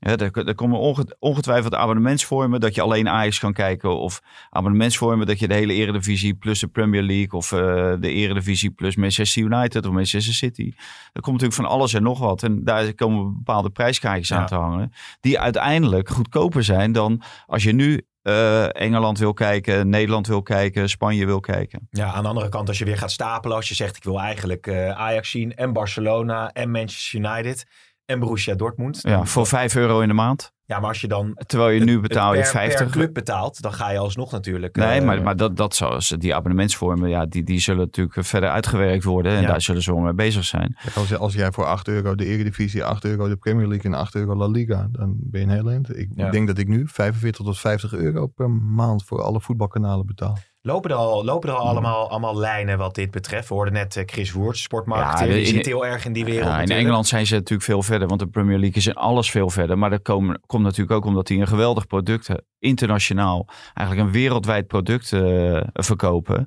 Hè, 0.00 0.16
er, 0.16 0.46
er 0.48 0.54
komen 0.54 0.78
onge- 0.78 1.16
ongetwijfeld 1.18 1.74
abonnementsvormen 1.74 2.60
dat 2.60 2.74
je 2.74 2.80
alleen 2.80 3.08
Ajax 3.08 3.38
kan 3.38 3.52
kijken. 3.52 3.98
Of 3.98 4.20
abonnementsvormen 4.50 5.26
dat 5.26 5.38
je 5.38 5.48
de 5.48 5.54
hele 5.54 5.72
Eredivisie 5.72 6.34
plus 6.34 6.60
de 6.60 6.66
Premier 6.68 7.02
League. 7.02 7.30
Of 7.38 7.52
eh, 7.52 7.58
de 8.00 8.10
Eredivisie 8.10 8.70
plus 8.70 8.96
Manchester 8.96 9.42
United 9.42 9.86
of 9.86 9.92
Manchester 9.92 10.34
City. 10.34 10.72
Er 11.12 11.20
komt 11.20 11.40
natuurlijk 11.40 11.68
van 11.68 11.78
alles 11.78 11.94
en 11.94 12.02
nog 12.02 12.18
wat. 12.18 12.42
En 12.42 12.64
daar 12.64 12.94
komen 12.94 13.34
bepaalde 13.34 13.70
prijskaartjes 13.70 14.28
Ja. 14.28 14.36
aan 14.38 14.46
te 14.46 14.54
hangen. 14.54 14.92
Die 15.20 15.38
uiteindelijk 15.40 16.08
goedkoper 16.08 16.64
zijn 16.64 16.92
dan 16.92 17.22
als 17.46 17.62
je 17.62 17.72
nu 17.72 18.00
eh, 18.22 18.80
Engeland 18.80 19.18
wil 19.18 19.32
kijken, 19.32 19.88
Nederland 19.88 20.26
wil 20.26 20.42
kijken, 20.42 20.88
Spanje 20.88 21.26
wil 21.26 21.40
kijken. 21.40 21.88
Ja, 21.90 22.12
aan 22.12 22.22
de 22.22 22.28
andere 22.28 22.48
kant, 22.48 22.68
als 22.68 22.78
je 22.78 22.84
weer 22.84 22.98
gaat 22.98 23.10
stapelen, 23.10 23.56
als 23.56 23.68
je 23.68 23.74
zegt 23.74 23.96
ik 23.96 24.04
wil 24.04 24.20
eigenlijk 24.20 24.66
eh, 24.66 24.90
Ajax 24.90 25.30
zien 25.30 25.54
en 25.54 25.72
Barcelona 25.72 26.52
en 26.52 26.70
Manchester 26.70 27.18
United 27.20 27.66
en 28.10 28.18
Borussia 28.20 28.54
Dortmund. 28.54 28.98
Ja, 29.02 29.24
voor 29.24 29.46
5 29.46 29.76
euro 29.76 30.00
in 30.00 30.08
de 30.08 30.14
maand. 30.14 30.52
ja, 30.64 30.78
maar 30.80 30.88
als 30.88 31.00
je 31.00 31.08
dan 31.08 31.38
Terwijl 31.46 31.70
je 31.70 31.84
nu 31.84 32.00
betaal 32.00 32.34
je 32.34 32.40
per, 32.40 32.50
50. 32.50 32.78
per 32.84 32.90
club 32.90 33.14
betaalt, 33.14 33.62
dan 33.62 33.72
ga 33.72 33.90
je 33.90 33.98
alsnog 33.98 34.32
natuurlijk. 34.32 34.76
Nee, 34.76 34.98
eh, 35.00 35.04
maar, 35.06 35.22
maar 35.22 35.36
dat, 35.36 35.56
dat 35.56 35.74
zou, 35.74 36.00
die 36.18 36.34
abonnementsvormen, 36.34 37.08
ja, 37.08 37.26
die, 37.26 37.42
die 37.44 37.60
zullen 37.60 37.80
natuurlijk 37.80 38.26
verder 38.26 38.50
uitgewerkt 38.50 39.04
worden. 39.04 39.32
En 39.32 39.40
Ja. 39.40 39.46
daar 39.46 39.60
zullen 39.60 39.82
ze 39.82 39.92
wel 39.92 40.00
mee 40.02 40.12
bezig 40.12 40.44
zijn. 40.44 40.76
Als, 40.94 41.16
als 41.16 41.34
jij 41.34 41.52
voor 41.52 41.64
8 41.64 41.88
euro 41.88 42.14
de 42.14 42.24
Eredivisie, 42.24 42.84
8 42.84 43.04
euro 43.04 43.28
de 43.28 43.36
Premier 43.36 43.66
League 43.66 43.92
en 43.92 43.98
8 43.98 44.14
euro 44.14 44.34
La 44.36 44.46
Liga, 44.46 44.88
dan 44.92 45.14
ben 45.18 45.40
je 45.40 45.46
een 45.46 45.52
heel 45.52 45.70
eind. 45.70 45.96
Ik 45.96 46.08
Ja. 46.14 46.30
denk 46.30 46.46
dat 46.46 46.58
ik 46.58 46.68
nu 46.68 46.88
45 46.88 47.44
tot 47.44 47.58
50 47.58 47.92
euro 47.94 48.26
per 48.26 48.50
maand 48.50 49.04
voor 49.04 49.22
alle 49.22 49.40
voetbalkanalen 49.40 50.06
betaal. 50.06 50.38
Lopen 50.62 50.90
er 50.90 50.96
al, 50.96 51.24
lopen 51.24 51.48
er 51.48 51.54
al 51.54 51.68
allemaal, 51.68 52.10
allemaal 52.10 52.36
lijnen 52.38 52.78
wat 52.78 52.94
dit 52.94 53.10
betreft? 53.10 53.48
We 53.48 53.54
hoorden 53.54 53.72
net 53.74 53.96
eh, 53.96 54.02
Chris 54.06 54.32
Woerts, 54.32 54.62
sportmarketeer. 54.62 55.26
Ja, 55.26 55.32
die 55.34 55.42
in- 55.42 55.46
zit 55.54 55.66
heel 55.66 55.86
erg 55.86 56.04
in 56.04 56.12
die 56.12 56.24
wereld 56.24 56.48
Ja, 56.50 56.60
in. 56.60 56.68
Engeland 56.70 57.06
zijn 57.06 57.26
ze 57.26 57.34
natuurlijk 57.34 57.62
veel 57.62 57.82
verder, 57.82 58.08
want 58.08 58.20
de 58.20 58.26
Premier 58.26 58.58
League 58.58 58.76
is 58.76 58.86
in 58.86 58.94
alles 58.94 59.30
veel 59.30 59.50
verder. 59.50 59.78
Maar 59.78 59.90
dat 59.90 60.02
komen- 60.02 60.40
komt 60.46 60.62
natuurlijk 60.62 60.90
ook 60.90 61.04
omdat 61.04 61.26
die 61.26 61.40
een 61.40 61.46
geweldig 61.46 61.86
product, 61.86 62.28
eh, 62.28 62.36
internationaal, 62.58 63.48
eigenlijk 63.74 64.06
een 64.08 64.12
wereldwijd 64.14 64.66
product 64.66 65.12
eh, 65.12 65.60
verkopen. 65.72 66.46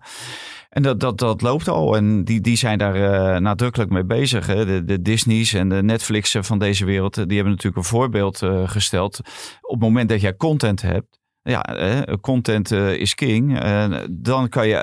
En 0.69 0.83
dat, 0.83 0.99
dat, 0.99 1.17
dat 1.17 1.41
loopt 1.41 1.67
al 1.67 1.95
en 1.95 2.23
die, 2.23 2.41
die 2.41 2.55
zijn 2.57 2.77
daar 2.77 3.41
nadrukkelijk 3.41 3.91
mee 3.91 4.05
bezig. 4.05 4.47
Hè. 4.47 4.65
De, 4.65 4.83
de 4.83 5.01
Disney's 5.01 5.53
en 5.53 5.69
de 5.69 5.83
Netflixen 5.83 6.43
van 6.43 6.59
deze 6.59 6.85
wereld, 6.85 7.15
die 7.15 7.25
hebben 7.35 7.49
natuurlijk 7.49 7.77
een 7.77 7.89
voorbeeld 7.89 8.37
gesteld. 8.65 9.19
Op 9.61 9.71
het 9.71 9.79
moment 9.79 10.09
dat 10.09 10.21
jij 10.21 10.35
content 10.35 10.81
hebt, 10.81 11.19
ja, 11.43 11.63
eh, 11.63 12.13
content 12.21 12.71
eh, 12.71 12.93
is 12.93 13.15
king. 13.15 13.59
Eh, 13.59 13.99
dan 14.09 14.49
kan 14.49 14.67
je 14.67 14.75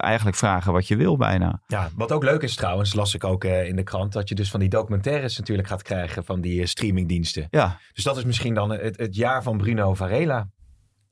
eigenlijk 0.00 0.36
vragen 0.36 0.72
wat 0.72 0.88
je 0.88 0.96
wil 0.96 1.16
bijna. 1.16 1.62
Ja, 1.66 1.90
wat 1.96 2.12
ook 2.12 2.24
leuk 2.24 2.42
is 2.42 2.54
trouwens, 2.54 2.94
las 2.94 3.14
ik 3.14 3.24
ook 3.24 3.44
in 3.44 3.76
de 3.76 3.82
krant, 3.82 4.12
dat 4.12 4.28
je 4.28 4.34
dus 4.34 4.50
van 4.50 4.60
die 4.60 4.68
documentaires 4.68 5.38
natuurlijk 5.38 5.68
gaat 5.68 5.82
krijgen 5.82 6.24
van 6.24 6.40
die 6.40 6.66
streamingdiensten. 6.66 7.46
Ja, 7.50 7.78
Dus 7.94 8.04
dat 8.04 8.16
is 8.16 8.24
misschien 8.24 8.54
dan 8.54 8.70
het, 8.70 8.96
het 8.96 9.16
jaar 9.16 9.42
van 9.42 9.56
Bruno 9.56 9.94
Varela. 9.94 10.48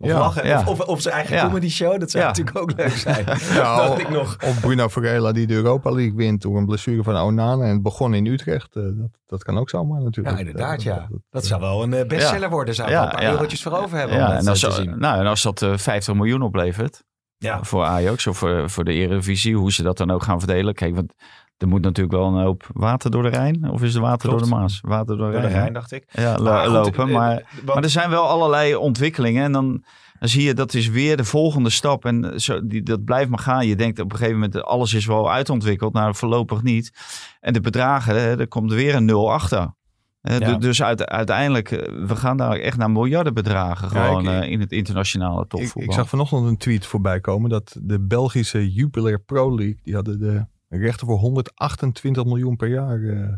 Of, 0.01 0.09
Ja, 0.11 0.19
lachen, 0.19 0.47
ja. 0.47 0.59
of, 0.61 0.67
of, 0.69 0.81
of 0.81 1.01
zijn 1.01 1.15
eigen 1.15 1.37
Ja. 1.37 1.47
comedy 1.47 1.69
show, 1.69 2.01
dat 2.01 2.11
zou 2.11 2.25
natuurlijk 2.25 2.59
ook 2.59 2.73
leuk 2.77 2.91
zijn. 2.91 3.25
Ja, 3.55 3.77
dacht 3.77 3.99
ik 4.01 4.09
nog. 4.09 4.37
Of 4.47 4.61
Bruno 4.61 4.89
Varela 4.89 5.33
die 5.33 5.47
de 5.47 5.55
Europa 5.55 5.91
League 5.91 6.15
wint 6.15 6.43
door 6.43 6.57
een 6.57 6.67
blessure 6.67 7.03
van 7.03 7.17
Onana 7.17 7.65
en 7.65 7.71
het 7.73 7.83
begon 7.83 8.15
in 8.15 8.27
Utrecht. 8.27 8.77
Eh, 8.77 8.83
dat, 8.83 9.11
dat 9.27 9.45
kan 9.45 9.59
ook 9.59 9.71
zomaar 9.71 10.03
natuurlijk. 10.03 10.37
Ja, 10.37 10.41
inderdaad, 10.47 10.83
ja. 10.83 11.07
Dat- 11.11 11.21
Dat 11.31 11.47
zou 11.47 11.61
wel 11.61 11.83
een 11.83 11.93
eh, 11.95 12.07
bestseller 12.07 12.51
worden. 12.51 12.75
Zou 12.75 12.91
Ja, 12.91 13.03
een 13.03 13.11
paar 13.11 13.31
eurotjes 13.33 13.63
voor 13.63 13.73
over 13.73 13.99
hebben 13.99 14.17
om 14.17 14.23
ja 14.23 14.29
dat 14.29 14.37
en, 14.39 14.45
eh, 14.45 14.51
als, 14.51 14.61
te 14.61 14.71
zien. 14.73 14.99
nou, 14.99 15.21
en 15.21 15.27
als 15.27 15.43
dat 15.43 15.63
eh, 15.63 15.77
50 15.77 16.15
miljoen 16.15 16.43
oplevert 16.43 17.05
Ja, 17.39 17.63
voor 17.65 17.85
Ajax 17.85 18.27
of 18.27 18.39
voor, 18.39 18.71
voor 18.71 18.85
de 18.85 18.93
Eredivisie, 18.93 19.57
hoe 19.57 19.73
ze 19.73 19.83
dat 19.83 19.97
dan 19.97 20.11
ook 20.11 20.23
gaan 20.23 20.39
verdelen. 20.39 20.75
Kijk, 20.75 20.95
want 20.95 21.13
er 21.59 21.69
moet 21.69 21.83
natuurlijk 21.83 22.17
wel 22.17 22.27
een 22.27 22.43
hoop 22.45 22.69
water 22.73 23.11
door 23.11 23.23
de 23.23 23.29
Rijn. 23.29 23.71
Of 23.71 23.83
is 23.83 23.95
het 23.95 24.03
water 24.03 24.29
Klopt. 24.29 24.45
door 24.45 24.49
de 24.49 24.55
Maas? 24.61 24.79
Water 24.83 25.17
door 25.17 25.27
de 25.27 25.33
door 25.33 25.41
de 25.43 25.49
Rijn. 25.49 25.73
Dacht 25.73 25.93
ik. 25.93 26.05
Ja, 26.13 26.37
lo- 26.37 26.43
Maar 26.45 26.65
goed, 26.65 26.73
lopen. 26.73 27.09
eh, 27.09 27.15
Maar, 27.15 27.43
want- 27.55 27.75
maar 27.75 27.83
er 27.83 27.91
zijn 27.91 28.11
wel 28.11 28.27
allerlei 28.29 28.75
ontwikkelingen. 28.77 29.45
En 29.45 29.53
dan, 29.53 29.85
dan 30.19 30.29
zie 30.29 30.43
je 30.43 30.55
dat 30.55 30.75
is 30.75 30.89
weer 30.89 31.17
de 31.17 31.25
volgende 31.25 31.71
stap. 31.71 32.05
En 32.05 32.41
zo, 32.41 32.67
die, 32.67 32.83
dat 32.83 33.05
blijft 33.05 33.31
maar 33.31 33.39
gaan. 33.39 33.67
Je 33.67 33.77
denkt 33.77 33.99
op 34.01 34.11
een 34.13 34.17
gegeven 34.19 34.39
moment 34.41 34.63
alles 34.63 34.93
is 34.95 35.07
wel 35.07 35.31
uitontwikkeld. 35.33 35.93
Nou, 35.93 36.15
voorlopig 36.15 36.63
niet. 36.63 36.93
En 37.41 37.53
de 37.53 37.61
bedragen, 37.61 38.15
hè, 38.21 38.39
er 38.39 38.49
komt 38.49 38.73
weer 38.73 38.95
een 38.95 39.05
nul 39.05 39.33
achter. 39.33 39.77
Ja. 40.21 40.55
Dus 40.55 40.83
uit, 40.83 41.07
uiteindelijk, 41.07 41.71
eh, 41.71 42.07
we 42.07 42.17
gaan 42.17 42.37
daar 42.37 42.57
echt 42.59 42.77
naar 42.77 42.91
miljardenbedragen 42.91 43.89
Ja, 43.93 44.05
gewoon 44.07 44.23
ik- 44.35 44.43
eh, 44.43 44.51
in 44.51 44.61
het 44.61 44.73
internationale 44.73 45.43
Ik, 45.43 45.49
topvoetbal. 45.49 45.83
ik 45.83 45.93
zag 45.93 46.09
vanochtend 46.09 46.47
een 46.47 46.57
tweet 46.57 46.87
voorbij 46.87 47.21
komen 47.21 47.51
dat 47.51 47.77
de 47.83 48.01
Belgische 48.01 48.73
Jupiler 48.73 49.19
Pro 49.21 49.55
League, 49.57 49.81
die 49.83 49.95
hadden 49.95 50.19
de 50.19 50.47
rechten 50.69 51.07
voor 51.07 51.19
128 51.19 52.25
miljoen 52.25 52.57
per 52.57 52.69
jaar 52.69 53.03
eh, 53.03 53.29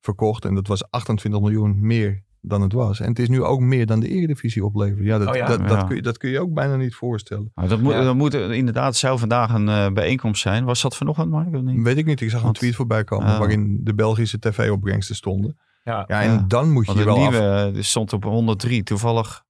verkocht. 0.00 0.44
En 0.44 0.54
dat 0.54 0.66
was 0.66 0.90
28 0.90 1.40
miljoen 1.40 1.76
meer 1.86 2.24
dan 2.40 2.62
het 2.62 2.72
was. 2.72 3.00
En 3.00 3.08
het 3.08 3.18
is 3.18 3.28
nu 3.28 3.42
ook 3.42 3.60
meer 3.60 3.86
dan 3.86 4.00
de 4.00 4.08
Eredivisie 4.08 4.64
oplevert. 4.64 5.04
Ja, 5.04 5.18
dat, 5.18 5.28
Oh 5.28 5.34
ja. 5.34 5.46
dat, 5.46 5.60
Ja. 5.60 5.66
dat, 5.66 5.86
kun 5.86 5.96
je, 5.96 6.02
dat 6.02 6.18
kun 6.18 6.30
je 6.30 6.40
ook 6.40 6.52
bijna 6.54 6.76
niet 6.76 6.94
voorstellen. 6.94 7.50
Maar 7.54 7.68
dat 7.68 7.80
moet, 7.80 7.92
Ja. 7.92 8.02
dat 8.02 8.14
moet 8.14 8.34
inderdaad, 8.34 8.96
zou 8.96 9.18
vandaag 9.18 9.54
een 9.54 9.68
eh, 9.68 9.92
bijeenkomst 9.92 10.42
zijn. 10.42 10.64
Was 10.64 10.82
dat 10.82 10.96
vanochtend, 10.96 11.30
Mark? 11.30 11.54
Of 11.54 11.60
niet? 11.62 11.82
Weet 11.82 11.96
ik 11.96 12.06
niet, 12.06 12.20
ik 12.20 12.30
zag 12.30 12.42
een 12.42 12.52
tweet 12.52 12.74
voorbij 12.74 13.04
komen 13.04 13.28
Oh. 13.32 13.38
waarin 13.38 13.80
de 13.82 13.94
Belgische 13.94 14.38
tv-opbrengsten 14.38 15.14
stonden. 15.16 15.56
Ja. 15.84 16.04
Ja, 16.06 16.20
en 16.22 16.30
Ja. 16.32 16.44
dan 16.48 16.70
moet 16.70 16.86
je 16.86 16.92
je 16.92 16.98
de 16.98 17.04
wel 17.04 17.16
af... 17.26 17.30
nieuwe 17.30 17.70
die 17.72 17.82
stond 17.82 18.12
op 18.12 18.24
103. 18.24 18.82
Toevallig 18.82 19.44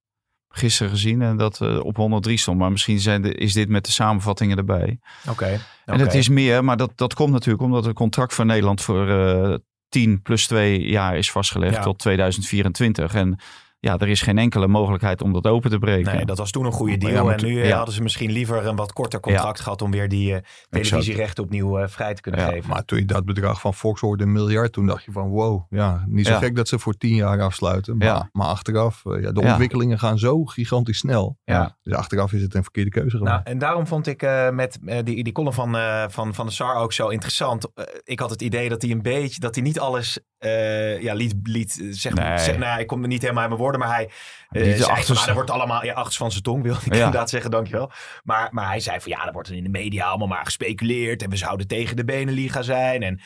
gisteren 0.57 0.91
gezien 0.91 1.21
en 1.21 1.37
dat 1.37 1.61
eh, 1.61 1.79
op 1.79 1.95
103 1.95 2.37
stond. 2.37 2.57
Maar 2.59 2.71
misschien 2.71 2.99
zijn 2.99 3.21
de, 3.21 3.33
is 3.33 3.53
dit 3.53 3.69
met 3.69 3.85
de 3.85 3.91
samenvattingen 3.91 4.57
erbij. 4.57 4.99
Oké. 5.29 5.59
En 5.85 5.99
het 5.99 6.13
is 6.13 6.29
meer, 6.29 6.63
maar 6.63 6.77
dat, 6.77 6.91
dat 6.95 7.13
komt 7.13 7.31
natuurlijk 7.31 7.63
omdat 7.63 7.85
het 7.85 7.95
contract 7.95 8.33
voor 8.33 8.45
Nederland 8.45 8.81
voor 8.81 9.09
eh 9.09 9.53
10 9.89 10.21
plus 10.21 10.47
2 10.47 10.81
jaar 10.81 11.17
is 11.17 11.31
vastgelegd 11.31 11.75
Ja. 11.75 11.81
tot 11.81 11.99
2024. 11.99 13.13
En 13.13 13.39
ja, 13.79 13.97
er 13.97 14.07
is 14.07 14.21
geen 14.21 14.37
enkele 14.37 14.67
mogelijkheid 14.67 15.21
om 15.21 15.33
dat 15.33 15.47
open 15.47 15.69
te 15.69 15.77
breken. 15.77 16.15
Nee, 16.15 16.25
dat 16.25 16.37
was 16.37 16.51
toen 16.51 16.65
een 16.65 16.71
goede 16.71 16.97
deal. 16.97 17.31
en 17.31 17.43
nu 17.45 17.61
eh, 17.61 17.67
ja. 17.67 17.75
hadden 17.75 17.93
ze 17.93 18.01
misschien 18.01 18.31
liever 18.31 18.65
een 18.65 18.75
wat 18.75 18.93
korter 18.93 19.19
contract 19.19 19.59
gehad 19.59 19.81
om 19.81 19.91
weer 19.91 20.09
die 20.09 20.33
eh, 20.33 20.41
televisierechten 20.69 21.43
opnieuw 21.43 21.79
eh, 21.79 21.87
vrij 21.87 22.13
te 22.13 22.21
kunnen 22.21 22.41
Ja, 22.41 22.47
geven. 22.47 22.69
Maar 22.69 22.85
toen 22.85 22.99
je 22.99 23.05
dat 23.05 23.25
bedrag 23.25 23.61
van 23.61 23.73
Fox 23.73 24.01
hoorde, 24.01 24.23
een 24.23 24.31
miljard, 24.31 24.71
toen 24.73 24.85
dacht 24.85 25.03
je 25.03 25.11
van 25.11 25.27
wow, 25.29 25.65
ja, 25.69 26.03
niet 26.07 26.25
zo 26.25 26.31
Ja. 26.31 26.37
gek 26.39 26.55
dat 26.55 26.67
ze 26.67 26.79
voor 26.79 26.93
tien 26.93 27.15
jaar 27.15 27.41
afsluiten. 27.41 27.97
Maar, 27.97 28.07
Ja. 28.07 28.29
maar 28.31 28.47
achteraf, 28.47 29.01
ja, 29.03 29.31
de 29.31 29.41
Ja. 29.41 29.49
ontwikkelingen 29.49 29.99
gaan 29.99 30.19
zo 30.19 30.45
gigantisch 30.45 30.97
snel. 30.97 31.37
Ja. 31.43 31.77
Dus 31.83 31.93
achteraf 31.93 32.33
is 32.33 32.41
het 32.41 32.53
een 32.55 32.63
verkeerde 32.63 32.89
keuze 32.89 33.09
geworden. 33.09 33.33
Nou, 33.33 33.45
en 33.49 33.57
daarom 33.57 33.87
vond 33.87 34.07
ik 34.07 34.21
eh, 34.23 34.49
met 34.49 34.79
die, 35.03 35.23
die 35.23 35.33
column 35.33 35.53
van, 35.53 35.75
eh, 35.77 36.03
van, 36.09 36.33
van 36.33 36.45
de 36.45 36.51
SAR 36.51 36.75
ook 36.75 36.93
zo 36.93 37.07
interessant. 37.07 37.67
Ik 38.03 38.19
had 38.19 38.29
het 38.29 38.41
idee 38.41 38.69
dat 38.69 38.81
hij 38.81 38.91
een 38.91 39.01
beetje, 39.01 39.39
dat 39.39 39.55
hij 39.55 39.63
niet 39.63 39.79
alles 39.79 40.19
eh, 40.37 41.01
ja, 41.01 41.13
liet, 41.13 41.35
liet 41.43 41.87
zeg 41.91 42.15
maar. 42.15 42.29
Nee. 42.29 42.37
Zeg, 42.37 42.57
nou, 42.57 42.79
ik 42.79 42.87
kom 42.87 43.01
er 43.01 43.07
niet 43.07 43.21
helemaal 43.21 43.43
in 43.43 43.49
mijn 43.49 43.61
maar 43.75 43.87
hij 43.95 44.09
de 44.49 44.63
zei 44.63 44.79
van, 44.81 44.91
achterste- 44.91 45.27
er 45.27 45.33
wordt 45.33 45.49
allemaal, 45.49 45.85
ja, 45.85 45.93
achters 45.93 46.17
van 46.17 46.31
zijn 46.31 46.43
tong 46.43 46.63
wil 46.63 46.73
ik 46.73 46.85
Ja. 46.85 46.91
inderdaad 46.93 47.29
zeggen, 47.29 47.51
dankjewel. 47.51 47.91
Maar, 48.23 48.47
maar 48.51 48.67
hij 48.67 48.79
zei 48.79 48.99
van, 48.99 49.11
ja, 49.11 49.25
er 49.27 49.33
wordt 49.33 49.49
in 49.51 49.63
de 49.63 49.69
media 49.69 50.05
allemaal 50.07 50.27
maar 50.27 50.45
gespeculeerd 50.45 51.23
en 51.23 51.29
we 51.29 51.35
zouden 51.35 51.67
tegen 51.67 51.95
de 51.95 52.03
Beneliga 52.05 52.61
zijn. 52.61 53.03
En, 53.03 53.21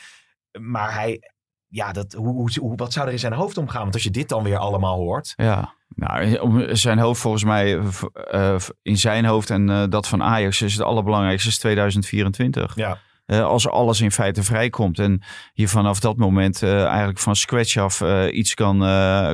maar 0.60 0.94
hij, 0.94 1.30
ja, 1.68 1.92
dat, 1.92 2.12
hoe, 2.12 2.50
hoe, 2.60 2.76
wat 2.76 2.92
zou 2.92 3.06
er 3.06 3.12
in 3.12 3.18
zijn 3.18 3.32
hoofd 3.32 3.58
omgaan? 3.58 3.82
Want 3.82 3.94
als 3.94 4.02
je 4.02 4.10
dit 4.10 4.28
dan 4.28 4.42
weer 4.42 4.58
allemaal 4.58 4.96
hoort. 4.96 5.32
Ja, 5.36 5.74
nou, 5.94 6.76
zijn 6.76 6.98
hoofd 6.98 7.20
volgens 7.20 7.44
mij, 7.44 7.78
eh, 7.78 8.54
eh, 8.54 8.60
in 8.82 8.96
zijn 8.96 9.24
hoofd 9.24 9.50
en 9.50 9.90
dat 9.90 10.08
van 10.08 10.22
Ajax 10.22 10.62
is 10.62 10.72
het 10.72 10.82
allerbelangrijkste 10.82 11.48
is 11.48 11.58
2024. 11.58 12.76
Ja. 12.76 12.98
Eh, 13.26 13.44
als 13.44 13.68
alles 13.68 14.00
in 14.00 14.10
feite 14.10 14.42
vrijkomt 14.42 14.98
en 14.98 15.22
je 15.52 15.68
vanaf 15.68 16.00
dat 16.00 16.16
moment 16.16 16.62
eh, 16.62 16.84
eigenlijk 16.84 17.18
van 17.18 17.36
scratch 17.36 17.76
af 17.76 18.00
eh, 18.00 18.36
iets 18.36 18.54
kan, 18.54 18.78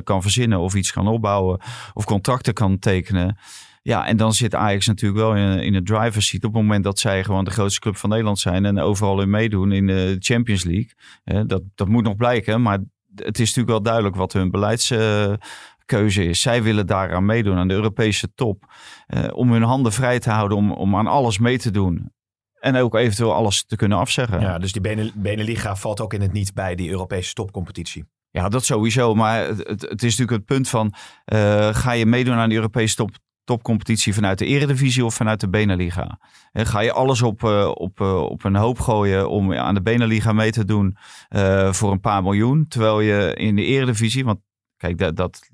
kan 0.04 0.22
verzinnen 0.22 0.58
of 0.58 0.74
iets 0.74 0.92
kan 0.92 1.08
opbouwen 1.08 1.60
of 1.92 2.04
contracten 2.04 2.54
kan 2.54 2.78
tekenen. 2.78 3.38
Ja, 3.82 4.06
en 4.06 4.16
dan 4.16 4.32
zit 4.32 4.54
Ajax 4.54 4.86
natuurlijk 4.86 5.20
wel 5.20 5.34
in, 5.34 5.74
in 5.74 5.84
driver's 5.84 6.26
seat 6.26 6.44
op 6.44 6.52
het 6.52 6.62
moment 6.62 6.84
dat 6.84 6.98
zij 6.98 7.24
gewoon 7.24 7.44
de 7.44 7.50
grootste 7.50 7.80
club 7.80 7.96
van 7.96 8.08
Nederland 8.08 8.38
zijn 8.38 8.64
en 8.64 8.78
overal 8.78 9.20
in 9.20 9.30
meedoen 9.30 9.72
in 9.72 9.86
de 9.86 10.16
Champions 10.18 10.64
League. 10.64 11.46
Dat, 11.46 11.62
dat 11.74 11.88
moet 11.88 12.04
nog 12.04 12.16
blijken, 12.16 12.62
maar 12.62 12.78
het 13.14 13.38
is 13.38 13.54
natuurlijk 13.54 13.68
wel 13.68 13.82
duidelijk 13.82 14.16
wat 14.16 14.32
hun 14.32 14.50
beleidskeuze 14.50 16.24
is. 16.24 16.40
Zij 16.40 16.62
willen 16.62 16.86
daaraan 16.86 17.24
meedoen, 17.24 17.56
aan 17.56 17.68
de 17.68 17.74
Europese 17.74 18.34
top, 18.34 18.72
om 19.32 19.52
hun 19.52 19.62
handen 19.62 19.92
vrij 19.92 20.18
te 20.18 20.30
houden 20.30 20.56
om, 20.56 20.72
om 20.72 20.96
aan 20.96 21.06
alles 21.06 21.38
mee 21.38 21.58
te 21.58 21.70
doen. 21.70 22.12
En 22.60 22.76
ook 22.76 22.94
eventueel 22.94 23.34
alles 23.34 23.64
te 23.64 23.76
kunnen 23.76 23.98
afzeggen. 23.98 24.40
Ja, 24.40 24.58
dus 24.58 24.72
die 24.72 24.80
Bene- 24.80 25.12
Beneliga 25.14 25.76
valt 25.76 26.00
ook 26.00 26.14
in 26.14 26.20
het 26.20 26.32
niet 26.32 26.54
bij 26.54 26.74
die 26.74 26.90
Europese 26.90 27.32
topcompetitie. 27.32 28.04
Ja, 28.30 28.48
dat 28.48 28.64
sowieso. 28.64 29.14
Maar 29.14 29.46
het, 29.46 29.66
het, 29.66 30.02
is 30.02 30.16
natuurlijk 30.16 30.30
het 30.30 30.44
punt 30.44 30.68
van... 30.68 30.94
eh, 31.24 31.74
ga 31.74 31.92
je 31.92 32.06
meedoen 32.06 32.34
aan 32.34 32.48
de 32.48 32.54
Europese 32.54 32.94
top, 32.94 33.10
topcompetitie 33.44 34.14
vanuit 34.14 34.38
de 34.38 34.46
Eredivisie 34.46 35.04
of 35.04 35.14
vanuit 35.14 35.40
de 35.40 35.48
Beneliga? 35.48 36.20
En 36.52 36.66
ga 36.66 36.80
je 36.80 36.92
alles 36.92 37.22
op, 37.22 37.44
eh, 37.44 37.70
op, 37.74 38.00
eh, 38.00 38.20
op 38.20 38.44
een 38.44 38.56
hoop 38.56 38.78
gooien 38.78 39.30
om 39.30 39.54
aan 39.54 39.74
de 39.74 39.82
Beneliga 39.82 40.32
mee 40.32 40.50
te 40.50 40.64
doen 40.64 40.96
eh, 41.28 41.72
voor 41.72 41.92
een 41.92 42.00
paar 42.00 42.22
miljoen? 42.22 42.68
Terwijl 42.68 43.00
je 43.00 43.34
in 43.34 43.56
de 43.56 43.64
Eredivisie... 43.64 44.24
Want 44.24 44.38
kijk, 44.76 44.98
dat, 44.98 45.16
dat, 45.16 45.48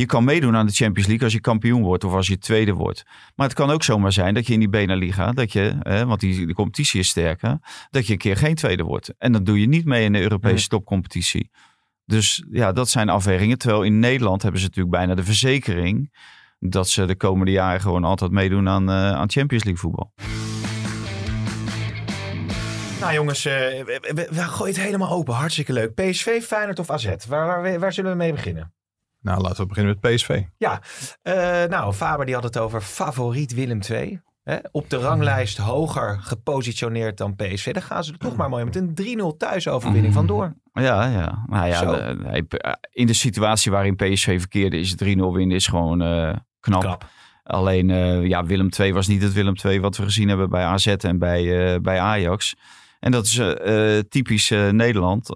je 0.00 0.06
kan 0.06 0.24
meedoen 0.24 0.56
aan 0.56 0.66
de 0.66 0.72
Champions 0.72 1.08
League 1.08 1.24
als 1.24 1.34
je 1.34 1.40
kampioen 1.40 1.82
wordt 1.82 2.04
of 2.04 2.12
als 2.12 2.26
je 2.26 2.38
tweede 2.38 2.72
wordt. 2.72 3.02
Maar 3.34 3.46
het 3.46 3.56
kan 3.56 3.70
ook 3.70 3.82
zomaar 3.82 4.12
zijn 4.12 4.34
dat 4.34 4.46
je 4.46 4.52
in 4.52 4.58
die 4.58 4.68
Beneliga, 4.68 5.32
dat 5.32 5.52
je, 5.52 5.76
eh, 5.82 6.02
want 6.02 6.20
die, 6.20 6.46
de 6.46 6.54
competitie 6.54 7.00
is 7.00 7.08
sterker, 7.08 7.58
dat 7.90 8.06
je 8.06 8.12
een 8.12 8.18
keer 8.18 8.36
geen 8.36 8.54
tweede 8.54 8.82
wordt. 8.82 9.14
En 9.18 9.32
dan 9.32 9.44
doe 9.44 9.60
je 9.60 9.68
niet 9.68 9.84
mee 9.84 10.04
in 10.04 10.12
de 10.12 10.20
Europese 10.20 10.68
topcompetitie. 10.68 11.50
Dus 12.04 12.44
ja, 12.50 12.72
dat 12.72 12.88
zijn 12.88 13.08
afwegingen. 13.08 13.58
Terwijl 13.58 13.82
in 13.82 13.98
Nederland 13.98 14.42
hebben 14.42 14.60
ze 14.60 14.66
natuurlijk 14.66 14.96
bijna 14.96 15.14
de 15.14 15.24
verzekering 15.24 16.12
dat 16.58 16.88
ze 16.88 17.06
de 17.06 17.16
komende 17.16 17.52
jaren 17.52 17.80
gewoon 17.80 18.04
altijd 18.04 18.30
meedoen 18.30 18.68
aan, 18.68 18.88
eh, 18.88 19.12
aan 19.12 19.30
Champions 19.30 19.64
League 19.64 19.82
voetbal. 19.82 20.12
Nou 23.00 23.14
jongens, 23.14 23.44
eh, 23.44 23.52
we, 23.52 24.12
we, 24.14 24.28
we 24.30 24.42
gooien 24.42 24.74
het 24.74 24.84
helemaal 24.84 25.10
open. 25.10 25.34
Hartstikke 25.34 25.72
leuk. 25.72 25.94
PSV, 25.94 26.42
Feyenoord 26.42 26.78
of 26.78 26.90
AZ? 26.90 27.14
Waar, 27.28 27.62
waar, 27.62 27.78
waar 27.78 27.92
zullen 27.92 28.10
we 28.10 28.16
mee 28.16 28.32
beginnen? 28.32 28.72
Nou, 29.22 29.40
laten 29.40 29.62
we 29.62 29.66
beginnen 29.66 29.98
met 30.00 30.14
PSV. 30.14 30.42
Ja, 30.56 30.80
eh, 31.22 31.34
nou 31.68 31.92
Faber 31.92 32.26
die 32.26 32.34
had 32.34 32.44
het 32.44 32.58
over 32.58 32.80
favoriet 32.80 33.54
Willem 33.54 33.80
II. 33.90 34.20
Hè? 34.42 34.56
Op 34.70 34.90
de 34.90 34.96
ranglijst 34.96 35.56
hoger 35.56 36.18
gepositioneerd 36.20 37.16
dan 37.16 37.36
PSV. 37.36 37.72
Daar 37.72 37.82
gaan 37.82 38.04
ze 38.04 38.12
er 38.12 38.18
toch 38.18 38.36
maar 38.36 38.48
mooi 38.48 38.64
met 38.64 38.76
een 38.76 38.94
3-0 38.94 39.36
thuisoverwinning 39.36 40.14
vandoor. 40.14 40.54
Ja, 40.72 41.06
ja. 41.06 41.44
Nou 41.46 41.66
ja, 41.68 41.80
de- 41.84 42.78
in 42.90 43.06
de 43.06 43.12
situatie 43.12 43.70
waarin 43.72 43.96
PSV 43.96 44.38
verkeerde 44.38 44.78
is 44.78 44.94
3-0 44.94 45.32
winnen 45.32 45.56
is 45.56 45.66
gewoon 45.66 46.02
eh, 46.02 46.32
knap. 46.60 46.80
Knap. 46.80 47.08
Alleen 47.42 47.90
eh, 47.90 48.26
ja, 48.26 48.44
Willem 48.44 48.68
II 48.78 48.92
was 48.92 49.06
niet 49.06 49.22
het 49.22 49.32
Willem 49.32 49.54
II 49.64 49.80
wat 49.80 49.96
we 49.96 50.02
gezien 50.02 50.28
hebben 50.28 50.50
bij 50.50 50.64
AZ 50.64 50.86
en 50.86 51.18
bij, 51.18 51.72
eh, 51.74 51.80
bij 51.80 51.98
Ajax. 52.00 52.56
En 53.00 53.10
dat 53.12 53.24
is 53.24 53.40
typisch 54.08 54.50
eh, 54.50 54.68
Nederland. 54.68 55.28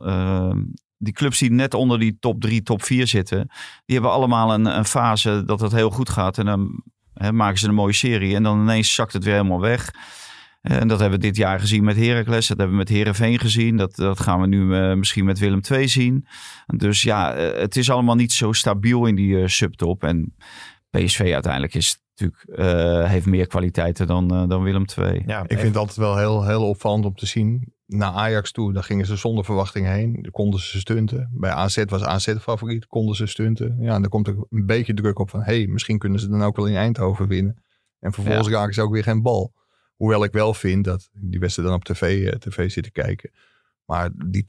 Die 1.05 1.13
clubs 1.13 1.39
die 1.39 1.51
net 1.51 1.75
onder 1.75 1.99
die 1.99 2.17
top 2.21 2.41
3, 2.41 2.63
top 2.63 2.83
4 2.83 3.07
zitten, 3.07 3.49
die 3.85 3.95
hebben 3.97 4.13
allemaal 4.13 4.55
een, 4.55 4.67
een 4.67 4.85
fase 4.85 5.43
dat 5.47 5.61
het 5.61 5.73
heel 5.73 5.91
goed 5.91 6.11
gaat. 6.11 6.39
En 6.39 6.45
dan 6.47 6.83
hè, 7.15 7.33
maken 7.33 7.59
ze 7.59 7.69
een 7.69 7.75
mooie 7.75 7.93
serie 7.93 8.35
en 8.35 8.43
dan 8.43 8.61
ineens 8.61 8.95
zakt 8.95 9.13
het 9.13 9.25
weer 9.25 9.35
helemaal 9.35 9.61
weg. 9.61 9.91
En 10.65 10.89
dat 10.89 11.01
hebben 11.01 11.19
we 11.19 11.27
dit 11.27 11.37
jaar 11.37 11.61
gezien 11.61 11.85
met 11.85 11.97
Heracles. 11.97 12.47
Dat 12.47 12.57
hebben 12.57 12.77
we 12.77 12.83
met 12.83 12.89
Herenveen 12.89 13.39
gezien. 13.39 13.77
Dat, 13.77 13.97
dat 13.97 14.21
gaan 14.21 14.41
we 14.41 14.47
nu 14.47 14.77
eh, 14.77 14.95
misschien 14.95 15.25
met 15.25 15.39
Willem 15.39 15.61
II 15.71 15.89
zien. 15.89 16.27
Dus 16.67 17.03
ja, 17.03 17.35
eh, 17.35 17.61
het 17.61 17.77
is 17.77 17.91
allemaal 17.91 18.15
niet 18.15 18.33
zo 18.33 18.53
stabiel 18.53 19.07
in 19.07 19.15
die 19.15 19.41
eh, 19.41 19.47
subtop. 19.47 20.05
En 20.05 20.35
PSV 20.91 21.31
uiteindelijk 21.33 21.75
is 21.75 21.99
natuurlijk, 22.17 22.59
eh, 22.59 23.11
heeft 23.11 23.27
meer 23.27 23.47
kwaliteiten 23.47 24.07
dan, 24.07 24.29
dan 24.49 24.63
Willem 24.63 24.85
II. 24.99 25.23
Ja, 25.27 25.43
Ik 25.43 25.59
vind 25.59 25.63
het 25.63 25.77
altijd 25.77 25.97
wel 25.97 26.17
heel, 26.17 26.47
heel 26.47 26.69
opvallend 26.69 27.05
om 27.05 27.15
te 27.15 27.27
zien. 27.27 27.74
Naar 27.87 28.13
Ajax 28.13 28.53
toe, 28.53 28.73
daar 28.73 28.83
gingen 28.83 29.07
ze 29.07 29.17
zonder 29.17 29.45
verwachting 29.45 29.87
heen. 29.87 30.19
Daar 30.23 30.31
konden 30.31 30.61
ze 30.61 30.79
stunten. 30.79 31.31
Bij 31.33 31.51
AZ 31.51 31.85
was 31.87 32.03
AZ 32.03 32.35
favoriet, 32.41 32.87
konden 32.87 33.17
ze 33.17 33.27
stunten. 33.27 33.77
Ja, 33.81 33.95
en 33.95 34.01
dan 34.01 34.11
komt 34.11 34.29
er 34.29 34.37
een 34.51 34.67
beetje 34.67 34.95
druk 34.95 35.19
op 35.19 35.31
van... 35.31 35.41
hé, 35.43 35.57
hey, 35.57 35.67
misschien 35.67 35.99
kunnen 35.99 36.21
ze 36.21 36.29
dan 36.29 36.43
ook 36.43 36.57
wel 36.57 36.67
in 36.67 36.77
Eindhoven 36.77 37.29
winnen. 37.29 37.63
En 38.01 38.13
vervolgens 38.13 38.49
raken 38.49 38.75
ze 38.75 38.83
ook 38.83 38.93
weer 38.93 39.03
geen 39.03 39.23
bal. 39.23 39.53
Hoewel 39.97 40.25
ik 40.25 40.33
wel 40.33 40.55
vind 40.55 40.85
dat... 40.85 41.11
die 41.13 41.41
wedstrijd 41.41 41.69
dan 41.69 41.77
op 41.77 41.85
tv, 41.85 42.27
eh, 42.27 42.39
tv 42.39 42.71
zitten 42.71 42.93
kijken. 42.93 43.31
Maar 43.85 44.11
die 44.27 44.45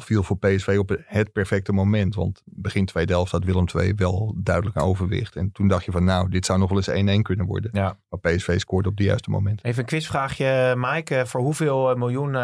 2-0 0.00 0.02
viel 0.02 0.22
voor 0.22 0.38
PSV 0.38 0.76
op 0.78 0.96
het 1.04 1.32
perfecte 1.32 1.72
moment. 1.72 2.14
Want 2.14 2.42
begin 2.44 2.86
tweede 2.86 3.12
helft 3.12 3.32
had 3.32 3.44
Willem 3.44 3.64
II 3.74 3.94
wel 3.94 4.34
duidelijk 4.36 4.76
een 4.76 4.82
overwicht. 4.82 5.36
En 5.36 5.52
toen 5.52 5.68
dacht 5.68 5.84
je 5.84 5.92
van 5.92 6.04
nou, 6.04 6.28
dit 6.28 6.46
zou 6.46 6.58
nog 6.58 6.68
wel 6.68 6.96
eens 6.96 7.18
1-1 7.18 7.22
kunnen 7.22 7.46
worden. 7.46 7.70
Ja. 7.72 7.98
Maar 8.08 8.20
PSV 8.20 8.60
scoorde 8.60 8.88
op 8.88 8.96
het 8.96 9.06
juiste 9.06 9.30
moment. 9.30 9.64
Even 9.64 9.80
een 9.80 9.88
quizvraagje, 9.88 10.74
Mike. 10.76 11.16
Eh, 11.16 11.24
voor 11.24 11.40
hoeveel 11.40 11.90
eh, 11.90 11.96
miljoen 11.96 12.36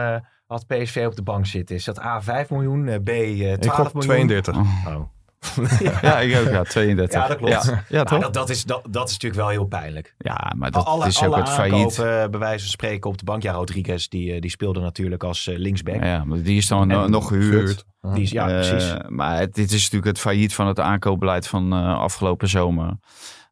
had 0.53 0.67
PSV 0.67 1.05
op 1.07 1.17
de 1.17 1.23
bank 1.23 1.47
zitten? 1.47 1.77
Is 1.77 1.85
dat 1.85 2.01
A 2.01 2.23
5 2.23 2.51
miljoen, 2.51 2.89
eh, 2.89 2.99
B 3.05 3.09
eh, 3.09 3.53
12 3.53 3.59
Ik 3.59 3.71
gok 3.71 3.95
miljoen? 3.95 4.27
32. 4.27 4.57
Oh. 4.57 5.01
Ja, 6.03 6.19
ik 6.21 6.37
ook. 6.37 6.49
Ja, 6.49 6.63
32. 6.63 7.21
Ja, 7.21 7.29
dat 7.29 7.37
klopt. 7.37 7.65
Ja, 7.65 7.85
ja, 7.89 8.05
toch? 8.05 8.21
dat, 8.21 8.35
dat, 8.35 8.51
is, 8.51 8.65
dat, 8.65 8.83
dat 8.91 9.07
is 9.07 9.13
natuurlijk 9.13 9.43
wel 9.43 9.51
heel 9.51 9.65
pijnlijk. 9.65 10.15
Ja, 10.19 10.53
maar 10.57 10.71
dat 10.71 10.85
alle 10.85 11.07
is 11.07 11.23
ook 11.23 11.33
alle 11.33 11.37
het 11.37 11.49
failliet. 11.51 11.99
aankopen, 11.99 12.31
bij 12.31 12.41
wijze 12.41 12.61
van 12.61 12.69
spreken, 12.71 13.11
op 13.11 13.19
de 13.19 13.25
bank. 13.25 13.43
Ja, 13.43 13.53
Rodriguez, 13.53 14.07
die, 14.09 14.33
eh, 14.33 14.41
die 14.41 14.51
speelde 14.51 14.81
natuurlijk 14.81 15.25
als 15.25 15.47
eh, 15.47 15.59
linksback. 15.59 16.05
Ja, 16.05 16.25
maar 16.25 16.43
die 16.43 16.57
is 16.57 16.67
dan 16.67 16.91
En 16.91 16.97
eh, 16.97 17.05
nog 17.05 17.29
gehuurd. 17.29 17.85
Die 18.01 18.23
is, 18.23 18.31
ja, 18.31 18.49
Eh, 18.49 18.69
precies. 18.69 18.95
Maar 19.09 19.39
het, 19.39 19.55
dit 19.55 19.71
is 19.73 19.83
natuurlijk 19.83 20.05
het 20.05 20.19
failliet 20.21 20.55
van 20.55 20.67
het 20.67 20.81
aankoopbeleid 20.81 21.47
van 21.49 21.73
eh, 21.73 21.99
afgelopen 21.99 22.49
zomer. 22.49 22.99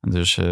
Dus 0.01 0.37
eh, 0.39 0.45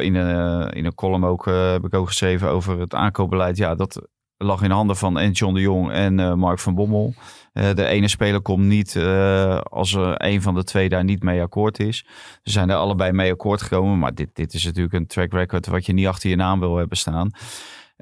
in, 0.00 0.14
een, 0.14 0.70
in 0.70 0.84
een 0.84 0.94
column 0.94 1.24
ook, 1.24 1.46
eh, 1.46 1.70
heb 1.72 1.84
ik 1.84 1.94
ook 1.94 2.06
geschreven 2.06 2.48
over 2.48 2.78
het 2.78 2.94
aankoopbeleid. 2.94 3.56
Ja, 3.56 3.74
dat 3.74 4.06
lag 4.42 4.62
in 4.62 4.70
handen 4.70 4.96
van 4.96 5.18
en 5.18 5.30
John 5.30 5.54
de 5.54 5.60
Jong 5.60 5.90
en 5.90 6.20
eh, 6.20 6.34
Mark 6.34 6.58
van 6.58 6.74
Bommel. 6.74 7.14
Eh, 7.52 7.74
de 7.74 7.86
ene 7.86 8.08
speler 8.08 8.40
komt 8.40 8.64
niet 8.64 8.96
eh, 8.96 9.58
als 9.58 9.94
er 9.94 10.24
een 10.24 10.42
van 10.42 10.54
de 10.54 10.64
twee 10.64 10.88
daar 10.88 11.04
niet 11.04 11.22
mee 11.22 11.42
akkoord 11.42 11.78
is. 11.78 12.06
Ze 12.42 12.50
zijn 12.50 12.70
er 12.70 12.76
allebei 12.76 13.12
mee 13.12 13.32
akkoord 13.32 13.62
gekomen. 13.62 13.98
Maar 13.98 14.14
dit, 14.14 14.28
dit 14.32 14.54
is 14.54 14.64
natuurlijk 14.64 14.94
een 14.94 15.06
track 15.06 15.32
record 15.32 15.66
wat 15.66 15.86
je 15.86 15.92
niet 15.92 16.06
achter 16.06 16.30
je 16.30 16.36
naam 16.36 16.60
wil 16.60 16.76
hebben 16.76 16.96
staan. 16.96 17.30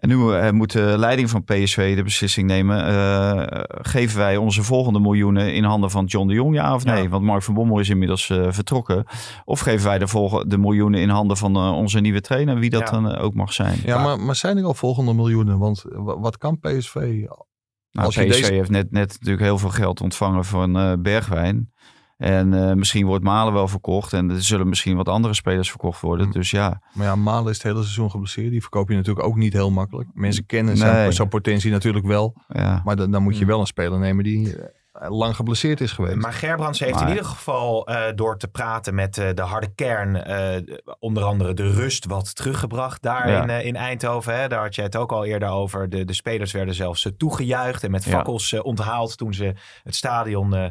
En 0.00 0.08
nu 0.08 0.32
eh, 0.34 0.50
moet 0.50 0.72
de 0.72 0.94
leiding 0.98 1.30
van 1.30 1.44
PSV 1.44 1.96
de 1.96 2.02
beslissing 2.02 2.46
nemen. 2.46 2.86
eh, 2.86 3.60
geven 3.82 4.18
wij 4.18 4.36
onze 4.36 4.62
volgende 4.62 5.00
miljoenen 5.00 5.54
in 5.54 5.64
handen 5.64 5.90
van 5.90 6.04
John 6.04 6.28
de 6.28 6.34
Jong, 6.34 6.54
ja 6.54 6.74
of 6.74 6.84
nee? 6.84 7.02
Ja. 7.02 7.08
Want 7.08 7.24
Mark 7.24 7.42
van 7.42 7.54
Bommel 7.54 7.78
is 7.78 7.88
inmiddels 7.88 8.30
eh, 8.30 8.46
vertrokken. 8.50 9.04
Of 9.44 9.60
geven 9.60 9.86
wij 9.86 9.98
de, 9.98 10.08
volgende, 10.08 10.46
de 10.48 10.58
miljoenen 10.58 11.00
in 11.00 11.08
handen 11.08 11.36
van 11.36 11.56
eh, 11.56 11.72
onze 11.76 12.00
nieuwe 12.00 12.20
trainer, 12.20 12.58
wie 12.58 12.70
dat 12.70 12.80
Ja. 12.80 12.90
dan 12.90 13.16
ook 13.16 13.34
mag 13.34 13.52
zijn. 13.52 13.78
Ja, 13.84 14.02
maar, 14.02 14.20
maar 14.20 14.36
zijn 14.36 14.56
er 14.58 14.64
al 14.64 14.74
volgende 14.74 15.14
miljoenen? 15.14 15.58
Want 15.58 15.84
wa- 15.88 16.18
wat 16.18 16.36
kan 16.38 16.58
PSV? 16.58 16.94
Nou, 16.94 18.06
als 18.06 18.16
PSV 18.16 18.30
deze- 18.30 18.52
heeft 18.52 18.70
net, 18.70 18.90
net 18.90 19.08
natuurlijk 19.12 19.42
heel 19.42 19.58
veel 19.58 19.68
geld 19.70 20.00
ontvangen 20.00 20.44
van 20.44 20.76
eh, 20.78 20.92
Bergwijn. 20.98 21.72
En 22.20 22.54
eh, 22.68 22.74
misschien 22.74 23.06
wordt 23.06 23.24
Malen 23.24 23.52
wel 23.52 23.68
verkocht. 23.68 24.12
En 24.12 24.30
er 24.30 24.42
zullen 24.42 24.68
misschien 24.68 24.96
wat 24.96 25.08
andere 25.08 25.34
spelers 25.34 25.68
verkocht 25.70 26.00
worden. 26.00 26.26
Hm. 26.26 26.32
Dus 26.32 26.50
ja, 26.50 26.80
Maar 26.92 27.06
ja, 27.06 27.16
Malen 27.16 27.50
is 27.50 27.56
het 27.56 27.66
hele 27.66 27.82
seizoen 27.82 28.10
geblesseerd. 28.10 28.50
Die 28.50 28.60
verkoop 28.60 28.88
je 28.88 28.94
natuurlijk 28.96 29.26
ook 29.26 29.36
niet 29.36 29.52
heel 29.52 29.70
makkelijk. 29.70 30.08
Mensen 30.14 30.46
kennen 30.46 30.76
zijn, 30.76 30.94
Nee. 30.94 31.12
zijn 31.12 31.28
potentie 31.28 31.70
natuurlijk 31.70 32.06
wel. 32.06 32.34
ja. 32.48 32.80
Maar 32.84 32.96
dan, 32.96 33.10
dan 33.10 33.22
moet 33.22 33.36
je 33.36 33.42
Hm. 33.44 33.50
wel 33.50 33.60
een 33.60 33.66
speler 33.66 33.98
nemen 33.98 34.24
die 34.24 34.56
eh, 34.92 35.10
lang 35.10 35.36
geblesseerd 35.36 35.80
is 35.80 35.92
geweest. 35.92 36.16
Maar 36.16 36.32
Gerbrands 36.32 36.78
heeft 36.80 36.94
Maar- 36.94 37.02
in 37.02 37.08
ieder 37.08 37.24
geval 37.24 37.86
eh, 37.86 38.02
door 38.14 38.38
te 38.38 38.48
praten 38.48 38.94
met 38.94 39.18
eh, 39.18 39.28
de 39.34 39.42
harde 39.42 39.74
kern, 39.74 40.24
eh, 40.24 40.76
onder 40.98 41.22
andere 41.22 41.54
de 41.54 41.70
rust 41.72 42.04
wat 42.06 42.34
teruggebracht 42.34 43.02
daar 43.02 43.30
Ja. 43.30 43.42
in, 43.42 43.50
eh, 43.50 43.64
in 43.66 43.76
Eindhoven. 43.76 44.40
Hè? 44.40 44.48
Daar 44.48 44.62
had 44.62 44.74
je 44.74 44.82
het 44.82 44.96
ook 44.96 45.12
al 45.12 45.24
eerder 45.24 45.48
over. 45.48 45.88
De, 45.88 46.04
de 46.04 46.12
spelers 46.14 46.52
werden 46.52 46.74
zelfs 46.74 47.10
toegejuicht 47.16 47.84
en 47.84 47.90
met 47.90 48.04
Ja. 48.04 48.10
fakkels 48.10 48.60
onthaald 48.60 49.16
toen 49.16 49.34
ze 49.34 49.54
het 49.82 49.94
stadion 49.94 50.54
eh, 50.54 50.64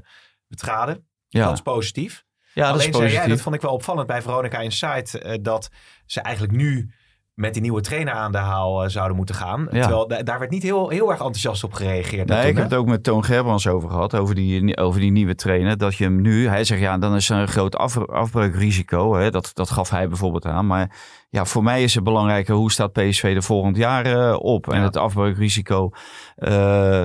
betraden. 0.48 1.08
Ja. 1.30 1.46
Dat 1.46 1.54
is 1.54 1.62
positief. 1.62 2.26
ja 2.54 2.72
dat 2.72 2.80
is 2.80 2.82
Alleen 2.82 2.94
zei 2.94 2.94
jij, 2.94 3.10
positief. 3.10 3.30
dat 3.34 3.42
vond 3.42 3.56
ik 3.56 3.62
wel 3.62 3.74
opvallend 3.74 4.08
bij 4.08 4.22
Veronica 4.22 4.60
Insight, 4.60 5.16
eh, 5.16 5.38
dat 5.42 5.70
ze 6.06 6.22
eigenlijk 6.22 6.56
nu 6.58 6.94
met 7.40 7.54
die 7.54 7.62
nieuwe 7.62 7.82
trainer 7.82 8.14
aan 8.14 8.32
de 8.32 8.38
haal 8.38 8.84
eh, 8.84 8.90
zouden 8.90 9.18
moeten 9.18 9.36
gaan. 9.36 9.68
Ja. 9.72 9.82
Terwijl 9.82 10.08
da- 10.08 10.24
daar 10.24 10.40
werd 10.40 10.52
niet 10.52 10.64
heel, 10.64 10.90
heel 10.90 11.10
erg 11.10 11.20
enthousiast 11.20 11.64
op 11.64 11.74
gereageerd. 11.74 12.28
Nee, 12.28 12.40
toen, 12.40 12.50
ik 12.50 12.56
heb 12.56 12.64
het 12.64 12.74
ook 12.74 12.88
met 12.88 13.04
Toon 13.04 13.24
Gerbrands 13.24 13.68
over 13.68 13.90
gehad, 13.90 14.16
over 14.16 14.36
die, 14.36 14.78
over 14.78 15.00
die 15.00 15.12
nieuwe 15.12 15.36
trainer. 15.36 15.78
Dat 15.78 15.96
je 15.96 16.04
hem 16.04 16.22
nu, 16.22 16.48
hij 16.48 16.64
zegt 16.64 16.82
ja, 16.82 16.98
dan 16.98 17.16
is 17.16 17.30
er 17.30 17.38
een 17.38 17.48
groot 17.48 17.76
af, 17.76 17.98
afbreukrisico. 18.08 19.16
Hè? 19.16 19.30
Dat, 19.30 19.52
dat 19.54 19.70
gaf 19.70 19.90
hij 19.90 20.08
bijvoorbeeld 20.08 20.46
aan. 20.46 20.68
Maar 20.68 20.96
ja, 21.30 21.46
voor 21.46 21.64
mij 21.64 21.84
is 21.84 21.96
het 21.96 22.04
belangrijker 22.04 22.56
hoe 22.56 22.72
staat 22.72 22.94
PSV 22.94 23.24
er 23.36 23.44
volgend 23.44 23.78
jaar 23.78 24.06
eh, 24.06 24.36
op. 24.40 24.74
En 24.74 24.82
het 24.82 24.98
afbreukrisico, 24.98 25.90
eh, 26.36 26.52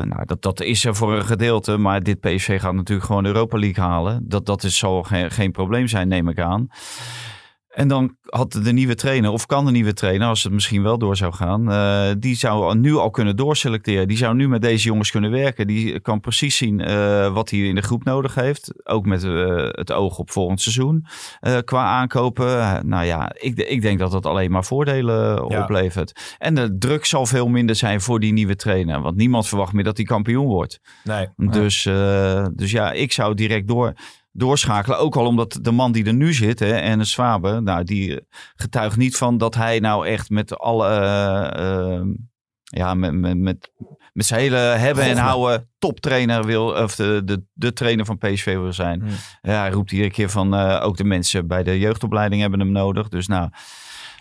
nou, 0.02 0.24
dat, 0.24 0.42
dat 0.42 0.60
is 0.60 0.84
er 0.84 0.94
voor 0.94 1.14
een 1.14 1.24
gedeelte. 1.24 1.76
Maar 1.76 2.02
dit 2.02 2.20
PSV 2.20 2.60
gaat 2.60 2.74
natuurlijk 2.74 3.06
gewoon 3.06 3.22
de 3.22 3.28
Europa 3.28 3.58
League 3.58 3.84
halen. 3.84 4.24
Dat, 4.28 4.46
dat 4.46 4.62
is, 4.62 4.78
zal 4.78 5.02
geen, 5.02 5.30
geen 5.30 5.50
probleem 5.52 5.86
zijn, 5.86 6.08
neem 6.08 6.28
ik 6.28 6.40
aan. 6.40 6.68
En 7.74 7.88
dan 7.88 8.16
had 8.22 8.52
de 8.52 8.72
nieuwe 8.72 8.94
trainer, 8.94 9.30
of 9.30 9.46
kan 9.46 9.64
de 9.64 9.70
nieuwe 9.70 9.92
trainer, 9.92 10.28
als 10.28 10.42
het 10.42 10.52
misschien 10.52 10.82
wel 10.82 10.98
door 10.98 11.16
zou 11.16 11.32
gaan, 11.32 11.70
eh, 11.70 12.10
die 12.18 12.36
zou 12.36 12.78
nu 12.78 12.94
al 12.94 13.10
kunnen 13.10 13.36
doorselecteren. 13.36 14.08
Die 14.08 14.16
zou 14.16 14.34
nu 14.34 14.48
met 14.48 14.62
deze 14.62 14.86
jongens 14.86 15.10
kunnen 15.10 15.30
werken. 15.30 15.66
Die 15.66 16.00
kan 16.00 16.20
precies 16.20 16.56
zien 16.56 16.80
eh, 16.80 17.32
wat 17.32 17.50
hij 17.50 17.58
in 17.58 17.74
de 17.74 17.82
groep 17.82 18.04
nodig 18.04 18.34
heeft. 18.34 18.86
Ook 18.88 19.06
met 19.06 19.24
eh, 19.24 19.68
het 19.70 19.92
oog 19.92 20.18
op 20.18 20.30
volgend 20.30 20.60
seizoen. 20.60 21.06
Qua 21.64 21.84
aankopen, 21.84 22.88
nou 22.88 23.04
ja, 23.04 23.32
ik, 23.34 23.58
ik 23.58 23.82
denk 23.82 23.98
dat 23.98 24.10
dat 24.10 24.26
alleen 24.26 24.50
maar 24.50 24.64
voordelen 24.64 25.48
Ja. 25.48 25.62
oplevert. 25.62 26.36
En 26.38 26.54
de 26.54 26.76
druk 26.78 27.04
zal 27.04 27.26
veel 27.26 27.48
minder 27.48 27.76
zijn 27.76 28.00
voor 28.00 28.20
die 28.20 28.32
nieuwe 28.32 28.56
trainer. 28.56 29.00
Want 29.00 29.16
niemand 29.16 29.48
verwacht 29.48 29.72
meer 29.72 29.84
dat 29.84 29.96
hij 29.96 30.06
kampioen 30.06 30.46
wordt. 30.46 30.80
Nee. 31.04 31.28
Dus, 31.36 31.82
dus 32.54 32.70
ja, 32.70 32.92
ik 32.92 33.12
zou 33.12 33.34
direct 33.34 33.68
door, 33.68 33.92
doorschakelen. 34.36 34.98
Ook 34.98 35.16
al 35.16 35.26
omdat 35.26 35.58
de 35.62 35.70
man 35.70 35.92
die 35.92 36.04
er 36.04 36.14
nu 36.14 36.32
zit, 36.32 36.58
hè, 36.58 36.72
en 36.72 37.06
Swabe, 37.06 37.60
nou, 37.60 37.84
die 37.84 38.20
getuigt 38.54 38.96
niet 38.96 39.16
van 39.16 39.38
dat 39.38 39.54
hij 39.54 39.78
nou 39.78 40.06
echt 40.06 40.30
met 40.30 40.58
alle, 40.58 40.88
eh, 40.88 41.96
eh, 41.96 42.06
ja, 42.62 42.94
met, 42.94 43.12
met, 43.12 43.38
met, 43.38 43.72
met 44.12 44.26
zijn 44.26 44.40
hele 44.40 44.56
hebben 44.56 45.04
en 45.04 45.16
houden 45.16 45.70
toptrainer 45.78 46.44
wil, 46.44 46.66
of 46.66 46.94
de, 46.94 47.22
de, 47.24 47.44
de 47.52 47.72
trainer 47.72 48.04
van 48.04 48.18
PSV 48.18 48.44
wil 48.44 48.72
zijn. 48.72 49.00
Hmm. 49.00 49.10
Ja, 49.42 49.60
hij 49.60 49.70
roept 49.70 49.92
iedere 49.92 50.10
keer 50.10 50.30
van, 50.30 50.54
eh, 50.54 50.80
ook 50.84 50.96
de 50.96 51.04
mensen 51.04 51.46
bij 51.46 51.62
de 51.62 51.78
jeugdopleiding 51.78 52.40
hebben 52.40 52.60
hem 52.60 52.72
nodig. 52.72 53.08
Dus 53.08 53.26
nou, 53.26 53.50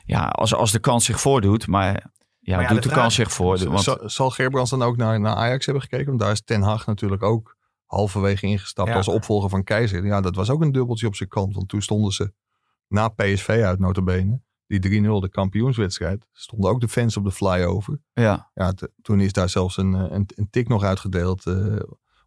ja, 0.05 0.23
als, 0.23 0.53
als 0.53 0.71
de 0.71 0.79
kans 0.79 1.05
zich 1.05 1.21
voordoet, 1.21 1.67
maar 1.67 2.11
ja, 2.39 2.55
Maar 2.55 2.65
ja, 2.65 2.73
doet 2.73 2.83
de 2.83 2.89
kans 2.89 3.15
zich 3.15 3.31
voor. 3.31 3.69
Want, 3.69 3.97
Zal, 4.05 4.29
Gerbrands 4.29 4.69
dan 4.69 4.81
ook 4.81 4.97
naar, 4.97 5.19
naar 5.19 5.35
Ajax 5.35 5.65
hebben 5.65 5.83
gekeken? 5.83 6.05
Want 6.05 6.19
daar 6.19 6.31
is 6.31 6.41
Ten 6.41 6.61
Hag 6.61 6.85
natuurlijk 6.85 7.23
ook 7.23 7.57
halverwege 7.93 8.45
ingestapt 8.45 8.89
Ja. 8.89 8.95
als 8.95 9.07
opvolger 9.07 9.49
van 9.49 9.63
Keizer. 9.63 10.05
Ja, 10.05 10.21
dat 10.21 10.35
was 10.35 10.49
ook 10.49 10.61
een 10.61 10.71
dubbeltje 10.71 11.07
op 11.07 11.15
zijn 11.15 11.29
kant. 11.29 11.55
Want 11.55 11.69
toen 11.69 11.81
stonden 11.81 12.11
ze 12.11 12.33
na 12.87 13.07
PSV 13.07 13.49
uit 13.65 13.79
notabene. 13.79 14.41
Die 14.67 14.79
3-0, 14.79 15.19
de 15.21 15.29
kampioenswedstrijd. 15.29 16.25
Stonden 16.31 16.69
ook 16.69 16.81
de 16.81 16.87
fans 16.87 17.17
op 17.17 17.23
de 17.23 17.31
flyover. 17.31 18.01
ja, 18.13 18.51
Ja, 18.53 18.73
toen 19.01 19.19
is 19.19 19.33
daar 19.33 19.49
zelfs 19.49 19.77
een, 19.77 19.93
eh, 19.95 20.05
een, 20.09 20.29
een 20.35 20.49
tik 20.49 20.67
nog 20.67 20.83
uitgedeeld 20.83 21.45
eh, 21.45 21.53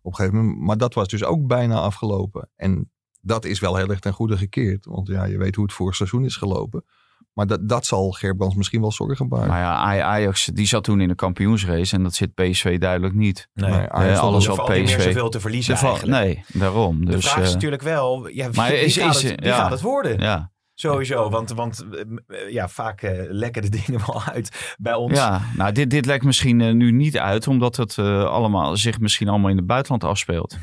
op 0.02 0.12
een 0.12 0.14
gegeven 0.14 0.36
moment. 0.38 0.58
Maar 0.60 0.76
dat 0.78 0.94
was 0.94 1.08
dus 1.08 1.24
ook 1.24 1.46
bijna 1.46 1.80
afgelopen. 1.80 2.50
En 2.56 2.90
dat 3.20 3.44
is 3.44 3.60
wel 3.60 3.76
heel 3.76 3.88
erg 3.88 4.00
ten 4.00 4.12
goede 4.12 4.36
gekeerd. 4.36 4.84
Want 4.84 5.08
ja, 5.08 5.24
je 5.24 5.38
weet 5.38 5.54
hoe 5.54 5.64
het 5.64 5.74
vorig 5.74 5.94
seizoen 5.94 6.24
is 6.24 6.36
gelopen. 6.36 6.84
Maar 7.32 7.46
dat, 7.46 7.68
dat 7.68 7.86
zal 7.86 8.10
Gerbrands 8.10 8.54
misschien 8.54 8.80
wel 8.80 8.92
zorgen 8.92 9.28
baren. 9.28 9.48
Maar 9.48 9.60
ja, 9.60 9.74
Aj- 9.84 10.00
Ajax 10.00 10.44
die 10.44 10.66
zat 10.66 10.84
toen 10.84 11.00
in 11.00 11.08
de 11.08 11.14
kampioensrace 11.14 11.96
en 11.96 12.02
dat 12.02 12.14
zit 12.14 12.34
PSV 12.34 12.78
duidelijk 12.78 13.14
niet. 13.14 13.48
Nee. 13.54 13.70
Nee, 13.70 13.78
Ajax 13.80 13.94
Eh, 14.10 14.16
stond 14.16 14.32
alles 14.32 14.42
er- 14.44 14.48
wat 14.48 14.58
valt 14.58 14.70
niet 14.78 14.86
meer 14.86 14.96
PSV. 14.96 15.04
zoveel 15.04 15.28
te 15.28 15.40
verliezen 15.40 15.74
De 15.74 15.80
val- 15.80 15.90
eigenlijk. 15.90 16.22
nee, 16.24 16.44
daarom. 16.60 17.04
De 17.04 17.10
Dus, 17.10 17.24
vraag 17.28 17.42
is 17.42 17.48
eh, 17.48 17.54
natuurlijk 17.54 17.82
wel, 17.82 18.28
ja, 18.28 18.46
wie, 18.50 18.56
maar 18.56 18.70
wie 18.70 18.78
is- 18.78 18.96
gaat, 18.96 19.14
is- 19.14 19.22
het, 19.22 19.40
wie 19.40 19.48
ja. 19.48 19.56
gaat 19.56 19.70
het 19.70 19.80
worden? 19.80 20.18
ja, 20.20 20.50
Sowieso, 20.74 21.30
want, 21.30 21.50
want 21.52 21.84
eh, 21.90 22.52
ja, 22.52 22.68
vaak 22.68 23.00
lekken 23.28 23.62
de 23.62 23.68
dingen 23.86 24.00
wel 24.06 24.22
uit 24.22 24.74
bij 24.78 24.94
ons. 24.94 25.12
ja, 25.18 25.40
nou 25.56 25.72
dit, 25.72 25.90
dit 25.90 26.06
lekt 26.06 26.24
misschien 26.24 26.76
nu 26.76 26.90
niet 26.92 27.18
uit, 27.18 27.46
omdat 27.46 27.76
het 27.76 27.98
allemaal 27.98 28.76
zich 28.76 28.98
misschien 28.98 29.28
allemaal 29.28 29.50
in 29.50 29.56
het 29.56 29.66
buitenland 29.66 30.04
afspeelt. 30.04 30.56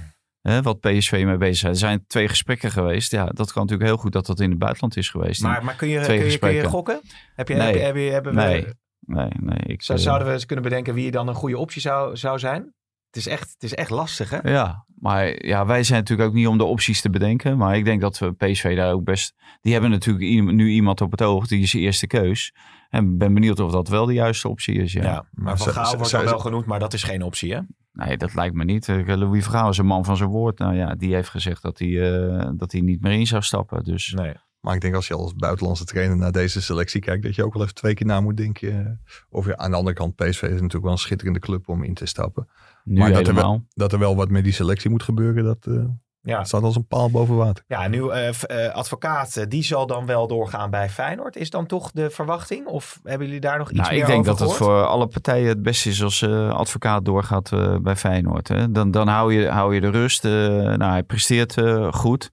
Hè, 0.44 0.62
wat 0.62 0.80
PSV 0.80 1.22
mee 1.26 1.38
bezig 1.38 1.64
is. 1.64 1.70
Er 1.70 1.76
zijn 1.88 2.04
twee 2.08 2.28
gesprekken 2.28 2.72
geweest. 2.72 3.12
Ja, 3.12 3.26
dat 3.26 3.52
kan 3.52 3.62
natuurlijk 3.62 3.90
heel 3.90 4.00
goed 4.00 4.12
dat 4.12 4.26
dat 4.26 4.40
in 4.40 4.50
het 4.50 4.60
buitenland 4.60 4.98
is 4.98 5.10
geweest. 5.10 5.42
Maar, 5.42 5.64
maar 5.64 5.76
kun, 5.76 5.88
je, 5.88 6.06
kun, 6.06 6.14
je, 6.16 6.38
kun 6.38 6.54
je 6.54 6.64
gokken? 6.64 7.02
Heb 7.36 7.48
je, 7.48 7.54
Nee. 7.54 7.66
heb 7.66 7.76
je, 7.76 7.82
heb 7.82 7.96
je, 7.96 8.02
hebben 8.02 8.36
we, 8.36 8.42
Nee. 8.42 8.66
nee, 9.00 9.30
nee. 9.40 9.58
Ik, 9.66 9.82
zou- 9.82 9.98
eh, 9.98 10.04
zouden 10.04 10.28
we 10.28 10.34
eens 10.34 10.46
kunnen 10.46 10.64
bedenken 10.66 10.94
wie 10.94 11.12
dan 11.12 11.28
een 11.28 11.36
goede 11.36 11.58
optie 11.58 11.82
zou, 11.82 12.18
zou 12.18 12.40
zijn? 12.40 12.62
Het 13.08 13.16
is, 13.16 13.28
echt, 13.28 13.52
het 13.54 13.64
is 13.64 13.74
echt 13.74 13.90
lastig, 13.90 14.30
hè? 14.30 14.50
Ja, 14.52 14.86
maar 14.96 15.46
ja, 15.46 15.66
wij 15.66 15.84
zijn 15.84 16.00
natuurlijk 16.00 16.30
ook 16.30 16.36
niet 16.36 16.48
om 16.48 16.58
de 16.58 16.64
opties 16.64 17.02
te 17.02 17.10
bedenken. 17.10 17.58
Maar 17.58 17.76
ik 17.78 17.86
denk 17.86 18.02
dat 18.02 18.18
we 18.18 18.34
PSV 18.34 18.76
daar 18.76 18.94
ook 18.94 19.04
best... 19.04 19.34
Die 19.62 19.72
hebben 19.74 19.92
natuurlijk 19.92 20.52
nu 20.54 20.70
iemand 20.70 21.02
op 21.02 21.12
het 21.12 21.22
oog. 21.22 21.48
Die 21.48 21.62
is 21.62 21.72
de 21.72 21.80
eerste 21.80 22.08
keus. 22.08 22.54
En 22.94 23.12
ik 23.12 23.18
ben 23.18 23.34
benieuwd 23.34 23.60
of 23.60 23.72
dat 23.72 23.88
wel 23.88 24.06
de 24.06 24.14
juiste 24.14 24.48
optie 24.50 24.76
is. 24.76 24.94
Ja. 24.94 25.04
Ja, 25.04 25.26
maar 25.32 25.58
Van 25.58 25.68
Gaal 25.68 25.96
wordt 25.98 26.12
wel 26.12 26.40
genoemd, 26.40 26.66
maar 26.66 26.80
dat 26.80 26.94
is 26.94 27.04
geen 27.04 27.22
optie, 27.24 27.54
hè? 27.54 27.60
Nee, 27.94 28.18
dat 28.18 28.36
lijkt 28.36 28.56
me 28.56 28.64
niet. 28.64 28.88
Eh, 28.90 29.16
Louis 29.18 29.44
Vergaal 29.44 29.70
is 29.70 29.78
een 29.78 29.86
man 29.86 30.06
van 30.06 30.18
zijn 30.18 30.30
woord. 30.30 30.60
Nou 30.60 30.76
ja, 30.76 30.96
die 30.96 31.14
heeft 31.14 31.30
gezegd 31.30 31.62
dat 31.62 31.80
hij, 31.80 32.14
eh, 32.14 32.50
dat 32.56 32.72
hij 32.72 32.82
niet 32.82 33.02
meer 33.02 33.12
in 33.12 33.28
zou 33.28 33.42
stappen. 33.42 33.84
Dus 33.84 34.12
Nee. 34.14 34.34
Maar 34.60 34.76
ik 34.76 34.82
denk 34.82 34.96
als 34.96 35.08
je 35.08 35.14
als 35.16 35.34
buitenlandse 35.36 35.86
trainer 35.86 36.18
naar 36.18 36.32
deze 36.32 36.62
selectie 36.62 37.02
kijkt, 37.02 37.24
dat 37.24 37.36
je 37.36 37.44
ook 37.46 37.54
wel 37.54 37.62
even 37.64 37.76
twee 37.76 37.94
keer 37.94 38.06
na 38.06 38.22
moet 38.22 38.38
denken. 38.38 38.86
eh, 38.86 38.92
Of 39.30 39.46
ja, 39.46 39.56
aan 39.58 39.72
de 39.72 39.78
andere 39.78 39.96
kant, 39.96 40.16
PSV 40.16 40.42
is 40.42 40.50
natuurlijk 40.50 40.84
wel 40.84 40.92
een 40.92 40.98
schitterende 40.98 41.40
club 41.40 41.70
om 41.70 41.84
in 41.84 41.94
te 41.94 42.06
stappen. 42.06 42.48
nu 42.84 43.00
Maar 43.00 43.10
dat 43.12 43.20
er, 43.20 43.26
helemaal. 43.28 43.52
wel, 43.52 43.66
dat 43.74 43.94
er 43.94 44.00
wel 44.00 44.16
wat 44.16 44.30
met 44.30 44.44
die 44.44 44.54
selectie 44.54 44.90
moet 44.90 45.04
gebeuren, 45.04 45.44
dat 45.44 45.66
eh, 45.66 45.86
Ja, 46.26 46.44
staat 46.44 46.64
als 46.64 46.76
een 46.76 46.88
paal 46.88 47.10
boven 47.10 47.36
water. 47.36 47.64
ja 47.68 47.88
nu 47.88 48.10
eh, 48.10 48.28
eh, 48.28 48.74
advocaat, 48.76 49.36
eh, 49.36 49.46
die 49.48 49.64
zal 49.64 49.88
dan 49.88 50.06
wel 50.06 50.28
doorgaan 50.28 50.70
bij 50.70 50.90
Feyenoord. 50.90 51.36
Is 51.36 51.50
dan 51.50 51.66
toch 51.66 51.92
de 51.92 52.10
verwachting? 52.10 52.68
Of 52.68 53.00
hebben 53.04 53.28
jullie 53.28 53.42
daar 53.42 53.58
nog 53.58 53.70
iets 53.70 53.80
Nou, 53.80 53.92
meer 53.92 54.00
ik 54.02 54.06
denk 54.08 54.20
over 54.28 54.32
dat 54.38 54.48
het 54.50 54.58
voor 54.58 54.86
alle 54.86 55.08
partijen 55.08 55.48
het 55.48 55.62
beste 55.62 55.90
is 55.90 56.04
als 56.04 56.22
eh, 56.22 56.50
advocaat 56.50 57.06
doorgaat 57.06 57.52
eh, 57.52 57.76
bij 57.82 57.96
Feyenoord. 57.96 58.48
Hè. 58.48 58.72
Dan, 58.72 58.92
dan 58.92 59.08
hou, 59.08 59.34
je, 59.34 59.48
hou 59.50 59.74
je 59.76 59.82
de 59.82 59.90
rust. 59.90 60.26
eh, 60.26 60.32
nou, 60.32 60.84
hij 60.92 61.04
presteert 61.04 61.58
eh, 61.58 61.94
goed. 61.94 62.32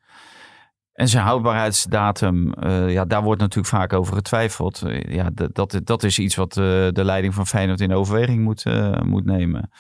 En 1.01 1.09
zijn 1.09 1.25
houdbaarheidsdatum, 1.25 2.53
eh, 2.53 2.93
ja, 2.93 3.05
daar 3.05 3.23
wordt 3.23 3.41
natuurlijk 3.41 3.69
vaak 3.69 3.93
over 3.93 4.15
getwijfeld. 4.15 4.83
Eh, 4.83 5.15
ja, 5.15 5.31
dat, 5.53 5.81
dat 5.85 6.03
is 6.03 6.19
iets 6.19 6.35
wat 6.35 6.57
eh, 6.57 6.65
de 6.91 7.05
leiding 7.05 7.35
van 7.35 7.47
Feyenoord 7.47 7.81
in 7.81 7.93
overweging 7.93 8.43
moet, 8.43 8.65
moet 9.05 9.25
nemen. 9.25 9.71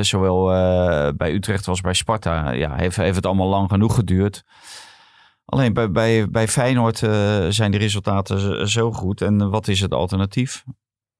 Zowel 0.00 0.44
bij 1.16 1.32
Utrecht 1.32 1.68
als 1.68 1.80
bij 1.80 1.94
Sparta 1.94 2.50
ja, 2.50 2.74
heeft, 2.74 2.96
heeft 2.96 3.16
het 3.16 3.26
allemaal 3.26 3.48
lang 3.48 3.70
genoeg 3.70 3.94
geduurd. 3.94 4.44
Alleen 5.44 5.72
bij, 5.72 5.90
bij, 5.90 6.30
bij 6.30 6.48
Feyenoord 6.48 6.98
zijn 7.48 7.70
de 7.70 7.78
resultaten 7.78 8.68
zo 8.68 8.92
goed. 8.92 9.20
En 9.20 9.50
wat 9.50 9.68
is 9.68 9.80
het 9.80 9.92
alternatief 9.92 10.64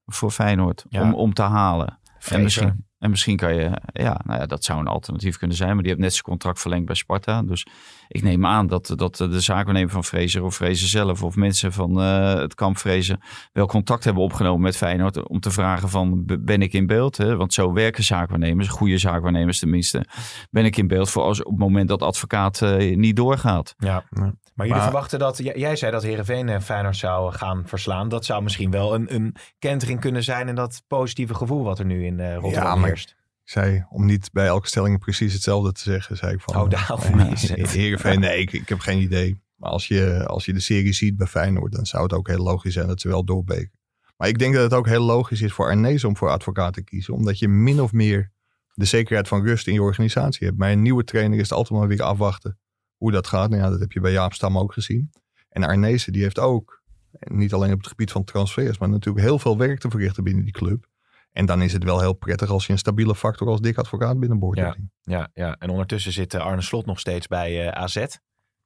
voor 0.07 0.30
Feyenoord 0.30 0.84
Ja. 0.88 1.03
om, 1.03 1.14
om 1.14 1.34
te 1.34 1.42
halen? 1.42 2.00
En 2.28 2.42
misschien, 2.42 2.86
en 2.98 3.11
misschien 3.11 3.36
kan 3.36 3.55
je, 3.55 3.70
ja, 3.92 4.20
nou 4.24 4.40
ja, 4.40 4.46
dat 4.46 4.64
zou 4.64 4.80
een 4.80 4.86
alternatief 4.86 5.36
kunnen 5.36 5.57
zijn. 5.57 5.72
Maar 5.72 5.82
die 5.82 5.88
heeft 5.88 6.03
net 6.03 6.12
zijn 6.12 6.24
contract 6.24 6.61
verlengd 6.61 6.86
bij 6.86 6.94
Sparta. 6.94 7.42
Dus 7.42 7.66
ik 8.12 8.22
neem 8.22 8.46
aan 8.46 8.66
dat, 8.66 8.92
dat 8.96 9.16
de 9.16 9.40
zaakwaarnemer 9.40 9.90
van 9.90 10.04
Fraser 10.04 10.42
of 10.42 10.54
Fraser 10.54 10.88
zelf 10.88 11.22
of 11.22 11.36
mensen 11.36 11.72
van 11.72 12.00
eh, 12.00 12.34
het 12.34 12.54
kamp 12.54 12.76
Fraser 12.76 13.16
wel 13.52 13.66
contact 13.66 14.04
hebben 14.04 14.22
opgenomen 14.22 14.60
met 14.60 14.76
Feyenoord 14.76 15.28
om 15.28 15.40
te 15.40 15.50
vragen 15.50 15.88
van 15.88 16.22
ben 16.40 16.62
ik 16.62 16.72
in 16.72 16.86
beeld? 16.86 17.16
Hè? 17.16 17.36
Want 17.36 17.52
zo 17.54 17.72
werken 17.72 18.04
zaakwaarnemers, 18.04 18.68
goede 18.68 18.98
zaakwaarnemers 18.98 19.58
tenminste. 19.58 20.04
Ben 20.50 20.64
ik 20.64 20.76
in 20.76 20.86
beeld 20.86 21.10
voor 21.10 21.22
als 21.22 21.42
op 21.42 21.50
het 21.50 21.60
moment 21.60 21.88
dat 21.88 22.02
advocaat 22.02 22.62
eh, 22.62 22.96
niet 22.96 23.16
doorgaat? 23.16 23.74
Ja. 23.78 24.04
Maar 24.10 24.66
jullie 24.66 24.72
Maar- 24.72 24.82
verwachten 24.82 25.18
dat, 25.18 25.36
jij 25.36 25.76
zei 25.76 25.92
dat 25.92 26.02
Heerenveen 26.02 26.48
en 26.48 26.62
Feyenoord 26.62 26.96
zou 26.96 27.32
gaan 27.32 27.62
verslaan. 27.66 28.08
Dat 28.08 28.24
zou 28.24 28.42
misschien 28.42 28.70
wel 28.70 28.94
een, 28.94 29.14
een 29.14 29.34
kentering 29.58 30.00
kunnen 30.00 30.22
zijn 30.24 30.48
in 30.48 30.54
dat 30.54 30.82
positieve 30.86 31.34
gevoel 31.34 31.64
wat 31.64 31.78
er 31.78 31.84
nu 31.84 32.06
in 32.06 32.20
eh 32.20 32.34
Rotterdam 32.34 32.64
Ja, 32.68 32.74
maar- 32.74 32.88
heerst. 32.88 33.16
Ik 33.45 33.51
zei, 33.51 33.86
om 33.90 34.07
niet 34.07 34.32
bij 34.32 34.47
elke 34.47 34.66
stelling 34.66 34.99
precies 34.99 35.32
hetzelfde 35.32 35.72
te 35.72 35.80
zeggen, 35.80 36.16
zei 36.16 36.32
ik 36.32 36.40
van... 36.40 36.57
Oh, 36.57 36.70
daarom 36.70 37.20
eh, 37.20 37.30
is 37.30 37.49
het. 37.49 37.70
Heerenveen, 37.70 38.20
nee, 38.20 38.40
ik, 38.40 38.53
ik 38.53 38.68
heb 38.68 38.78
geen 38.78 39.01
idee. 39.01 39.40
Maar 39.57 39.70
als 39.70 39.88
je, 39.88 40.26
als 40.26 40.45
je 40.45 40.53
de 40.53 40.61
serie 40.61 40.93
ziet 40.93 41.16
bij 41.16 41.26
Feyenoord, 41.26 41.72
dan 41.72 41.86
zou 41.86 42.03
het 42.03 42.12
ook 42.12 42.28
heel 42.28 42.43
logisch 42.43 42.72
zijn 42.72 42.86
dat 42.86 43.01
ze 43.01 43.09
wel 43.09 43.24
doorbreken. 43.24 43.78
Maar 44.16 44.28
ik 44.28 44.38
denk 44.38 44.55
dat 44.55 44.62
het 44.62 44.74
ook 44.74 44.86
heel 44.86 45.03
logisch 45.03 45.40
is 45.40 45.53
voor 45.53 45.66
Arnees 45.66 46.05
om 46.05 46.16
voor 46.16 46.28
advocaat 46.28 46.74
te 46.74 46.82
kiezen. 46.82 47.14
Omdat 47.14 47.38
je 47.38 47.49
min 47.49 47.80
of 47.80 47.93
meer 47.93 48.32
de 48.74 48.84
zekerheid 48.84 49.28
van 49.28 49.45
rust 49.45 49.66
in 49.66 49.72
je 49.72 49.82
organisatie 49.82 50.47
hebt. 50.47 50.59
Bij 50.59 50.72
een 50.72 50.82
nieuwe 50.82 51.05
trainer 51.05 51.38
is 51.38 51.49
het 51.49 51.59
altijd 51.59 51.78
maar 51.78 51.88
weer 51.88 52.03
afwachten 52.03 52.59
hoe 52.97 53.12
dat 53.12 53.26
gaat. 53.26 53.51
Nou 53.51 53.62
ja, 53.62 53.70
dat 53.70 53.80
heb 53.80 53.93
je 53.93 54.01
bij 54.01 54.12
Jaap 54.12 54.32
Stam 54.32 54.59
ook 54.59 54.72
gezien. 54.72 55.11
En 55.49 55.62
Arnezen, 55.62 56.12
die 56.12 56.22
heeft 56.22 56.38
ook, 56.38 56.82
niet 57.18 57.53
alleen 57.53 57.72
op 57.72 57.78
het 57.78 57.86
gebied 57.86 58.11
van 58.11 58.24
transfers, 58.24 58.78
maar 58.78 58.88
natuurlijk 58.88 59.24
heel 59.24 59.38
veel 59.38 59.59
werk 59.59 59.78
te 59.78 59.90
verrichten 59.90 60.24
binnen 60.24 60.45
die 60.45 60.53
club. 60.53 60.86
En 61.33 61.47
dan 61.47 61.62
is 61.62 61.72
het 61.72 61.85
wel 61.85 62.01
heel 62.01 62.12
prettig 62.12 62.51
als 62.51 62.66
je 62.66 62.72
een 62.72 62.78
stabiele 62.78 63.14
factor 63.14 63.49
als 63.49 63.61
dik 63.61 63.78
advocaat 63.78 64.20
binnenboord 64.20 64.59
Ja. 64.59 64.64
hebt. 64.64 64.78
Ja, 65.01 65.28
ja. 65.35 65.57
En 65.59 65.70
ondertussen 65.70 66.12
zit 66.12 66.35
eh, 66.35 66.41
Arne 66.41 66.62
Slot 66.62 66.87
nog 66.87 67.01
steeds 67.01 67.26
bij 67.26 67.66
eh, 67.70 67.83
AZ. 67.83 67.95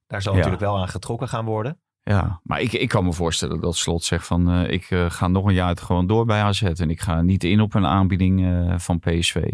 Daar 0.06 0.22
zal 0.22 0.32
Ja. 0.32 0.38
natuurlijk 0.38 0.64
wel 0.64 0.78
aan 0.78 0.88
getrokken 0.88 1.28
gaan 1.28 1.44
worden. 1.44 1.80
Ja, 2.02 2.40
maar 2.42 2.60
ik, 2.60 2.72
ik 2.72 2.88
kan 2.88 3.04
me 3.04 3.12
voorstellen 3.12 3.60
dat 3.60 3.76
Slot 3.76 4.04
zegt 4.04 4.26
van 4.26 4.50
eh, 4.50 4.70
ik 4.70 4.84
ga 5.08 5.28
nog 5.28 5.44
een 5.46 5.54
jaar 5.54 5.76
gewoon 5.76 6.06
door 6.06 6.24
bij 6.24 6.42
AZ 6.42 6.62
en 6.62 6.90
ik 6.90 7.00
ga 7.00 7.22
niet 7.22 7.44
in 7.44 7.60
op 7.60 7.74
een 7.74 7.86
aanbieding 7.86 8.44
eh, 8.46 8.78
van 8.78 8.98
PSV. 8.98 9.52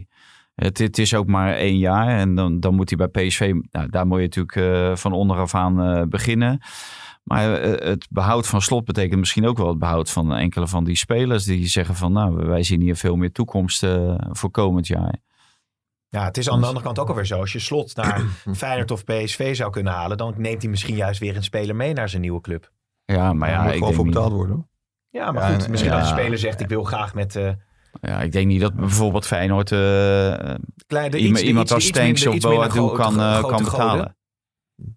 Het, 0.55 0.79
het 0.79 0.99
is 0.99 1.15
ook 1.15 1.27
maar 1.27 1.55
één 1.55 1.79
jaar 1.79 2.09
en 2.09 2.35
dan, 2.35 2.61
dan 2.61 2.75
moet 2.75 2.91
hij 2.97 3.09
bij 3.09 3.27
PSV, 3.27 3.55
nou, 3.71 3.89
daar 3.91 4.07
moet 4.07 4.19
je 4.19 4.23
natuurlijk 4.23 4.57
eh, 4.57 4.97
van 4.97 5.13
onderaf 5.13 5.55
aan 5.55 5.81
eh, 5.83 6.03
beginnen. 6.09 6.61
Maar 7.23 7.55
eh, 7.55 7.89
het 7.89 8.07
behoud 8.11 8.47
van 8.47 8.62
Slot 8.62 8.85
betekent 8.85 9.18
misschien 9.18 9.47
ook 9.47 9.59
wel 9.59 9.68
het 9.68 9.79
behoud 9.79 10.11
van 10.11 10.35
enkele 10.35 10.68
van 10.68 10.85
die 10.85 10.97
spelers 10.97 11.45
die 11.45 11.66
zeggen 11.66 11.95
van 11.95 12.12
nou 12.12 12.47
wij 12.47 12.62
zien 12.62 12.81
hier 12.81 12.97
veel 12.97 13.16
meer 13.16 13.33
toekomst 13.33 13.83
eh, 13.83 14.14
voor 14.31 14.51
komend 14.51 14.87
jaar. 14.87 15.14
Ja, 16.09 16.25
het 16.25 16.37
is 16.37 16.51
aan 16.51 16.61
de 16.61 16.66
andere 16.66 16.85
kant 16.85 16.99
ook 16.99 17.09
alweer 17.09 17.27
zo. 17.27 17.39
Als 17.41 17.53
je 17.53 17.59
Slot 17.59 17.97
naar 17.97 18.23
Feyenoord 18.57 18.91
of 18.91 19.05
PSV 19.05 19.57
zou 19.57 19.70
kunnen 19.70 19.93
halen... 19.93 20.16
dan 20.16 20.35
neemt 20.37 20.62
hij 20.62 20.70
misschien 20.70 20.97
juist 20.97 21.20
weer 21.20 21.37
een 21.37 21.43
speler 21.43 21.77
mee 21.77 21.93
naar 21.93 22.09
zijn 22.09 22.23
nieuwe 22.23 22.41
club. 22.41 22.70
Ja, 23.05 23.33
maar 23.33 23.49
Daar 23.49 23.57
ja, 23.59 23.62
moet 23.64 23.73
ik 23.73 23.79
gewoon 23.79 23.95
voor 23.95 24.05
betaald 24.05 24.33
worden. 24.33 24.57
hoor. 24.57 24.66
Ja, 25.11 25.33
maar 25.33 25.43
Ja, 25.49 25.55
goed. 25.55 25.64
en- 25.64 25.70
Misschien 25.70 25.93
ja. 25.93 25.99
als 25.99 26.11
een 26.11 26.16
speler 26.18 26.39
zegt... 26.39 26.61
ik 26.61 26.68
wil 26.68 26.85
graag 26.85 27.14
met 27.14 27.37
eh 27.37 27.51
ja, 28.01 28.20
ik 28.20 28.33
denk 28.33 28.47
niet 28.47 28.61
dat 28.61 28.75
bijvoorbeeld 28.75 29.27
Feyenoord 29.27 29.73
eh, 29.73 29.79
kleine... 30.87 31.18
iets- 31.18 31.43
iemand 31.43 31.64
iets- 31.64 31.73
als 31.75 31.87
iets 31.89 31.99
minder- 31.99 32.18
Stenks 32.18 32.77
of 32.77 32.93
kan, 32.97 33.20
eh, 33.20 33.41
kan 33.41 33.51
goden. 33.51 33.64
betalen. 33.64 34.16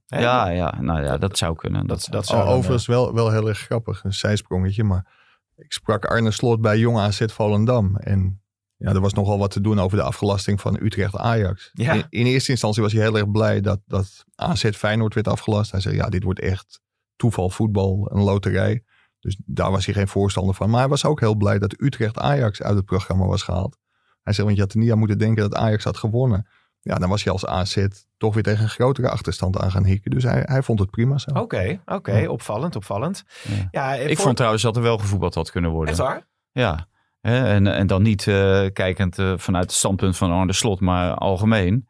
Hè? 0.07 0.19
Ja, 0.19 0.49
ja, 0.49 0.81
nou 0.81 1.03
ja, 1.03 1.17
dat 1.17 1.37
zou 1.37 1.55
kunnen. 1.55 1.87
Dat, 1.87 2.07
dat 2.09 2.25
zou 2.25 2.47
overigens 2.47 2.85
wel, 2.85 3.13
wel 3.13 3.31
heel 3.31 3.47
erg 3.47 3.59
grappig, 3.59 4.03
een 4.03 4.13
zijsprongetje. 4.13 4.83
Maar 4.83 5.07
ik 5.55 5.73
sprak 5.73 6.05
Arne 6.05 6.31
Slot 6.31 6.61
bij 6.61 6.77
Jong 6.77 6.97
AZ 6.97 7.25
Volendam. 7.25 7.95
En 7.95 8.41
ja, 8.77 8.93
er 8.93 9.01
was 9.01 9.13
nogal 9.13 9.37
wat 9.37 9.51
te 9.51 9.61
doen 9.61 9.79
over 9.79 9.97
de 9.97 10.03
afgelasting 10.03 10.61
van 10.61 10.79
Utrecht-Ajax. 10.81 11.69
Ja. 11.73 11.93
In, 11.93 12.05
in 12.09 12.25
eerste 12.25 12.51
instantie 12.51 12.81
was 12.81 12.93
hij 12.93 13.01
heel 13.01 13.17
erg 13.17 13.31
blij 13.31 13.61
dat, 13.61 13.79
dat 13.85 14.25
AZ 14.35 14.69
Feyenoord 14.69 15.13
werd 15.13 15.27
afgelast. 15.27 15.71
Hij 15.71 15.79
zei, 15.79 15.95
ja, 15.95 16.09
dit 16.09 16.23
wordt 16.23 16.39
echt 16.39 16.81
toeval, 17.15 17.49
voetbal, 17.49 18.11
een 18.11 18.23
loterij. 18.23 18.83
Dus 19.19 19.41
daar 19.45 19.71
was 19.71 19.85
hij 19.85 19.93
geen 19.93 20.07
voorstander 20.07 20.55
van. 20.55 20.69
Maar 20.69 20.79
hij 20.79 20.89
was 20.89 21.05
ook 21.05 21.19
heel 21.19 21.35
blij 21.35 21.59
dat 21.59 21.81
Utrecht-Ajax 21.81 22.61
uit 22.61 22.75
het 22.75 22.85
programma 22.85 23.25
was 23.25 23.43
gehaald. 23.43 23.77
Hij 24.21 24.33
zei, 24.33 24.45
want 24.45 24.57
je 24.57 24.63
had 24.63 24.73
er 24.73 24.79
niet 24.79 24.91
aan 24.91 24.97
moeten 24.97 25.17
denken 25.17 25.49
dat 25.49 25.55
Ajax 25.55 25.83
had 25.83 25.97
gewonnen. 25.97 26.47
Ja, 26.87 26.95
dan 26.95 27.09
was 27.09 27.23
je 27.23 27.29
als 27.29 27.45
AZ 27.45 27.85
toch 28.17 28.33
weer 28.33 28.43
tegen 28.43 28.63
een 28.63 28.69
grotere 28.69 29.09
achterstand 29.09 29.57
aan 29.59 29.71
gaan 29.71 29.85
hikken. 29.85 30.11
Dus 30.11 30.23
hij, 30.23 30.41
hij 30.45 30.63
vond 30.63 30.79
het 30.79 30.89
prima 30.89 31.17
zo. 31.17 31.29
Oké, 31.33 31.79
oké. 31.85 32.17
Ja. 32.17 32.29
Opvallend, 32.29 32.75
opvallend. 32.75 33.23
Ja. 33.47 33.67
Ja, 33.71 33.97
en 33.97 34.09
Ik 34.09 34.15
voor- 34.15 34.23
vond 34.25 34.35
trouwens 34.35 34.63
dat 34.63 34.75
er 34.75 34.81
wel 34.81 34.97
gevoetbald 34.97 35.35
had 35.35 35.51
kunnen 35.51 35.71
worden. 35.71 35.89
Echt 35.89 36.03
waar? 36.03 36.27
Ja. 36.51 36.87
Hè, 37.21 37.45
En, 37.47 37.67
en 37.67 37.87
dan 37.87 38.01
niet 38.01 38.27
eh, 38.27 38.65
kijkend 38.73 39.19
eh, 39.19 39.33
vanuit 39.37 39.63
het 39.65 39.73
standpunt 39.73 40.17
van 40.17 40.31
Arne 40.31 40.53
Slot, 40.53 40.79
maar 40.79 41.13
algemeen. 41.15 41.87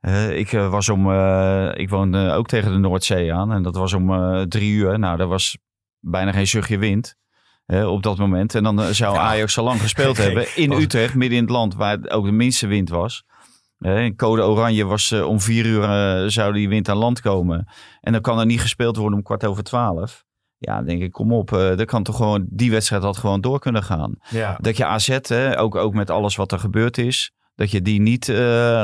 Eh, 0.00 0.38
ik 0.38 0.52
eh, 0.52 0.70
was 0.70 0.88
om, 0.88 1.10
eh, 1.12 1.70
ik 1.74 1.88
woonde 1.90 2.32
ook 2.32 2.46
tegen 2.46 2.72
de 2.72 2.78
Noordzee 2.78 3.32
aan 3.34 3.52
en 3.52 3.62
dat 3.62 3.74
was 3.76 3.92
om 3.92 4.12
eh, 4.14 4.42
drie 4.42 4.72
uur. 4.72 4.98
Nou, 4.98 5.20
er 5.20 5.26
was 5.26 5.58
bijna 6.00 6.32
geen 6.32 6.46
zuchtje 6.46 6.78
wind 6.78 7.16
hè, 7.66 7.86
op 7.86 8.02
dat 8.02 8.18
moment. 8.18 8.54
En 8.54 8.62
dan 8.62 8.80
eh, 8.82 8.86
zou 8.88 9.14
Ja. 9.14 9.20
Ajax 9.20 9.58
al 9.58 9.64
lang 9.64 9.80
gespeeld 9.80 10.16
hebben 10.24 10.56
in 10.56 10.72
Utrecht, 10.72 11.14
midden 11.14 11.38
in 11.38 11.44
het 11.44 11.52
land, 11.52 11.74
waar 11.74 11.98
ook 12.08 12.24
de 12.24 12.32
minste 12.32 12.66
wind 12.66 12.88
was. 12.88 13.24
In 13.78 14.16
code 14.16 14.42
oranje 14.42 14.84
was 14.84 15.10
eh, 15.10 15.26
om 15.26 15.40
vier 15.40 15.66
uur 15.66 15.82
eh, 15.82 16.28
zou 16.28 16.52
die 16.52 16.68
wind 16.68 16.88
aan 16.88 16.96
land 16.96 17.20
komen. 17.20 17.68
En 18.00 18.12
dan 18.12 18.20
kan 18.20 18.38
er 18.38 18.46
niet 18.46 18.60
gespeeld 18.60 18.96
worden 18.96 19.18
om 19.18 19.24
kwart 19.24 19.44
over 19.46 19.62
twaalf. 19.62 20.24
Ja, 20.58 20.76
dan 20.76 20.84
denk 20.84 21.02
ik, 21.02 21.12
kom 21.12 21.32
op. 21.32 21.52
eh 21.52 21.76
dat 21.76 21.84
kan 21.84 22.02
toch 22.02 22.16
gewoon, 22.16 22.46
die 22.48 22.70
wedstrijd 22.70 23.02
had 23.02 23.16
gewoon 23.16 23.40
door 23.40 23.58
kunnen 23.58 23.82
gaan. 23.82 24.14
Ja. 24.30 24.58
Dat 24.60 24.76
je 24.76 24.84
AZ, 24.84 25.18
hè, 25.22 25.60
ook, 25.60 25.74
ook 25.74 25.94
met 25.94 26.10
alles 26.10 26.36
wat 26.36 26.52
er 26.52 26.58
gebeurd 26.58 26.98
is, 26.98 27.32
dat 27.54 27.70
je 27.70 27.82
die 27.82 28.00
niet 28.00 28.28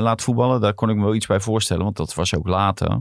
laat 0.00 0.22
voetballen. 0.22 0.60
Daar 0.60 0.74
kon 0.74 0.90
ik 0.90 0.96
me 0.96 1.04
wel 1.04 1.14
iets 1.14 1.26
bij 1.26 1.40
voorstellen, 1.40 1.84
want 1.84 1.96
dat 1.96 2.14
was 2.14 2.34
ook 2.34 2.48
later. 2.48 3.00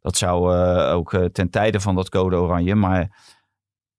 Dat 0.00 0.16
zou 0.16 0.54
ook 0.92 1.28
ten 1.32 1.50
tijde 1.50 1.80
van 1.80 1.94
dat 1.94 2.08
code 2.08 2.36
oranje. 2.36 2.74
Maar 2.74 3.10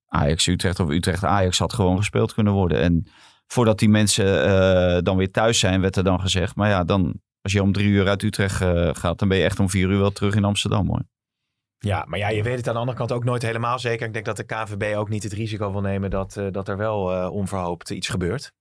Ajax 0.07 0.47
Utrecht 0.47 0.79
of 0.79 0.89
Utrecht 0.89 1.23
Ajax 1.23 1.59
had 1.59 1.73
gewoon 1.73 1.97
gespeeld 1.97 2.33
kunnen 2.33 2.53
worden. 2.53 2.81
En 2.81 3.07
voordat 3.51 3.79
die 3.79 3.89
mensen 3.89 4.45
eh, 4.45 5.01
dan 5.03 5.17
weer 5.17 5.31
thuis 5.31 5.59
zijn, 5.59 5.81
werd 5.81 5.95
er 5.95 6.03
dan 6.03 6.19
gezegd. 6.19 6.55
Maar 6.55 6.69
ja, 6.69 6.83
dan 6.83 7.21
als 7.41 7.53
je 7.53 7.61
om 7.61 7.71
drie 7.71 7.87
uur 7.87 8.07
uit 8.07 8.23
Utrecht 8.23 8.61
eh, 8.61 8.89
gaat, 8.93 9.19
dan 9.19 9.27
ben 9.27 9.37
je 9.37 9.43
echt 9.43 9.59
om 9.59 9.69
vier 9.69 9.89
uur 9.89 9.99
wel 9.99 10.11
terug 10.11 10.35
in 10.35 10.43
Amsterdam 10.43 10.87
hoor. 10.87 11.03
Ja, 11.77 12.05
maar 12.07 12.19
ja, 12.19 12.29
je 12.29 12.43
weet 12.43 12.57
het 12.57 12.67
aan 12.67 12.73
de 12.73 12.79
andere 12.79 12.97
kant 12.97 13.11
ook 13.11 13.23
nooit 13.23 13.41
helemaal 13.41 13.79
zeker. 13.79 14.07
Ik 14.07 14.13
denk 14.13 14.25
dat 14.25 14.37
de 14.37 14.43
KVB 14.43 14.95
ook 14.95 15.09
niet 15.09 15.23
het 15.23 15.33
risico 15.33 15.71
wil 15.71 15.81
nemen 15.81 16.09
dat, 16.09 16.37
eh, 16.37 16.45
dat 16.51 16.67
er 16.67 16.77
wel 16.77 17.29
onverhoopt 17.31 17.89
iets 17.89 18.07
gebeurt. 18.07 18.51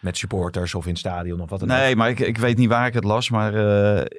Met 0.00 0.16
supporters 0.16 0.74
of 0.74 0.84
in 0.84 0.90
het 0.90 0.98
stadion 0.98 1.40
of 1.40 1.50
wat 1.50 1.60
dan 1.60 1.70
ook. 1.70 1.76
Nee, 1.76 1.96
maar 1.96 2.08
ik, 2.08 2.18
ik 2.20 2.38
weet 2.38 2.56
niet 2.56 2.68
waar 2.68 2.86
ik 2.86 2.94
het 2.94 3.04
las. 3.04 3.30
Maar 3.30 3.54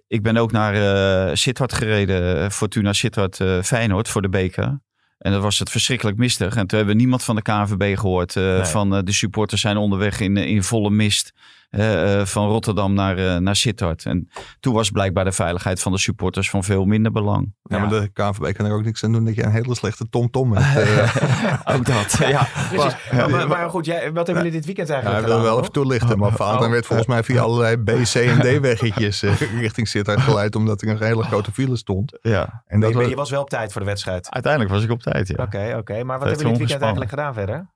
ik 0.08 0.24
ben 0.24 0.38
ook 0.38 0.52
naar 0.52 1.38
Sittard 1.38 1.74
gereden. 1.74 2.52
Fortuna 2.52 2.94
Sittard 2.94 3.36
Feyenoord 3.66 4.10
voor 4.10 4.22
de 4.22 4.30
beker. 4.30 4.80
En 5.22 5.32
dat 5.32 5.42
was 5.42 5.60
het 5.60 5.70
verschrikkelijk 5.70 6.18
mistig. 6.18 6.56
En 6.56 6.68
toen 6.68 6.78
hebben 6.78 6.96
we 6.96 7.02
niemand 7.02 7.24
van 7.24 7.36
de 7.36 7.42
KNVB 7.42 7.98
gehoord. 7.98 8.36
eh, 8.36 8.44
Nee. 8.44 8.64
Van 8.64 8.96
eh, 8.96 9.02
de 9.04 9.12
supporters 9.12 9.62
zijn 9.62 9.78
onderweg 9.78 10.20
in, 10.20 10.38
in 10.38 10.64
volle 10.64 10.90
mist. 10.90 11.34
Eh, 11.72 12.20
eh, 12.20 12.26
van 12.26 12.48
Rotterdam 12.48 12.94
naar, 12.94 13.18
eh, 13.18 13.38
naar 13.38 13.56
Sittard. 13.56 14.06
En 14.06 14.30
toen 14.60 14.74
was 14.74 14.90
blijkbaar 14.90 15.24
de 15.24 15.32
veiligheid 15.32 15.82
van 15.82 15.92
de 15.92 15.98
supporters 15.98 16.50
van 16.50 16.64
veel 16.64 16.86
minder 16.86 17.12
belang. 17.12 17.54
Ja, 17.64 17.80
maar 17.80 17.90
de 17.90 18.10
KNVB 18.14 18.54
kan 18.54 18.66
er 18.66 18.74
ook 18.74 18.84
niks 18.84 19.04
aan 19.04 19.12
doen 19.12 19.26
dat 19.26 19.36
je 19.36 19.44
een 19.44 19.52
hele 19.52 19.76
slechte 19.76 20.10
tom-tom 20.10 20.54
hebt. 20.54 20.78
eh. 20.88 21.76
ook 21.76 21.86
dat, 21.86 22.18
ja. 22.20 22.48
Precies. 22.70 22.96
Maar, 23.12 23.30
maar, 23.30 23.48
maar 23.48 23.70
goed, 23.70 23.86
jij, 23.86 24.12
wat 24.14 24.26
hebben 24.28 24.36
jullie 24.44 24.52
dit 24.52 24.66
weekend 24.66 24.88
Ja, 24.88 24.94
eigenlijk 24.94 25.24
hij 25.26 25.34
wil 25.34 25.40
gedaan? 25.42 25.54
wel 25.54 25.60
even 25.62 25.72
toelichten, 25.74 26.18
maar 26.20 26.32
Valentijn 26.32 26.66
Oh. 26.66 26.72
werd 26.74 26.86
volgens 26.86 27.08
mij 27.08 27.24
via 27.24 27.42
allerlei 27.42 27.78
B, 27.78 27.88
C 28.04 28.16
en 28.16 28.40
D 28.40 28.60
weggetjes 28.60 29.24
eh, 29.24 29.42
richting 29.60 29.88
Sittard 29.88 30.22
geleid, 30.22 30.56
omdat 30.56 30.82
er 30.82 30.88
een 30.90 31.04
hele 31.04 31.24
grote 31.24 31.52
file 31.52 31.76
stond. 31.78 32.18
ja. 32.22 32.64
En 32.68 32.80
dat 32.80 32.90
Je, 32.90 32.96
was, 32.96 33.08
je 33.08 33.16
was 33.16 33.30
wel 33.30 33.42
op 33.42 33.50
tijd 33.50 33.72
voor 33.72 33.82
de 33.82 33.88
wedstrijd. 33.88 34.30
Uiteindelijk 34.30 34.74
was 34.74 34.84
ik 34.84 34.92
op 34.92 35.02
tijd, 35.02 35.28
ja. 35.28 35.44
Oké, 35.44 35.76
oké. 35.78 36.04
Maar 36.04 36.20
wat 36.20 36.28
hebben 36.28 36.46
jullie 36.46 36.52
dit 36.52 36.58
weekend 36.58 36.82
eigenlijk 36.82 37.10
gedaan 37.10 37.34
verder? 37.34 37.70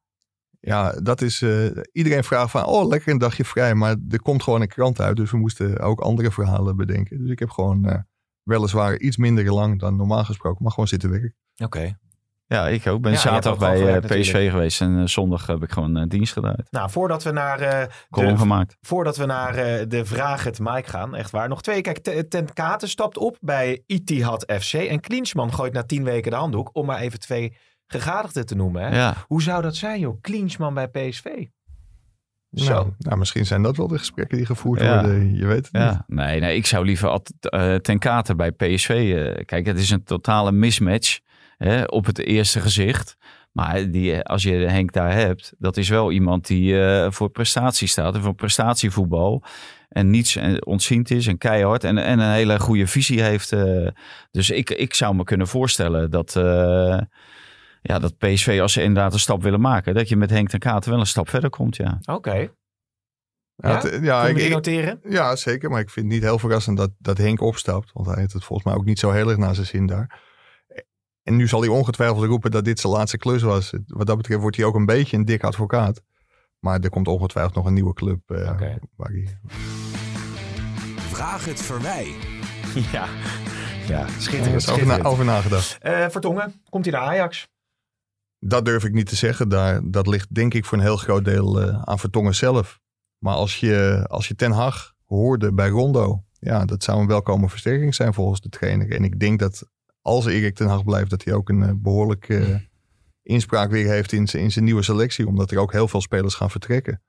Ja, 0.66 0.92
dat 0.92 1.22
is, 1.22 1.42
eh, 1.42 1.66
iedereen 1.92 2.24
vraagt 2.24 2.52
van, 2.52 2.66
oh 2.66 2.88
lekker 2.88 3.12
een 3.12 3.18
dagje 3.18 3.46
vrij, 3.46 3.76
maar 3.76 3.96
er 4.10 4.22
komt 4.22 4.44
gewoon 4.44 4.62
een 4.62 4.68
krant 4.68 5.02
uit, 5.02 5.16
dus 5.16 5.32
we 5.32 5.38
moesten 5.38 5.80
ook 5.80 6.00
andere 6.00 6.32
verhalen 6.32 6.76
bedenken. 6.76 7.18
Dus 7.22 7.30
ik 7.30 7.40
heb 7.40 7.50
gewoon 7.50 7.86
eh, 7.86 8.00
weliswaar 8.44 8.98
iets 8.98 9.18
minder 9.18 9.54
lang 9.54 9.80
dan 9.80 9.96
normaal 9.96 10.24
gesproken, 10.24 10.64
maar 10.64 10.72
gewoon 10.72 10.88
zitten 10.88 11.10
werken. 11.10 11.36
Oké. 11.64 11.98
Ja, 12.48 12.68
ik 12.68 12.88
ook. 12.88 13.02
ben 13.02 13.12
Ja, 13.12 13.18
zaterdag 13.18 13.58
bij 13.58 13.74
eh, 13.74 13.78
gewerkt 13.78 14.06
PSV 14.06 14.16
natuurlijk. 14.16 14.52
geweest. 14.52 14.82
En 14.82 15.10
zondag 15.10 15.48
heb 15.48 15.64
ik 15.64 15.72
gewoon 15.72 16.08
dienst 16.08 16.34
gedaan. 16.34 16.56
Nou, 16.70 16.90
voordat 16.90 17.24
we 17.24 17.32
naar, 17.32 17.60
eh, 17.60 17.88
Column 18.10 18.34
de, 18.34 18.40
gemaakt. 18.40 18.78
voordat 18.82 19.18
we 19.18 19.26
naar 19.26 19.56
eh, 19.56 19.86
de 19.88 20.06
vraag 20.06 20.44
het 20.44 20.60
Mike 20.60 20.90
gaan, 20.90 21.16
echt 21.16 21.32
waar. 21.32 21.48
Nog 21.50 21.62
twee. 21.62 21.82
Kijk, 21.82 22.00
Ten 22.30 22.54
Katen 22.54 22.90
stapt 22.90 23.18
op 23.18 23.38
bij 23.42 23.84
Itihad 23.86 24.54
FC. 24.60 24.74
En 24.74 25.00
Klinsman 25.00 25.54
gooit 25.54 25.74
na 25.74 25.84
tien 25.84 26.04
weken 26.04 26.32
de 26.32 26.38
handdoek. 26.38 26.70
Om 26.74 26.86
maar 26.86 27.00
even 27.00 27.20
twee 27.20 27.58
gegadigden 27.88 28.46
te 28.46 28.56
noemen. 28.56 28.82
Hè? 28.82 28.96
Ja. 28.96 29.14
Hoe 29.28 29.42
zou 29.42 29.62
dat 29.62 29.76
zijn, 29.76 30.00
joh? 30.00 30.22
Klinsman 30.22 30.74
bij 30.74 30.88
PSV. 30.88 31.26
Zo. 32.52 32.74
Nou, 32.74 32.92
nou, 32.98 33.18
misschien 33.18 33.46
zijn 33.46 33.62
dat 33.62 33.78
wel 33.78 33.88
de 33.88 33.98
gesprekken 33.98 34.38
die 34.38 34.46
gevoerd 34.46 34.82
Ja. 34.82 34.94
worden, 34.94 35.36
je 35.36 35.46
weet 35.46 35.56
het 35.66 35.74
niet. 35.74 35.82
Ja, 35.82 36.04
nee, 36.08 36.40
nee, 36.40 36.56
ik 36.56 36.66
zou 36.66 36.86
liever 36.86 37.10
altijd, 37.10 37.50
eh, 37.54 37.76
ten 37.76 38.00
kate 38.00 38.36
bij 38.36 38.52
PSV. 38.52 38.90
eh, 39.36 39.46
kijk, 39.46 39.66
het 39.66 39.80
is 39.80 39.90
een 39.90 40.04
totale 40.04 40.52
mismatch 40.52 41.20
hè, 41.58 41.84
op 41.84 42.06
het 42.06 42.20
eerste 42.20 42.60
gezicht. 42.60 43.18
Maar 43.52 43.92
die, 43.92 44.14
eh, 44.14 44.20
als 44.20 44.44
je 44.44 44.52
Henk 44.52 44.92
daar 44.92 45.14
hebt, 45.14 45.54
dat 45.58 45.78
is 45.78 45.90
wel 45.90 46.12
iemand 46.12 46.48
die 46.48 46.82
eh, 46.86 47.12
voor 47.12 47.30
prestatie 47.30 47.88
staat 47.88 48.16
en 48.16 48.22
voor 48.22 48.34
prestatievoetbal. 48.36 49.44
En 49.90 50.10
niets 50.10 50.38
ontziend 50.60 51.12
is 51.12 51.28
en 51.28 51.38
keihard 51.38 51.84
en, 51.84 51.98
en 51.98 52.20
een 52.20 52.32
hele 52.34 52.60
goede 52.60 52.88
visie 52.88 53.22
heeft. 53.22 53.52
eh. 53.52 53.88
dus 54.32 54.50
ik, 54.50 54.70
ik 54.70 54.94
zou 54.94 55.16
me 55.16 55.24
kunnen 55.24 55.48
voorstellen 55.48 56.12
dat, 56.12 56.36
eh, 56.36 57.00
ja, 57.88 58.00
dat 58.00 58.18
PSV, 58.18 58.60
als 58.62 58.74
ze 58.74 58.82
inderdaad 58.82 59.14
een 59.14 59.20
stap 59.20 59.42
willen 59.44 59.62
maken, 59.62 59.94
dat 59.94 60.10
je 60.10 60.16
met 60.16 60.30
Henk 60.30 60.50
ten 60.50 60.60
Kate 60.60 60.90
wel 60.90 61.00
een 61.00 61.06
stap 61.06 61.30
verder 61.30 61.50
komt. 61.50 61.76
Ja. 61.76 62.00
Oké. 62.06 62.34
Ja, 63.56 63.82
Ja? 63.84 63.84
ja, 64.02 64.28
ik, 64.28 64.50
noteren? 64.50 65.00
ja, 65.10 65.36
zeker. 65.36 65.70
Maar 65.70 65.80
ik 65.80 65.90
vind 65.90 66.06
het 66.06 66.16
niet 66.16 66.24
heel 66.24 66.40
verrassend 66.40 66.78
dat, 66.78 66.92
dat 66.98 67.18
Henk 67.18 67.42
opstapt. 67.42 67.92
Want 67.94 68.08
hij 68.08 68.20
heeft 68.20 68.34
het 68.34 68.44
volgens 68.44 68.68
mij 68.68 68.78
ook 68.78 68.86
niet 68.86 69.00
zo 69.00 69.12
heel 69.12 69.30
erg 69.30 69.38
naar 69.38 69.56
zijn 69.56 69.68
zin 69.68 69.86
daar. 69.86 70.24
En 71.24 71.36
nu 71.36 71.48
zal 71.48 71.60
hij 71.62 71.70
ongetwijfeld 71.70 72.24
roepen 72.26 72.52
dat 72.52 72.66
dit 72.66 72.80
zijn 72.80 72.94
laatste 72.94 73.18
klus 73.18 73.42
was. 73.42 73.74
Wat 73.88 74.08
dat 74.08 74.18
betreft 74.18 74.42
wordt 74.42 74.56
hij 74.58 74.66
ook 74.66 74.76
een 74.76 74.86
beetje 74.86 75.18
een 75.18 75.26
dik 75.26 75.44
advocaat. 75.44 76.02
Maar 76.60 76.80
er 76.80 76.90
komt 76.90 77.08
ongetwijfeld 77.08 77.56
nog 77.56 77.66
een 77.66 77.74
nieuwe 77.74 77.94
club. 77.94 78.20
hij... 78.28 78.80
Vraag 80.98 81.46
het 81.46 81.62
Verwij. 81.62 82.08
Ja. 82.92 83.08
Ja, 83.88 84.00
Er 84.02 84.10
schitterend. 84.20 84.56
is 84.62 84.70
over, 84.70 84.86
na- 84.88 85.02
over 85.04 85.26
nagedacht. 85.26 85.78
Eh, 85.82 86.10
Vertongen, 86.10 86.62
komt 86.70 86.86
hij 86.86 86.94
naar 86.94 87.04
Ajax? 87.04 87.48
Dat 88.48 88.66
durf 88.66 88.84
ik 88.84 88.94
niet 88.94 89.08
te 89.08 89.16
zeggen. 89.16 89.50
Daar, 89.50 89.82
dat 89.84 90.08
ligt 90.08 90.36
denk 90.36 90.54
ik 90.54 90.66
voor 90.66 90.78
een 90.78 90.84
heel 90.84 90.98
groot 90.98 91.26
deel 91.26 91.62
eh, 91.62 91.82
aan 91.84 92.00
Vertongen 92.00 92.36
zelf. 92.36 92.80
Maar 93.18 93.34
als 93.34 93.60
je, 93.60 94.06
als 94.08 94.28
je 94.28 94.36
Ten 94.36 94.52
Hag 94.52 94.94
hoorde 95.06 95.54
bij 95.54 95.70
Rondo. 95.70 96.24
Ja, 96.40 96.66
dat 96.66 96.84
zou 96.84 97.00
een 97.00 97.08
welkome 97.08 97.50
versterking 97.50 97.96
zijn 97.96 98.14
volgens 98.14 98.42
de 98.42 98.50
trainer. 98.50 98.92
En 98.92 99.04
ik 99.04 99.20
denk 99.20 99.40
dat 99.40 99.70
als 100.02 100.26
Erik 100.26 100.56
ten 100.56 100.68
Hag 100.68 100.84
blijft, 100.84 101.10
dat 101.10 101.24
hij 101.24 101.34
ook 101.34 101.50
een 101.50 101.62
uh, 101.62 101.72
behoorlijk 101.76 102.30
uh, 102.30 102.56
inspraak 103.24 103.72
weer 103.72 103.90
heeft 103.90 104.12
in 104.12 104.28
zijn, 104.28 104.44
in 104.44 104.52
zijn 104.52 104.66
nieuwe 104.66 104.84
selectie. 104.84 105.28
Omdat 105.28 105.52
er 105.52 105.58
ook 105.58 105.72
heel 105.72 105.88
veel 105.88 106.02
spelers 106.02 106.36
gaan 106.36 106.52
vertrekken. 106.52 107.02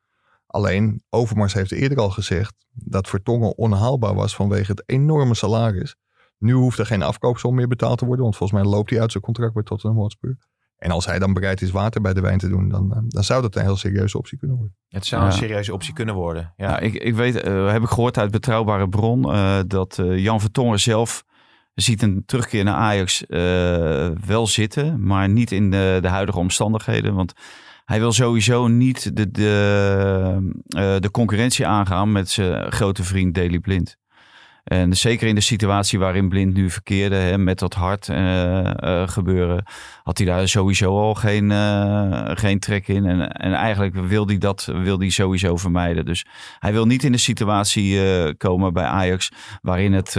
Alleen, 0.46 1.02
Overmars 1.10 1.54
heeft 1.54 1.72
eerder 1.72 1.98
al 1.98 2.10
gezegd 2.10 2.54
dat 2.72 3.08
Vertongen 3.08 3.56
onhaalbaar 3.56 4.14
was 4.14 4.34
vanwege 4.34 4.70
het 4.70 4.82
enorme 4.86 5.34
salaris. 5.34 5.96
Nu 6.38 6.52
hoeft 6.52 6.78
er 6.78 6.86
geen 6.86 7.02
afkoopsom 7.02 7.54
meer 7.54 7.68
betaald 7.68 7.98
te 7.98 8.06
worden, 8.06 8.24
want 8.24 8.36
volgens 8.36 8.60
mij 8.60 8.70
loopt 8.70 8.90
hij 8.90 9.00
uit 9.00 9.10
zijn 9.10 9.22
contract 9.22 9.54
bij 9.54 9.62
Tottenham 9.62 9.98
Hotspur. 9.98 10.36
En 10.76 10.90
als 10.90 11.06
hij 11.06 11.18
dan 11.18 11.32
bereid 11.32 11.62
is 11.62 11.70
water 11.70 12.00
bij 12.00 12.14
de 12.14 12.20
wijn 12.20 12.38
te 12.38 12.48
doen, 12.48 12.68
dan, 12.68 13.04
dan 13.08 13.24
zou 13.24 13.42
dat 13.42 13.56
een 13.56 13.62
heel 13.62 13.76
serieuze 13.76 14.18
optie 14.18 14.38
kunnen 14.38 14.56
worden. 14.56 14.76
Het 14.88 15.06
zou 15.06 15.24
een 15.24 15.32
serieuze 15.32 15.72
optie 15.72 15.92
kunnen 15.92 16.14
worden. 16.14 16.52
Ja, 16.56 16.68
ja 16.68 16.78
ik, 16.78 16.94
ik 16.94 17.14
weet, 17.14 17.46
uh, 17.46 17.70
heb 17.70 17.82
ik 17.82 17.88
gehoord 17.88 18.18
uit 18.18 18.30
betrouwbare 18.30 18.88
bron, 18.88 19.34
uh, 19.34 19.58
dat 19.66 19.98
uh, 19.98 20.18
Jan 20.18 20.40
Vertongen 20.40 20.80
zelf 20.80 21.24
ziet 21.74 22.02
een 22.02 22.22
terugkeer 22.26 22.64
naar 22.64 22.74
Ajax 22.74 23.24
wel 24.26 24.46
zitten, 24.46 25.06
maar 25.06 25.28
niet 25.28 25.52
in 25.52 25.70
de, 25.70 25.98
de 26.02 26.08
huidige 26.08 26.38
omstandigheden. 26.38 27.14
Want 27.14 27.32
hij 27.84 27.98
wil 27.98 28.12
sowieso 28.12 28.66
niet 28.68 29.16
de, 29.16 29.30
de, 29.30 30.52
de 31.00 31.10
concurrentie 31.10 31.66
aangaan 31.66 32.12
met 32.12 32.30
zijn 32.30 32.72
grote 32.72 33.04
vriend 33.04 33.34
Daley 33.34 33.58
Blind. 33.58 33.96
En 34.66 34.96
zeker 34.96 35.28
in 35.28 35.34
de 35.34 35.40
situatie 35.40 35.98
waarin 35.98 36.28
Blind 36.28 36.54
nu 36.54 36.70
verkeerde, 36.70 37.16
hè, 37.16 37.38
met 37.38 37.58
dat 37.58 37.74
hart 37.74 38.08
uh, 38.08 38.16
uh, 38.16 39.08
gebeuren, 39.08 39.64
had 40.02 40.18
hij 40.18 40.26
daar 40.26 40.48
sowieso 40.48 40.98
al 40.98 41.14
geen, 41.14 41.50
uh, 41.50 42.30
geen 42.34 42.58
trek 42.58 42.88
in. 42.88 43.06
En, 43.06 43.32
en 43.32 43.52
eigenlijk 43.52 43.94
wil 43.94 44.26
hij 44.26 44.38
dat 44.38 44.70
wil 44.72 44.98
hij 44.98 45.08
sowieso 45.08 45.56
vermijden. 45.56 46.04
Dus 46.04 46.26
hij 46.58 46.72
wil 46.72 46.86
niet 46.86 47.04
in 47.04 47.12
de 47.12 47.18
situatie 47.18 48.00
komen 48.34 48.72
bij 48.72 48.84
Ajax 48.84 49.32
waarin 49.62 49.92
het, 49.92 50.14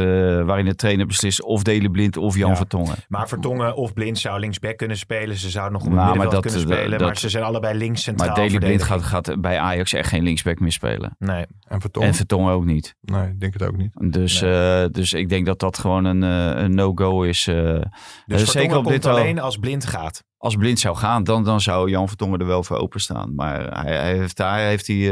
waarin 0.46 0.66
de 0.66 0.76
trainer 0.76 1.06
beslist 1.06 1.44
of 1.44 1.64
Delen 1.64 1.92
Blind 1.92 2.18
of 2.18 2.36
Jan 2.38 2.50
ja, 2.50 2.56
Vertongen. 2.56 2.96
Maar 3.08 3.28
Vertongen 3.28 3.76
of 3.76 3.94
Blind 3.94 4.20
zou 4.20 4.40
linksback 4.40 4.78
kunnen 4.78 4.98
spelen. 4.98 5.38
Ze 5.38 5.50
zouden 5.50 5.74
nog 5.74 5.82
op 5.82 5.88
het 5.88 5.98
nou, 5.98 6.12
middenveld 6.12 6.46
kunnen 6.46 6.62
spelen. 6.62 7.00
Dat, 7.00 7.08
maar 7.08 7.18
ze 7.18 7.30
zijn 7.30 7.44
allebei 7.44 7.78
links 7.78 8.04
centraal. 8.04 8.28
Maar 8.28 8.38
Delen 8.38 8.60
Blind 8.60 8.84
gaat, 8.84 9.04
gaat 9.04 9.42
bij 9.42 9.60
Ajax 9.60 9.94
echt 9.94 10.10
geen 10.10 10.24
linksback 10.24 10.60
meer 10.60 10.72
spelen. 10.72 11.16
Nee. 11.20 11.46
En 11.68 11.82
Vertongen? 11.82 12.10
En 12.10 12.16
Vertongen 12.16 12.54
ook 12.54 12.66
niet. 12.66 12.96
Nee, 13.02 13.28
ik 13.28 13.40
denk 13.40 13.54
het 13.54 13.64
ook 13.64 13.78
niet. 13.78 13.92
Dus 14.12 14.37
dus, 14.40 14.50
nee. 14.50 14.84
uh, 14.84 14.90
dus 14.92 15.14
ik 15.14 15.30
denk 15.30 15.46
dat 15.46 15.60
dat 15.60 15.78
gewoon 15.78 16.06
een, 16.06 16.24
uh, 16.24 16.64
een 16.64 16.76
no-go 16.76 17.24
is. 17.24 17.48
Uh, 17.48 17.82
dus 18.26 18.52
zeker 18.52 18.78
op 18.78 18.88
dit 18.88 19.06
alleen 19.06 19.40
als 19.40 19.58
blind 19.58 19.86
gaat. 19.86 20.24
Als 20.38 20.56
blind 20.56 20.80
zou 20.80 20.96
gaan, 20.96 21.24
dan, 21.24 21.44
dan 21.44 21.62
zou 21.62 21.90
Jan 21.90 22.08
Vertongen 22.08 22.40
er 22.40 22.46
wel 22.46 22.64
voor 22.64 22.78
openstaan. 22.78 23.36
Maar 23.36 23.84
hij, 23.84 23.96
hij 23.96 24.18
heeft, 24.18 24.38
daar 24.38 24.60
heeft 24.60 24.88
hij 24.88 25.10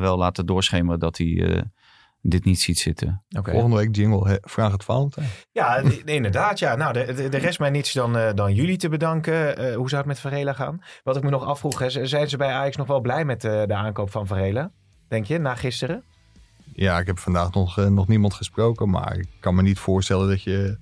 wel 0.00 0.18
laten 0.18 0.46
doorschemeren 0.46 0.98
dat 0.98 1.18
hij 1.18 1.64
dit 2.22 2.44
niet 2.44 2.60
ziet 2.60 2.78
zitten. 2.78 3.24
Okay. 3.38 3.54
Volgende 3.54 3.76
week 3.76 3.96
jingle, 3.96 4.38
vraag 4.40 4.72
het 4.72 4.84
Valentijn. 4.84 5.26
Ja, 5.50 5.82
inderdaad. 6.04 6.58
Ja. 6.58 6.76
Nou, 6.76 6.92
de, 6.92 7.12
de, 7.14 7.28
de 7.28 7.38
rest 7.38 7.58
mij 7.58 7.70
niets 7.70 7.92
dan, 7.92 8.16
uh, 8.16 8.28
dan 8.34 8.54
jullie 8.54 8.76
te 8.76 8.88
bedanken. 8.88 9.34
Uh, 9.64 9.74
hoe 9.76 9.88
zou 9.88 10.00
het 10.00 10.06
met 10.06 10.20
Varela 10.20 10.52
gaan? 10.52 10.82
Wat 11.02 11.16
ik 11.16 11.22
me 11.22 11.30
nog 11.30 11.44
afvroeg, 11.44 11.82
is, 11.82 11.94
zijn 11.94 12.28
ze 12.28 12.36
bij 12.36 12.52
Ajax 12.52 12.76
nog 12.76 12.86
wel 12.86 13.00
blij 13.00 13.24
met 13.24 13.44
uh, 13.44 13.62
de 13.66 13.74
aankoop 13.74 14.10
van 14.10 14.26
Varela? 14.26 14.70
Denk 15.08 15.26
je, 15.26 15.38
na 15.38 15.54
gisteren? 15.54 16.04
Ja, 16.80 16.98
ik 16.98 17.06
heb 17.06 17.18
vandaag 17.18 17.52
nog, 17.52 17.78
uh, 17.78 17.86
nog 17.86 18.08
niemand 18.08 18.34
gesproken. 18.34 18.90
Maar 18.90 19.16
ik 19.16 19.28
kan 19.40 19.54
me 19.54 19.62
niet 19.62 19.78
voorstellen 19.78 20.28
dat 20.28 20.42
je 20.42 20.76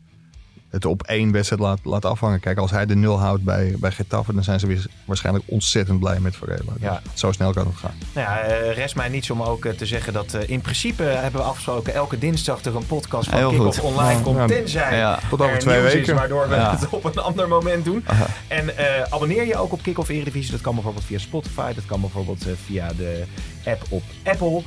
het 0.71 0.85
op 0.85 1.03
één 1.03 1.33
wedstrijd 1.33 1.63
laat, 1.63 1.79
laat 1.83 2.05
afhangen. 2.05 2.41
Kijk, 2.41 2.59
als 2.59 2.71
hij 2.71 2.87
de 2.87 2.97
nul 2.97 3.19
houdt 3.19 3.43
bij, 3.43 3.77
bij 3.79 3.91
Getafe, 3.91 4.35
dan 4.35 4.45
zijn 4.45 4.61
ze 4.61 4.67
weer 4.67 4.87
waarschijnlijk 5.05 5.45
ontzettend 5.49 6.01
blij 6.01 6.21
met 6.21 6.37
Varela. 6.37 6.73
Ja. 6.81 7.01
Dus 7.13 7.21
zo 7.21 7.33
snel 7.33 7.53
kan 7.53 7.67
het 7.67 7.77
gaan. 7.77 7.95
Nou 8.15 8.27
ja, 8.29 8.49
uh, 8.49 8.75
rest 8.75 8.97
mij 8.97 9.09
niets 9.09 9.31
om 9.31 9.43
ook 9.43 9.65
uh, 9.65 9.73
te 9.73 9.87
zeggen 9.87 10.13
dat 10.13 10.35
uh, 10.35 10.49
in 10.49 10.61
principe 10.61 11.03
hebben 11.03 11.41
we 11.41 11.47
afgesproken 11.47 11.95
elke 11.95 12.19
dinsdag 12.19 12.65
er 12.65 12.77
een 12.77 12.87
podcast 12.87 13.29
van 13.29 13.51
Kick-Off 13.51 13.81
online 13.81 14.21
komt. 14.21 14.37
Ja, 14.37 14.47
tenzij 14.47 14.97
ja. 14.97 15.19
Tot 15.31 15.41
over 15.41 15.59
twee 15.59 15.81
weken. 15.81 16.01
Is, 16.01 16.13
waardoor 16.13 16.49
we 16.49 16.55
het 16.55 16.89
op 16.89 17.05
een 17.05 17.19
ander 17.19 17.49
moment 17.49 17.85
doen. 17.85 18.05
Aha. 18.07 18.27
En 18.49 18.73
abonneer 19.11 19.47
je 19.47 19.57
ook 19.57 19.73
op 19.73 19.83
Kick-Off 19.83 20.09
Eredivisie. 20.09 20.53
Dat 20.53 20.61
kan 20.61 20.75
bijvoorbeeld 20.75 21.05
via 21.05 21.19
Spotify. 21.19 21.73
Dat 21.73 21.87
kan 21.87 22.01
bijvoorbeeld 22.01 22.47
via 22.65 22.93
de 22.97 23.25
app 23.65 23.83
op 23.89 24.03
Apple. 24.25 24.63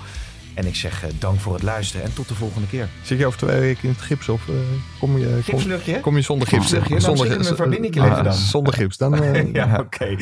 En 0.54 0.66
ik 0.66 0.76
zeg 0.76 1.04
uh, 1.04 1.10
dank 1.20 1.40
voor 1.40 1.54
het 1.54 1.64
luisteren 1.64 2.06
en 2.06 2.14
tot 2.14 2.28
de 2.28 2.36
volgende 2.36 2.68
keer. 2.68 2.90
Zit 3.02 3.20
je 3.20 3.26
over 3.26 3.40
twee 3.40 3.60
weken 3.60 3.84
in 3.84 3.90
het 3.90 4.02
gips 4.02 4.30
of 4.30 4.48
uh, 4.48 4.56
kom, 5.00 5.18
je, 5.18 5.40
kom, 5.52 6.02
kom, 6.02 6.16
je 6.16 6.22
zonder 6.22 6.48
gips? 6.48 6.62
Gipsluchtje? 6.62 7.00
Nou, 7.00 7.18
zonder, 7.18 7.50
een 7.50 7.56
verbinding 7.56 7.96
leggen 7.96 8.24
dan. 8.24 8.34
Zonder 8.34 8.74
gips, 8.74 8.98
dan... 8.98 9.10
Uh, 9.22 9.54
ja, 9.54 9.80
oké. 9.80 9.82
Okay. 9.82 10.18